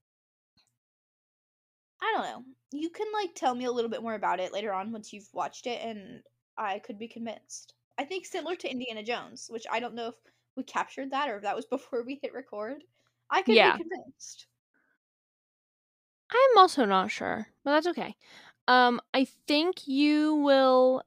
I 2.00 2.12
don't 2.16 2.24
know. 2.24 2.80
You 2.80 2.90
can 2.92 3.12
like 3.14 3.34
tell 3.34 3.56
me 3.56 3.66
a 3.66 3.72
little 3.72 3.90
bit 3.90 4.04
more 4.04 4.14
about 4.14 4.40
it 4.40 4.54
later 4.54 4.72
on 4.74 4.92
once 4.92 5.12
you've 5.12 5.34
watched 5.34 5.66
it, 5.66 5.82
and 5.82 6.24
I 6.58 6.78
could 6.80 7.00
be 7.00 7.08
convinced. 7.08 7.74
I 7.98 8.06
think 8.06 8.26
similar 8.28 8.56
to 8.58 8.70
Indiana 8.70 9.02
Jones, 9.04 9.50
which 9.50 9.66
I 9.72 9.80
don't 9.80 9.96
know 9.96 10.10
if 10.10 10.16
we 10.56 10.64
captured 10.64 11.10
that 11.12 11.30
or 11.30 11.38
if 11.38 11.42
that 11.44 11.56
was 11.56 11.66
before 11.78 12.04
we 12.04 12.20
hit 12.22 12.34
record. 12.34 12.84
I 13.30 13.42
could 13.42 13.56
Yeah. 13.56 13.64
be 13.64 13.74
convinced. 13.74 14.48
I'm 16.30 16.58
also 16.58 16.86
not 16.86 17.12
sure, 17.12 17.48
but 17.64 17.72
that's 17.72 17.88
okay. 17.88 18.16
Um, 18.68 19.02
I 19.14 19.26
think 19.26 19.88
you 19.88 20.36
will. 20.36 21.04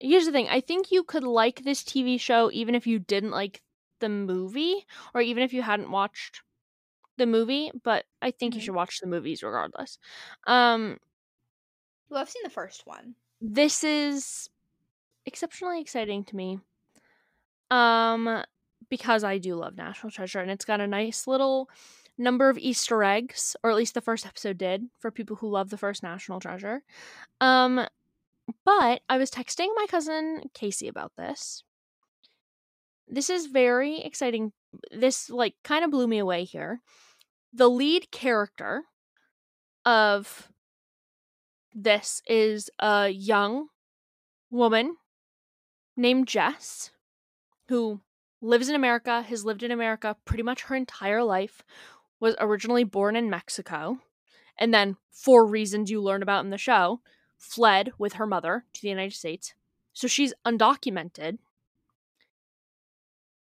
Here's 0.00 0.26
the 0.26 0.32
thing 0.32 0.48
I 0.48 0.60
think 0.60 0.92
you 0.92 1.02
could 1.02 1.24
like 1.24 1.62
this 1.62 1.82
TV 1.82 2.18
show 2.18 2.50
even 2.52 2.74
if 2.74 2.86
you 2.86 2.98
didn't 2.98 3.30
like 3.32 3.62
the 4.00 4.08
movie, 4.08 4.86
or 5.14 5.20
even 5.20 5.42
if 5.42 5.52
you 5.52 5.62
hadn't 5.62 5.90
watched 5.90 6.42
the 7.18 7.26
movie, 7.26 7.72
but 7.84 8.06
I 8.22 8.30
think 8.32 8.54
you 8.54 8.60
Mhm. 8.60 8.62
should 8.62 8.74
watch 8.74 9.00
the 9.00 9.08
movies 9.08 9.42
regardless. 9.42 9.98
Um, 10.46 10.98
Well, 12.10 12.20
I've 12.20 12.30
seen 12.30 12.42
the 12.42 12.50
first 12.50 12.86
one. 12.86 13.16
this 13.40 13.84
is 13.84 14.50
exceptionally 15.26 15.80
exciting 15.80 16.24
to 16.24 16.36
me. 16.36 16.60
Um, 17.70 18.44
because 18.88 19.24
I 19.24 19.38
do 19.38 19.54
love 19.56 19.76
National 19.76 20.10
Treasure, 20.10 20.40
and 20.40 20.50
it's 20.50 20.64
got 20.64 20.80
a 20.80 20.86
nice 20.86 21.26
little 21.26 21.68
number 22.16 22.48
of 22.48 22.58
Easter 22.58 23.02
eggs, 23.04 23.54
or 23.62 23.70
at 23.70 23.76
least 23.76 23.94
the 23.94 24.00
first 24.00 24.26
episode 24.26 24.58
did, 24.58 24.88
for 24.98 25.10
people 25.10 25.36
who 25.36 25.48
love 25.50 25.70
the 25.70 25.76
first 25.76 26.02
National 26.02 26.40
Treasure. 26.40 26.82
Um, 27.40 27.86
but 28.64 29.02
I 29.08 29.18
was 29.18 29.30
texting 29.30 29.68
my 29.74 29.86
cousin 29.88 30.42
Casey 30.54 30.88
about 30.88 31.12
this. 31.16 31.62
This 33.06 33.30
is 33.30 33.46
very 33.46 34.00
exciting. 34.00 34.52
This 34.90 35.30
like 35.30 35.54
kind 35.64 35.84
of 35.84 35.90
blew 35.90 36.06
me 36.06 36.18
away 36.18 36.44
here. 36.44 36.80
The 37.52 37.68
lead 37.68 38.10
character 38.10 38.82
of 39.84 40.48
this 41.74 42.22
is 42.26 42.70
a 42.78 43.08
young 43.08 43.68
woman 44.50 44.96
named 45.96 46.28
Jess 46.28 46.90
who 47.68 48.00
lives 48.40 48.68
in 48.68 48.74
America, 48.74 49.22
has 49.22 49.44
lived 49.44 49.62
in 49.62 49.70
America 49.70 50.16
pretty 50.24 50.42
much 50.42 50.62
her 50.62 50.74
entire 50.74 51.22
life, 51.22 51.62
was 52.20 52.34
originally 52.38 52.84
born 52.84 53.16
in 53.16 53.30
Mexico, 53.30 53.98
and 54.58 54.72
then, 54.74 54.96
for 55.10 55.46
reasons 55.46 55.90
you 55.90 56.02
learn 56.02 56.22
about 56.22 56.44
in 56.44 56.50
the 56.50 56.58
show, 56.58 57.00
fled 57.38 57.92
with 57.98 58.14
her 58.14 58.26
mother 58.26 58.64
to 58.74 58.82
the 58.82 58.88
United 58.88 59.14
States. 59.16 59.54
So 59.92 60.06
she's 60.08 60.34
undocumented. 60.46 61.38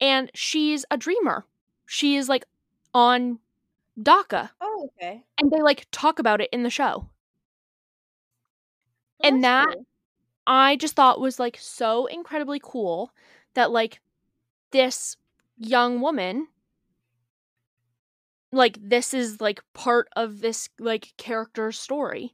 And 0.01 0.31
she's 0.33 0.85
a 0.91 0.97
dreamer. 0.97 1.45
She 1.85 2.15
is 2.15 2.29
like 2.29 2.45
on 2.93 3.39
DACA. 4.01 4.49
Oh, 4.61 4.89
okay. 4.97 5.23
And 5.37 5.51
they 5.51 5.61
like 5.61 5.87
talk 5.91 6.19
about 6.19 6.41
it 6.41 6.49
in 6.53 6.63
the 6.63 6.69
show. 6.69 7.09
Well, 9.19 9.33
And 9.33 9.43
that- 9.43 9.67
cool. 9.73 9.85
I 10.47 10.77
just 10.77 10.95
thought 10.95 11.19
was 11.19 11.39
like 11.39 11.57
so 11.59 12.07
incredibly 12.07 12.59
cool 12.63 13.11
that 13.53 13.71
like 13.71 14.01
this 14.71 15.15
young 15.57 16.01
woman 16.01 16.47
like 18.51 18.77
this 18.81 19.13
is 19.13 19.39
like 19.41 19.61
part 19.73 20.09
of 20.15 20.39
this 20.41 20.69
like 20.79 21.13
character 21.17 21.71
story 21.71 22.33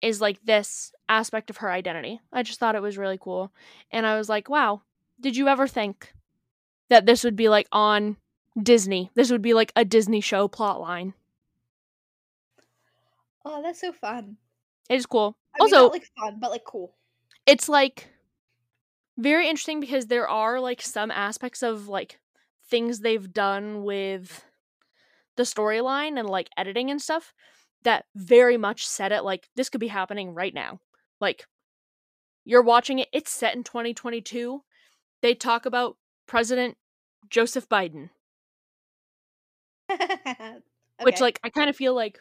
is 0.00 0.20
like 0.20 0.44
this 0.44 0.92
aspect 1.08 1.50
of 1.50 1.58
her 1.58 1.70
identity. 1.70 2.20
I 2.32 2.42
just 2.42 2.58
thought 2.60 2.74
it 2.76 2.82
was 2.82 2.98
really 2.98 3.18
cool. 3.20 3.52
And 3.90 4.06
I 4.06 4.16
was 4.16 4.28
like, 4.28 4.48
wow, 4.48 4.82
did 5.20 5.36
you 5.36 5.48
ever 5.48 5.66
think 5.66 6.12
that 6.88 7.06
this 7.06 7.24
would 7.24 7.36
be 7.36 7.48
like 7.48 7.68
on 7.72 8.16
Disney. 8.62 9.10
This 9.14 9.30
would 9.30 9.42
be 9.42 9.54
like 9.54 9.72
a 9.76 9.84
Disney 9.84 10.20
show 10.20 10.48
plot 10.48 10.80
line. 10.80 11.14
Oh, 13.44 13.62
that's 13.62 13.80
so 13.80 13.92
fun. 13.92 14.36
It 14.90 14.96
is 14.96 15.06
cool. 15.06 15.36
I 15.54 15.64
mean, 15.64 15.74
also, 15.74 15.84
not 15.84 15.92
like 15.92 16.08
fun, 16.18 16.36
but 16.40 16.50
like 16.50 16.64
cool. 16.64 16.94
it's 17.46 17.68
like 17.68 18.08
very 19.16 19.48
interesting 19.48 19.80
because 19.80 20.06
there 20.06 20.28
are 20.28 20.60
like 20.60 20.82
some 20.82 21.10
aspects 21.10 21.62
of 21.62 21.88
like 21.88 22.18
things 22.68 23.00
they've 23.00 23.32
done 23.32 23.82
with 23.84 24.44
the 25.36 25.44
storyline 25.44 26.18
and 26.18 26.28
like 26.28 26.48
editing 26.56 26.90
and 26.90 27.00
stuff 27.00 27.32
that 27.84 28.04
very 28.14 28.56
much 28.56 28.86
set 28.86 29.12
it 29.12 29.24
like 29.24 29.48
this 29.56 29.68
could 29.68 29.80
be 29.80 29.88
happening 29.88 30.34
right 30.34 30.54
now. 30.54 30.80
Like 31.20 31.46
you're 32.44 32.62
watching 32.62 32.98
it, 32.98 33.08
it's 33.12 33.30
set 33.30 33.54
in 33.54 33.64
2022. 33.64 34.62
They 35.20 35.34
talk 35.34 35.66
about 35.66 35.96
President 36.26 36.76
Joseph 37.28 37.68
Biden, 37.68 38.10
which 41.02 41.20
like 41.20 41.40
I 41.42 41.50
kind 41.50 41.68
of 41.68 41.76
feel 41.76 41.94
like 41.94 42.20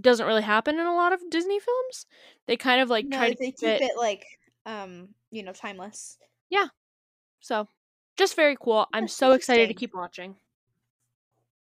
doesn't 0.00 0.26
really 0.26 0.42
happen 0.42 0.78
in 0.78 0.86
a 0.86 0.94
lot 0.94 1.12
of 1.12 1.20
Disney 1.30 1.58
films. 1.60 2.06
They 2.46 2.56
kind 2.56 2.80
of 2.80 2.90
like 2.90 3.06
no, 3.06 3.16
try 3.16 3.30
to 3.30 3.36
they 3.38 3.52
keep 3.52 3.68
it, 3.68 3.82
it 3.82 3.96
like 3.96 4.24
um, 4.66 5.08
you 5.30 5.42
know, 5.42 5.52
timeless. 5.52 6.18
Yeah. 6.50 6.66
So 7.40 7.68
just 8.16 8.36
very 8.36 8.56
cool. 8.60 8.86
I'm 8.92 9.08
so 9.08 9.32
excited 9.32 9.68
to 9.68 9.74
keep 9.74 9.94
watching. 9.94 10.36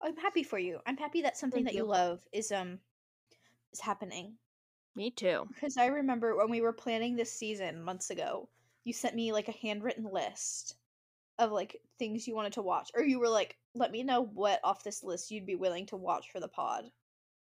I'm 0.01 0.15
happy 0.17 0.43
for 0.43 0.57
you. 0.57 0.79
I'm 0.85 0.97
happy 0.97 1.21
that 1.23 1.37
something 1.37 1.65
Thank 1.65 1.67
that 1.67 1.77
you 1.77 1.85
you. 1.85 1.89
love 1.89 2.19
is 2.31 2.51
um 2.51 2.79
is 3.73 3.79
happening. 3.79 4.37
Me 4.95 5.11
too. 5.11 5.45
Because 5.53 5.77
I 5.77 5.87
remember 5.87 6.35
when 6.35 6.49
we 6.49 6.61
were 6.61 6.73
planning 6.73 7.15
this 7.15 7.31
season 7.31 7.83
months 7.83 8.09
ago, 8.09 8.49
you 8.83 8.93
sent 8.93 9.15
me 9.15 9.31
like 9.31 9.47
a 9.47 9.53
handwritten 9.61 10.05
list 10.11 10.75
of 11.37 11.51
like 11.51 11.81
things 11.97 12.27
you 12.27 12.35
wanted 12.35 12.53
to 12.53 12.61
watch. 12.61 12.91
Or 12.93 13.03
you 13.03 13.19
were 13.19 13.29
like, 13.29 13.57
let 13.75 13.91
me 13.91 14.03
know 14.03 14.21
what 14.21 14.59
off 14.63 14.83
this 14.83 15.03
list 15.03 15.31
you'd 15.31 15.45
be 15.45 15.55
willing 15.55 15.85
to 15.87 15.95
watch 15.95 16.31
for 16.31 16.39
the 16.39 16.47
pod. 16.47 16.85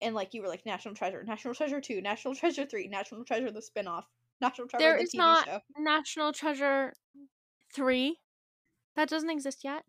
And 0.01 0.15
like 0.15 0.35
you 0.35 0.43
were 0.43 0.49
like 0.49 0.67
National 0.67 0.95
Treasure, 0.95 1.23
National 1.25 1.55
Treasure 1.55 1.81
2, 1.81 2.01
National 2.01 2.35
Treasure 2.35 2.65
3, 2.65 2.89
National 2.89 3.25
Treasure 3.25 3.51
the 3.51 3.63
spin-off, 3.63 4.09
National 4.41 4.67
Treasure 4.67 4.83
There 4.85 4.97
the 4.97 5.05
is 5.05 5.13
TV 5.13 5.19
not 5.19 5.45
show. 5.47 5.61
National 5.79 6.33
Treasure 6.33 6.95
3. 7.75 8.19
That 8.97 9.09
doesn't 9.09 9.31
exist 9.31 9.63
yet. 9.63 9.85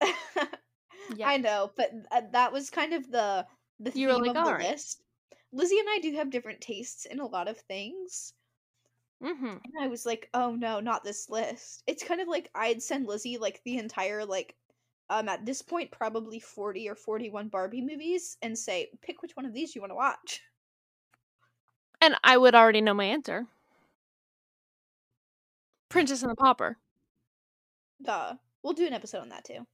Yeah. 1.16 1.28
I 1.28 1.36
know, 1.36 1.72
but 1.76 1.90
uh, 2.10 2.22
that 2.32 2.52
was 2.52 2.70
kind 2.70 2.92
of 2.92 3.10
the 3.10 3.46
the 3.80 3.92
You 3.94 4.08
theme 4.08 4.24
like, 4.24 4.36
of 4.36 4.44
the 4.44 4.52
"Alright." 4.52 4.68
list. 4.70 5.02
Lizzie 5.52 5.78
and 5.78 5.88
I 5.90 5.98
do 5.98 6.14
have 6.16 6.30
different 6.30 6.60
tastes 6.60 7.04
in 7.06 7.20
a 7.20 7.26
lot 7.26 7.48
of 7.48 7.58
things. 7.58 8.34
Mm-hmm. 9.22 9.46
And 9.46 9.74
I 9.80 9.86
was 9.88 10.04
like, 10.04 10.28
oh 10.34 10.54
no, 10.54 10.80
not 10.80 11.04
this 11.04 11.30
list. 11.30 11.82
It's 11.86 12.02
kind 12.04 12.20
of 12.20 12.28
like 12.28 12.50
I'd 12.54 12.82
send 12.82 13.06
Lizzie 13.06 13.38
like 13.38 13.62
the 13.64 13.78
entire 13.78 14.24
like 14.24 14.56
um 15.10 15.28
at 15.28 15.44
this 15.46 15.62
point 15.62 15.90
probably 15.90 16.40
40 16.40 16.88
or 16.88 16.94
41 16.94 17.48
Barbie 17.48 17.82
movies 17.82 18.36
and 18.42 18.58
say, 18.58 18.90
pick 19.02 19.22
which 19.22 19.36
one 19.36 19.46
of 19.46 19.52
these 19.54 19.74
you 19.74 19.80
want 19.80 19.90
to 19.92 19.96
watch. 19.96 20.42
And 22.02 22.16
I 22.22 22.36
would 22.36 22.54
already 22.54 22.80
know 22.82 22.92
my 22.94 23.04
answer. 23.06 23.46
Princess 25.88 26.22
and 26.22 26.30
the 26.32 26.34
Pauper. 26.36 26.78
Duh. 28.02 28.36
We'll 28.62 28.74
do 28.74 28.86
an 28.86 28.92
episode 28.92 29.20
on 29.20 29.28
that 29.30 29.44
too. 29.44 29.66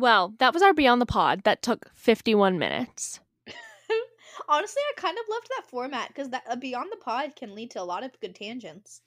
Well, 0.00 0.32
that 0.38 0.54
was 0.54 0.62
our 0.62 0.72
Beyond 0.72 1.02
the 1.02 1.06
Pod. 1.06 1.42
That 1.44 1.60
took 1.60 1.90
51 1.94 2.58
minutes. 2.58 3.20
Honestly, 4.48 4.80
I 4.88 4.98
kind 4.98 5.18
of 5.18 5.24
loved 5.28 5.48
that 5.50 5.68
format 5.68 6.08
because 6.08 6.30
that 6.30 6.42
uh, 6.48 6.56
Beyond 6.56 6.88
the 6.90 6.96
Pod 6.96 7.36
can 7.36 7.54
lead 7.54 7.70
to 7.72 7.82
a 7.82 7.84
lot 7.84 8.02
of 8.02 8.18
good 8.18 8.34
tangents. 8.34 9.02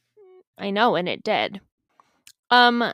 I 0.55 0.69
know, 0.69 0.95
and 0.95 1.09
it 1.09 1.23
did. 1.23 1.61
Um, 2.51 2.93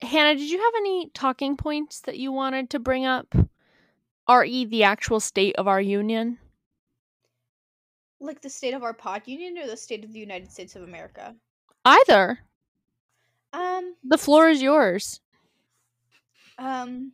Hannah, 0.00 0.34
did 0.34 0.50
you 0.50 0.58
have 0.58 0.72
any 0.78 1.10
talking 1.12 1.58
points 1.58 2.00
that 2.00 2.18
you 2.18 2.32
wanted 2.32 2.70
to 2.70 2.78
bring 2.78 3.04
up? 3.04 3.34
Re 4.26 4.64
the 4.64 4.84
actual 4.84 5.20
state 5.20 5.56
of 5.56 5.68
our 5.68 5.82
union. 5.82 6.38
Like 8.20 8.40
the 8.40 8.48
state 8.48 8.72
of 8.72 8.82
our 8.82 8.94
pod 8.94 9.22
union 9.26 9.58
or 9.58 9.66
the 9.66 9.76
state 9.76 10.02
of 10.02 10.14
the 10.14 10.18
United 10.18 10.50
States 10.50 10.76
of 10.76 10.82
America. 10.82 11.34
Either. 11.84 12.38
Um, 13.52 13.96
The 14.02 14.16
floor 14.16 14.48
is 14.48 14.62
yours. 14.62 15.20
Um 16.58 17.12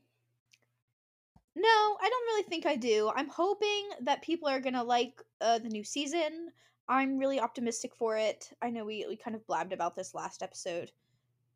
No, 1.54 1.68
I 2.00 2.08
don't 2.08 2.26
really 2.26 2.44
think 2.44 2.66
I 2.66 2.76
do. 2.76 3.10
I'm 3.14 3.28
hoping 3.28 3.90
that 4.02 4.22
people 4.22 4.48
are 4.48 4.60
going 4.60 4.74
to 4.74 4.82
like 4.82 5.22
uh, 5.40 5.58
the 5.58 5.68
new 5.68 5.84
season. 5.84 6.50
I'm 6.88 7.18
really 7.18 7.40
optimistic 7.40 7.94
for 7.94 8.16
it. 8.16 8.50
I 8.62 8.70
know 8.70 8.84
we 8.84 9.04
we 9.08 9.16
kind 9.16 9.36
of 9.36 9.46
blabbed 9.46 9.72
about 9.72 9.94
this 9.94 10.14
last 10.14 10.42
episode, 10.42 10.90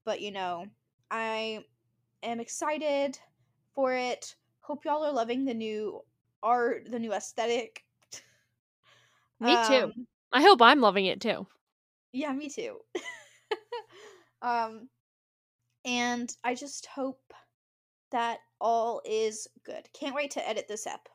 but 0.05 0.21
you 0.21 0.31
know, 0.31 0.67
I 1.11 1.65
am 2.23 2.41
excited 2.41 3.19
for 3.75 3.95
it. 3.95 4.35
Hope 4.61 4.85
y'all 4.85 5.05
are 5.05 5.13
loving 5.13 5.45
the 5.45 5.55
new 5.55 6.01
art, 6.43 6.89
the 6.91 6.99
new 6.99 7.13
aesthetic. 7.13 7.85
Me 9.41 9.57
too. 9.69 9.85
Um, 9.85 10.07
I 10.33 10.43
hope 10.43 10.63
I'm 10.63 10.81
loving 10.81 11.07
it 11.07 11.21
too. 11.21 11.47
yeah, 12.13 12.33
me 12.33 12.49
too. 12.49 12.79
um, 14.43 14.89
and 15.85 16.35
I 16.43 16.55
just 16.55 16.87
hope 16.87 17.35
that 18.13 18.39
all 18.61 19.03
is 19.05 19.49
good. 19.65 19.89
Can't 19.93 20.15
wait 20.15 20.31
to 20.33 20.49
edit 20.49 20.67
this 20.69 20.87
ep. 20.87 21.09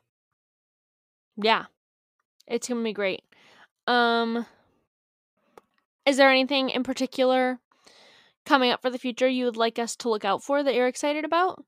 Yeah. 1.38 1.66
It's 2.46 2.68
going 2.68 2.82
to 2.82 2.84
be 2.84 2.94
great. 2.94 3.22
Um 3.88 4.46
Is 6.06 6.18
there 6.18 6.30
anything 6.30 6.70
in 6.70 6.84
particular 6.84 7.60
coming 8.46 8.72
up 8.72 8.82
for 8.82 8.90
the 8.90 9.00
future 9.00 9.28
you 9.28 9.46
would 9.46 9.58
like 9.58 9.80
us 9.80 9.96
to 9.98 10.10
look 10.10 10.26
out 10.26 10.44
for 10.44 10.64
that 10.64 10.76
you're 10.76 10.88
excited 10.88 11.26
about? 11.26 11.64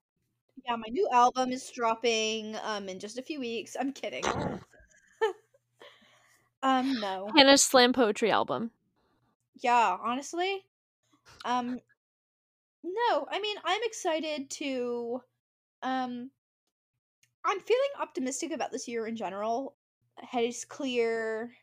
Yeah, 0.65 0.75
my 0.75 0.88
new 0.89 1.07
album 1.11 1.51
is 1.51 1.71
dropping 1.73 2.55
um 2.63 2.89
in 2.89 2.99
just 2.99 3.17
a 3.17 3.21
few 3.21 3.39
weeks. 3.39 3.75
I'm 3.80 3.93
kidding. 3.93 4.25
um, 6.63 6.99
no. 6.99 7.30
Hannah's 7.36 7.63
slam 7.63 7.93
poetry 7.93 8.32
album. 8.32 8.71
Yeah, 9.55 9.97
honestly. 10.03 10.65
Um 11.45 11.80
no, 12.84 13.27
I 13.30 13.39
mean, 13.39 13.57
I'm 13.63 13.82
excited 13.84 14.49
to 14.51 15.21
um 15.84 16.32
I'm 17.45 17.59
feeling 17.59 17.89
optimistic 18.01 18.51
about 18.51 18.71
this 18.71 18.88
year 18.88 19.07
in 19.07 19.15
general. 19.15 19.75
Head 20.17 20.43
is 20.45 20.65
clear. 20.65 21.53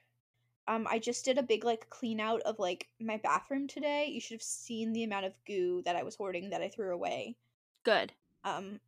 Um 0.69 0.87
I 0.91 0.99
just 0.99 1.25
did 1.25 1.39
a 1.39 1.43
big 1.43 1.65
like 1.65 1.89
clean 1.91 2.21
out 2.21 2.41
of 2.43 2.59
like 2.59 2.89
my 3.01 3.19
bathroom 3.19 3.69
today. 3.69 4.07
You 4.07 4.21
should 4.21 4.35
have 4.35 4.43
seen 4.43 4.93
the 4.93 5.05
amount 5.05 5.27
of 5.27 5.33
goo 5.47 5.83
that 5.85 5.97
I 5.97 6.03
was 6.03 6.17
hoarding 6.17 6.51
that 6.51 6.63
I 6.63 6.69
threw 6.69 6.93
away. 6.95 7.37
Good. 7.85 8.13
Um 8.45 8.81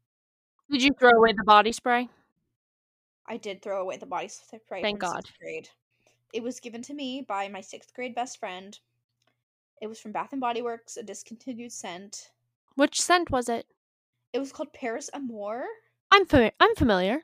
Did 0.70 0.82
you 0.82 0.90
throw 0.98 1.10
away 1.10 1.32
the 1.32 1.44
body 1.44 1.72
spray? 1.72 2.08
I 3.26 3.36
did 3.36 3.60
throw 3.62 3.82
away 3.82 3.98
the 3.98 4.06
body 4.06 4.28
spray 4.28 4.82
Thank 4.82 5.00
God. 5.00 5.28
grade. 5.40 5.68
It 6.32 6.42
was 6.42 6.60
given 6.60 6.82
to 6.82 6.94
me 6.94 7.22
by 7.26 7.48
my 7.48 7.60
sixth 7.60 7.92
grade 7.94 8.14
best 8.14 8.38
friend. 8.38 8.78
It 9.80 9.86
was 9.86 10.00
from 10.00 10.12
Bath 10.12 10.32
and 10.32 10.40
Body 10.40 10.62
Works, 10.62 10.96
a 10.96 11.02
discontinued 11.02 11.72
scent. 11.72 12.30
Which 12.74 13.00
scent 13.00 13.30
was 13.30 13.48
it? 13.48 13.66
It 14.32 14.38
was 14.38 14.52
called 14.52 14.72
Paris 14.72 15.10
Amour. 15.12 15.64
I'm 16.10 16.26
fami- 16.26 16.52
I'm 16.60 16.74
familiar. 16.74 17.22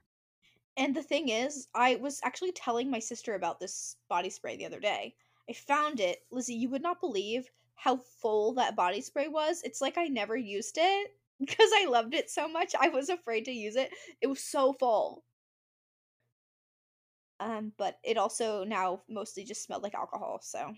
And 0.76 0.94
the 0.94 1.02
thing 1.02 1.28
is, 1.28 1.68
I 1.74 1.96
was 1.96 2.20
actually 2.24 2.52
telling 2.52 2.90
my 2.90 2.98
sister 2.98 3.34
about 3.34 3.61
this 3.61 3.96
body 4.09 4.30
spray 4.30 4.57
the 4.57 4.66
other 4.66 4.80
day. 4.80 5.14
I 5.48 5.52
found 5.52 6.00
it. 6.00 6.20
Lizzie, 6.30 6.55
you 6.55 6.68
would 6.70 6.82
not 6.82 7.00
believe 7.00 7.48
how 7.76 7.96
full 7.96 8.55
that 8.55 8.76
body 8.76 9.00
spray 9.00 9.28
was. 9.28 9.62
It's 9.62 9.80
like 9.80 9.98
I 9.98 10.07
never 10.07 10.36
used 10.36 10.76
it 10.78 11.11
because 11.40 11.70
I 11.74 11.86
loved 11.86 12.14
it 12.14 12.30
so 12.30 12.48
much. 12.48 12.74
I 12.78 12.88
was 12.88 13.09
afraid 13.09 13.44
to 13.44 13.52
use 13.52 13.76
it. 13.76 13.90
It 14.20 14.26
was 14.26 14.40
so 14.42 14.72
full. 14.72 15.24
Um, 17.40 17.72
but 17.76 17.98
it 18.05 18.16
also 18.16 18.64
now 18.64 19.02
mostly 19.09 19.44
just 19.44 19.62
smelled 19.64 19.82
like 19.82 19.94
alcohol, 19.94 20.40
so 20.42 20.74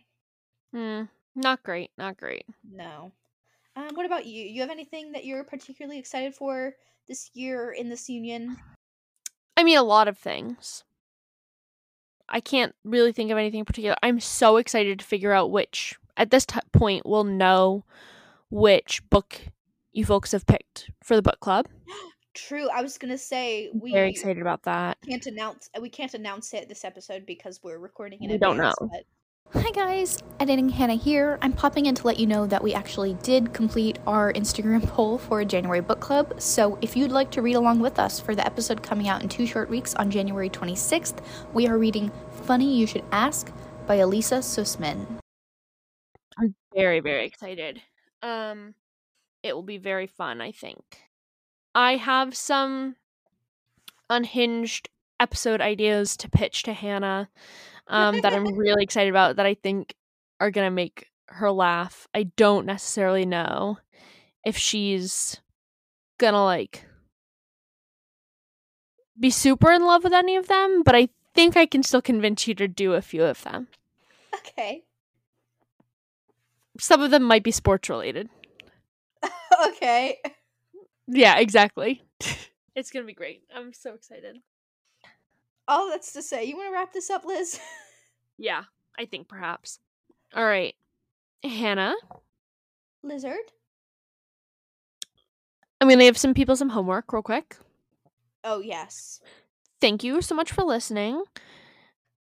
Hmm. 0.72 1.02
Not 1.36 1.62
great. 1.62 1.90
Not 1.96 2.16
great. 2.16 2.46
no. 2.68 3.12
Um, 3.76 3.90
what 3.92 4.06
about 4.06 4.24
you? 4.24 4.42
You 4.42 4.62
have 4.62 4.70
anything 4.70 5.12
that 5.12 5.26
you're 5.26 5.44
particularly 5.44 5.98
excited 5.98 6.34
for 6.34 6.72
this 7.08 7.30
year 7.34 7.72
in 7.72 7.90
this 7.90 8.08
union? 8.08 8.56
I 9.54 9.62
mean, 9.64 9.76
a 9.76 9.82
lot 9.82 10.08
of 10.08 10.16
things. 10.16 10.82
I 12.26 12.40
can't 12.40 12.74
really 12.84 13.12
think 13.12 13.30
of 13.30 13.36
anything 13.36 13.60
in 13.60 13.66
particular. 13.66 13.94
I'm 14.02 14.18
so 14.18 14.56
excited 14.56 14.98
to 14.98 15.04
figure 15.04 15.32
out 15.32 15.50
which, 15.50 15.94
at 16.16 16.30
this 16.30 16.46
t- 16.46 16.58
point, 16.72 17.04
we'll 17.04 17.24
know 17.24 17.84
which 18.50 19.02
book 19.10 19.42
you 19.92 20.06
folks 20.06 20.32
have 20.32 20.46
picked 20.46 20.90
for 21.04 21.14
the 21.14 21.22
book 21.22 21.40
club. 21.40 21.66
True. 22.34 22.68
I 22.68 22.82
was 22.82 22.98
gonna 22.98 23.16
say 23.18 23.70
we 23.74 23.92
Very 23.92 24.10
excited 24.10 24.40
about 24.40 24.62
that. 24.64 24.98
can't 25.08 25.24
announce 25.26 25.70
we 25.80 25.88
can't 25.88 26.12
announce 26.12 26.52
it 26.52 26.68
this 26.68 26.84
episode 26.84 27.24
because 27.24 27.60
we're 27.62 27.78
recording 27.78 28.22
in 28.22 28.30
We 28.30 28.36
don't 28.38 28.58
know. 28.58 28.74
But 28.78 29.04
Hi 29.58 29.70
guys, 29.70 30.22
editing 30.38 30.68
Hannah 30.68 30.96
here. 30.96 31.38
I'm 31.40 31.54
popping 31.54 31.86
in 31.86 31.94
to 31.94 32.06
let 32.06 32.20
you 32.20 32.26
know 32.26 32.46
that 32.46 32.62
we 32.62 32.74
actually 32.74 33.14
did 33.22 33.54
complete 33.54 33.98
our 34.06 34.30
Instagram 34.34 34.86
poll 34.86 35.16
for 35.16 35.42
January 35.46 35.80
book 35.80 35.98
club. 35.98 36.42
So 36.42 36.78
if 36.82 36.94
you'd 36.94 37.10
like 37.10 37.30
to 37.30 37.42
read 37.42 37.56
along 37.56 37.80
with 37.80 37.98
us 37.98 38.20
for 38.20 38.34
the 38.34 38.44
episode 38.44 38.82
coming 38.82 39.08
out 39.08 39.22
in 39.22 39.30
two 39.30 39.46
short 39.46 39.70
weeks 39.70 39.94
on 39.94 40.10
January 40.10 40.50
26th, 40.50 41.24
we 41.54 41.66
are 41.66 41.78
reading 41.78 42.12
Funny 42.42 42.76
You 42.76 42.86
Should 42.86 43.04
Ask 43.12 43.50
by 43.86 43.94
Elisa 43.94 44.36
Sussman. 44.36 45.06
I'm 46.38 46.54
very, 46.74 47.00
very 47.00 47.24
excited. 47.24 47.80
Um 48.22 48.74
it 49.42 49.54
will 49.54 49.62
be 49.62 49.78
very 49.78 50.06
fun, 50.06 50.42
I 50.42 50.52
think. 50.52 50.82
I 51.74 51.96
have 51.96 52.36
some 52.36 52.96
unhinged 54.10 54.90
episode 55.18 55.62
ideas 55.62 56.14
to 56.18 56.28
pitch 56.28 56.62
to 56.64 56.74
Hannah 56.74 57.30
um, 57.88 58.20
that 58.20 58.32
I'm 58.32 58.54
really 58.56 58.82
excited 58.82 59.10
about 59.10 59.36
that 59.36 59.46
I 59.46 59.54
think 59.54 59.94
are 60.40 60.50
going 60.50 60.66
to 60.66 60.74
make 60.74 61.10
her 61.28 61.50
laugh. 61.50 62.08
I 62.14 62.24
don't 62.24 62.66
necessarily 62.66 63.26
know 63.26 63.78
if 64.44 64.56
she's 64.56 65.40
going 66.18 66.34
to 66.34 66.42
like 66.42 66.84
be 69.18 69.30
super 69.30 69.72
in 69.72 69.84
love 69.84 70.04
with 70.04 70.12
any 70.12 70.36
of 70.36 70.48
them, 70.48 70.82
but 70.82 70.94
I 70.94 71.08
think 71.34 71.56
I 71.56 71.66
can 71.66 71.82
still 71.82 72.02
convince 72.02 72.46
you 72.46 72.54
to 72.54 72.68
do 72.68 72.94
a 72.94 73.02
few 73.02 73.24
of 73.24 73.42
them. 73.42 73.68
Okay. 74.34 74.84
Some 76.78 77.02
of 77.02 77.10
them 77.10 77.22
might 77.22 77.42
be 77.42 77.50
sports 77.50 77.88
related. 77.88 78.28
okay. 79.68 80.18
Yeah, 81.06 81.38
exactly. 81.38 82.02
it's 82.74 82.90
going 82.90 83.04
to 83.04 83.06
be 83.06 83.14
great. 83.14 83.42
I'm 83.54 83.72
so 83.72 83.94
excited. 83.94 84.38
All 85.68 85.90
that's 85.90 86.12
to 86.12 86.22
say, 86.22 86.44
you 86.44 86.56
want 86.56 86.68
to 86.68 86.72
wrap 86.72 86.92
this 86.92 87.10
up, 87.10 87.24
Liz? 87.24 87.58
Yeah, 88.38 88.64
I 88.98 89.04
think 89.04 89.28
perhaps. 89.28 89.80
All 90.34 90.44
right. 90.44 90.74
Hannah, 91.42 91.94
Lizard? 93.02 93.52
I'm 95.80 95.88
going 95.88 95.98
to 95.98 96.04
give 96.04 96.18
some 96.18 96.34
people 96.34 96.56
some 96.56 96.70
homework 96.70 97.12
real 97.12 97.22
quick. 97.22 97.56
Oh, 98.44 98.60
yes. 98.60 99.20
Thank 99.80 100.04
you 100.04 100.22
so 100.22 100.34
much 100.34 100.52
for 100.52 100.64
listening. 100.64 101.22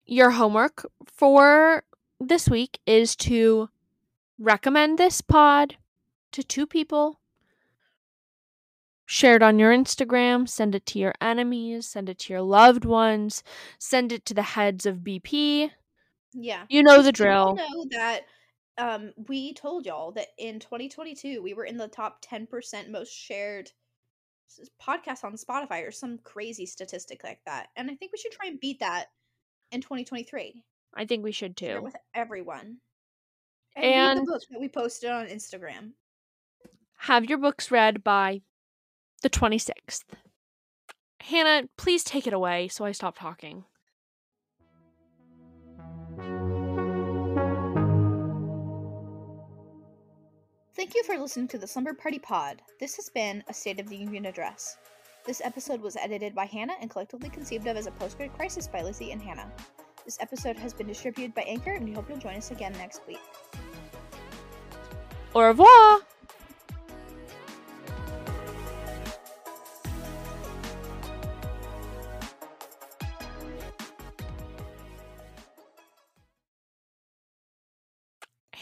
Your 0.06 0.32
homework 0.32 0.90
for 1.06 1.84
this 2.20 2.50
week 2.50 2.80
is 2.86 3.16
to 3.18 3.70
recommend 4.38 4.98
this 4.98 5.22
pod 5.22 5.78
to 6.32 6.44
two 6.44 6.66
people. 6.66 7.19
Share 9.12 9.38
it 9.38 9.42
on 9.42 9.58
your 9.58 9.72
Instagram, 9.76 10.48
send 10.48 10.76
it 10.76 10.86
to 10.86 11.00
your 11.00 11.16
enemies, 11.20 11.88
send 11.88 12.10
it 12.10 12.20
to 12.20 12.34
your 12.34 12.44
loved 12.44 12.86
ones, 12.86 13.44
send 13.80 14.12
it 14.12 14.24
to 14.26 14.36
the 14.36 14.44
heads 14.44 14.86
of 14.86 14.98
BP. 14.98 15.72
Yeah. 16.34 16.66
You 16.70 16.84
know 16.84 17.02
the 17.02 17.12
Because 17.12 17.26
we 17.26 17.28
all 17.32 17.56
drill. 17.56 17.68
know 17.68 17.86
that 17.90 18.22
um, 18.78 19.12
we 19.28 19.56
told 19.56 19.88
y'all 19.88 20.12
that 20.12 20.28
in 20.38 20.60
2022 20.60 21.42
we 21.42 21.56
were 21.56 21.66
in 21.66 21.76
the 21.76 21.88
top 21.88 22.24
10% 22.24 22.92
most 22.92 23.12
shared 23.12 23.72
podcasts 24.80 25.24
on 25.24 25.34
Spotify 25.34 25.88
or 25.88 25.92
some 25.92 26.20
crazy 26.24 26.68
statistic 26.68 27.24
like 27.24 27.40
that. 27.48 27.70
And 27.76 27.90
I 27.90 27.96
think 27.96 28.12
we 28.12 28.20
should 28.20 28.32
try 28.32 28.48
and 28.48 28.60
beat 28.60 28.80
that 28.82 29.06
in 29.72 29.82
2023. 29.82 30.64
I 30.94 31.06
think 31.06 31.24
we 31.24 31.32
should 31.32 31.58
too. 31.58 31.82
with 31.82 31.96
everyone. 32.14 32.78
And, 33.76 33.86
And- 33.86 34.20
the 34.20 34.32
book 34.34 34.42
that 34.52 34.60
we 34.62 34.70
posted 34.70 35.10
on 35.10 35.26
Instagram. 35.26 35.94
Have 36.98 37.26
your 37.26 37.40
books 37.40 37.72
read 37.72 38.04
by 38.04 38.42
the 39.20 39.30
26th. 39.30 40.04
Hannah, 41.22 41.68
please 41.78 42.04
take 42.04 42.28
it 42.28 42.34
away 42.34 42.68
so 42.68 42.86
I 42.86 42.92
stop 42.92 43.18
talking. 43.18 43.66
Thank 50.76 50.96
you 50.96 51.04
for 51.04 51.18
listening 51.18 51.50
to 51.50 51.58
the 51.58 51.68
Slumber 51.68 51.94
Party 51.94 52.20
Pod. 52.20 52.62
This 52.80 52.96
has 52.96 53.10
been 53.10 53.44
a 53.50 53.54
State 53.54 53.82
of 53.82 53.90
the 53.90 53.98
Union 53.98 54.26
address. 54.26 54.78
This 55.26 55.42
episode 55.44 55.82
was 55.82 55.98
edited 55.98 56.34
by 56.34 56.46
Hannah 56.46 56.76
and 56.80 56.90
collectively 56.90 57.30
conceived 57.30 57.68
of 57.68 57.76
as 57.76 57.86
a 57.86 57.92
postgrad 57.92 58.34
crisis 58.34 58.68
by 58.68 58.82
Lizzie 58.82 59.12
and 59.12 59.22
Hannah. 59.22 59.52
This 60.06 60.18
episode 60.22 60.56
has 60.58 60.74
been 60.74 60.88
distributed 60.88 61.36
by 61.36 61.42
Anchor, 61.42 61.74
and 61.74 61.86
we 61.86 61.92
hope 61.92 62.08
you'll 62.08 62.18
join 62.18 62.36
us 62.36 62.52
again 62.52 62.72
next 62.74 63.02
week. 63.08 63.20
Au 65.36 65.42
revoir! 65.42 66.00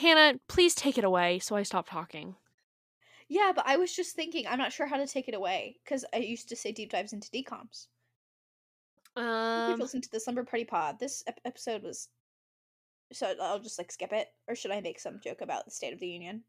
Hannah, 0.07 0.39
please 0.47 0.73
take 0.75 0.97
it 0.97 1.03
away 1.03 1.39
so 1.39 1.55
I 1.55 1.63
stop 1.63 1.89
talking. 1.89 2.35
Yeah, 3.29 3.51
but 3.53 3.65
I 3.67 3.75
was 3.77 3.93
just 3.93 4.15
thinking, 4.15 4.45
I'm 4.47 4.57
not 4.57 4.71
sure 4.71 4.87
how 4.87 4.97
to 4.97 5.05
take 5.07 5.27
it 5.27 5.33
away 5.35 5.77
because 5.83 6.05
I 6.13 6.17
used 6.17 6.47
to 6.49 6.55
say 6.55 6.71
deep 6.71 6.91
dives 6.91 7.13
into 7.13 7.29
decoms. 7.29 7.87
Thank 9.15 9.25
you 9.25 9.67
for 9.67 9.73
Um, 9.73 9.79
listening 9.79 10.03
to 10.03 10.11
the 10.11 10.19
Slumber 10.19 10.43
Party 10.43 10.63
Pod. 10.65 10.99
This 10.99 11.23
ep- 11.27 11.41
episode 11.43 11.83
was. 11.83 12.09
So 13.11 13.33
I'll 13.41 13.59
just 13.59 13.77
like 13.79 13.91
skip 13.91 14.13
it, 14.13 14.27
or 14.47 14.55
should 14.55 14.71
I 14.71 14.81
make 14.81 14.99
some 14.99 15.19
joke 15.23 15.41
about 15.41 15.65
the 15.65 15.71
State 15.71 15.93
of 15.93 15.99
the 15.99 16.07
Union? 16.07 16.43